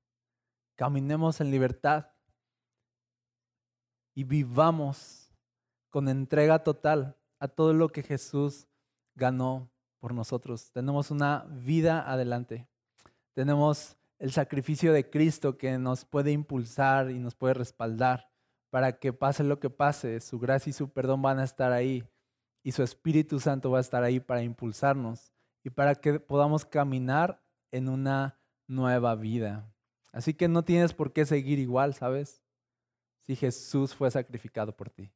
Caminemos 0.75 1.41
en 1.41 1.51
libertad 1.51 2.07
y 4.13 4.23
vivamos 4.23 5.24
con 5.95 6.09
entrega 6.09 6.61
total 6.61 7.15
a 7.39 7.47
todo 7.47 7.71
lo 7.71 7.87
que 7.87 8.03
Jesús 8.03 8.67
ganó 9.15 9.71
por 10.01 10.13
nosotros. 10.13 10.69
Tenemos 10.73 11.09
una 11.09 11.45
vida 11.49 12.11
adelante. 12.11 12.67
Tenemos 13.33 13.95
el 14.19 14.33
sacrificio 14.33 14.91
de 14.91 15.09
Cristo 15.09 15.57
que 15.57 15.77
nos 15.77 16.03
puede 16.03 16.33
impulsar 16.33 17.11
y 17.11 17.19
nos 17.19 17.33
puede 17.33 17.53
respaldar 17.53 18.29
para 18.69 18.99
que 18.99 19.13
pase 19.13 19.45
lo 19.45 19.61
que 19.61 19.69
pase. 19.69 20.19
Su 20.19 20.37
gracia 20.37 20.71
y 20.71 20.73
su 20.73 20.89
perdón 20.89 21.21
van 21.21 21.39
a 21.39 21.45
estar 21.45 21.71
ahí 21.71 22.03
y 22.61 22.73
su 22.73 22.83
Espíritu 22.83 23.39
Santo 23.39 23.71
va 23.71 23.77
a 23.77 23.81
estar 23.87 24.03
ahí 24.03 24.19
para 24.19 24.43
impulsarnos 24.43 25.31
y 25.63 25.69
para 25.69 25.95
que 25.95 26.19
podamos 26.19 26.65
caminar 26.65 27.41
en 27.71 27.87
una 27.87 28.37
nueva 28.67 29.15
vida. 29.15 29.65
Así 30.11 30.33
que 30.33 30.49
no 30.49 30.65
tienes 30.65 30.93
por 30.93 31.13
qué 31.13 31.25
seguir 31.25 31.57
igual, 31.57 31.93
¿sabes? 31.93 32.43
Si 33.21 33.37
Jesús 33.37 33.95
fue 33.95 34.11
sacrificado 34.11 34.75
por 34.75 34.89
ti. 34.89 35.09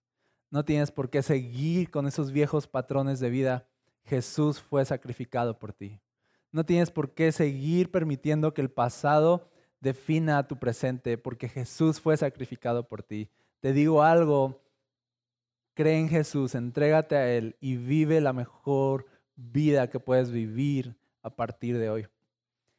No 0.52 0.66
tienes 0.66 0.92
por 0.92 1.10
qué 1.10 1.22
seguir 1.22 1.92
con 1.92 2.08
esos 2.08 2.32
viejos 2.32 2.68
patrones 2.68 3.20
de 3.20 3.30
vida. 3.30 3.68
Jesús 4.06 4.60
fue 4.60 4.84
sacrificado 4.86 5.60
por 5.60 5.74
ti. 5.74 6.00
No 6.52 6.66
tienes 6.66 6.90
por 6.90 7.14
qué 7.14 7.32
seguir 7.32 7.92
permitiendo 7.92 8.54
que 8.54 8.62
el 8.62 8.72
pasado 8.72 9.50
defina 9.80 10.48
tu 10.48 10.58
presente, 10.58 11.18
porque 11.18 11.48
Jesús 11.48 12.02
fue 12.02 12.18
sacrificado 12.18 12.88
por 12.88 13.04
ti. 13.04 13.30
Te 13.60 13.74
digo 13.74 14.02
algo, 14.02 14.62
cree 15.76 16.00
en 16.00 16.10
Jesús, 16.10 16.56
entrégate 16.56 17.16
a 17.16 17.32
Él 17.32 17.56
y 17.60 17.78
vive 17.78 18.20
la 18.20 18.34
mejor 18.34 19.06
vida 19.36 19.90
que 19.90 20.00
puedes 20.00 20.32
vivir 20.32 20.98
a 21.22 21.30
partir 21.30 21.78
de 21.78 21.90
hoy. 21.90 22.08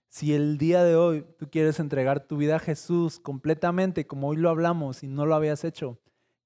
Si 0.09 0.35
el 0.35 0.59
día 0.59 0.83
de 0.83 0.97
hoy 0.97 1.25
tú 1.39 1.49
quieres 1.49 1.79
entregar 1.79 2.27
tu 2.27 2.37
vida 2.37 2.57
a 2.57 2.61
Jesús 2.61 3.21
completamente, 3.21 4.09
como 4.09 4.29
hoy 4.29 4.37
lo 4.37 4.51
hablamos 4.51 5.05
y 5.05 5.07
no 5.07 5.25
lo 5.25 5.37
habías 5.37 5.63
hecho, 5.63 6.01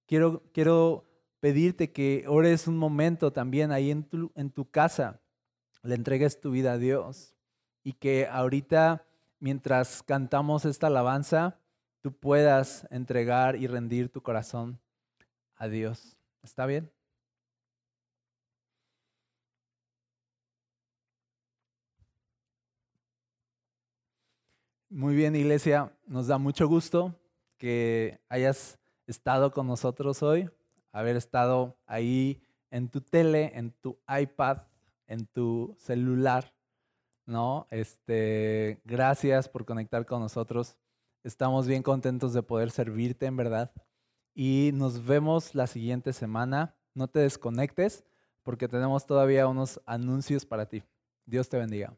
quiero, 0.07 0.43
quiero 0.53 1.05
pedirte 1.45 1.93
que 1.93 2.25
ores 2.27 2.67
un 2.69 2.79
momento 2.79 3.31
también 3.31 3.71
ahí 3.71 3.91
en 3.91 4.03
tu, 4.03 4.33
en 4.35 4.51
tu 4.51 4.71
casa, 4.71 5.21
le 5.83 5.95
entregues 5.95 6.41
tu 6.41 6.51
vida 6.53 6.73
a 6.73 6.79
Dios 6.79 7.37
y 7.83 7.93
que 7.93 8.27
ahorita, 8.27 9.05
mientras 9.41 10.03
cantamos 10.03 10.65
esta 10.65 10.87
alabanza, 10.87 11.61
tú 12.01 12.17
puedas 12.17 12.87
entregar 12.91 13.57
y 13.57 13.67
rendir 13.67 14.09
tu 14.09 14.23
corazón 14.23 14.81
a 15.57 15.69
Dios. 15.69 16.17
¿Está 16.43 16.65
bien? 16.65 16.91
Muy 24.89 25.15
bien, 25.15 25.37
iglesia, 25.37 25.93
nos 26.07 26.27
da 26.27 26.39
mucho 26.39 26.67
gusto 26.67 27.15
que 27.59 28.19
hayas 28.31 28.79
estado 29.07 29.53
con 29.53 29.67
nosotros 29.67 30.23
hoy, 30.23 30.49
haber 30.95 31.17
estado 31.17 31.77
ahí 31.87 32.41
en 32.71 32.89
tu 32.89 33.01
tele, 33.01 33.51
en 33.55 33.73
tu 33.73 33.99
iPad, 34.09 34.63
en 35.07 35.27
tu 35.27 35.77
celular, 35.79 36.55
¿no? 37.27 37.67
Este, 37.71 38.81
gracias 38.85 39.49
por 39.49 39.65
conectar 39.65 40.07
con 40.07 40.21
nosotros. 40.21 40.77
Estamos 41.25 41.67
bien 41.67 41.83
contentos 41.83 42.33
de 42.33 42.43
poder 42.43 42.71
servirte, 42.71 43.27
en 43.27 43.37
verdad. 43.37 43.73
Y 44.35 44.71
nos 44.73 45.05
vemos 45.05 45.55
la 45.55 45.67
siguiente 45.67 46.13
semana. 46.13 46.77
No 46.95 47.09
te 47.09 47.21
desconectes 47.21 48.05
porque 48.43 48.69
tenemos 48.69 49.05
todavía 49.05 49.49
unos 49.49 49.81
anuncios 49.87 50.47
para 50.47 50.67
ti. 50.67 50.83
Dios 51.27 51.49
te 51.49 51.59
bendiga. 51.59 51.97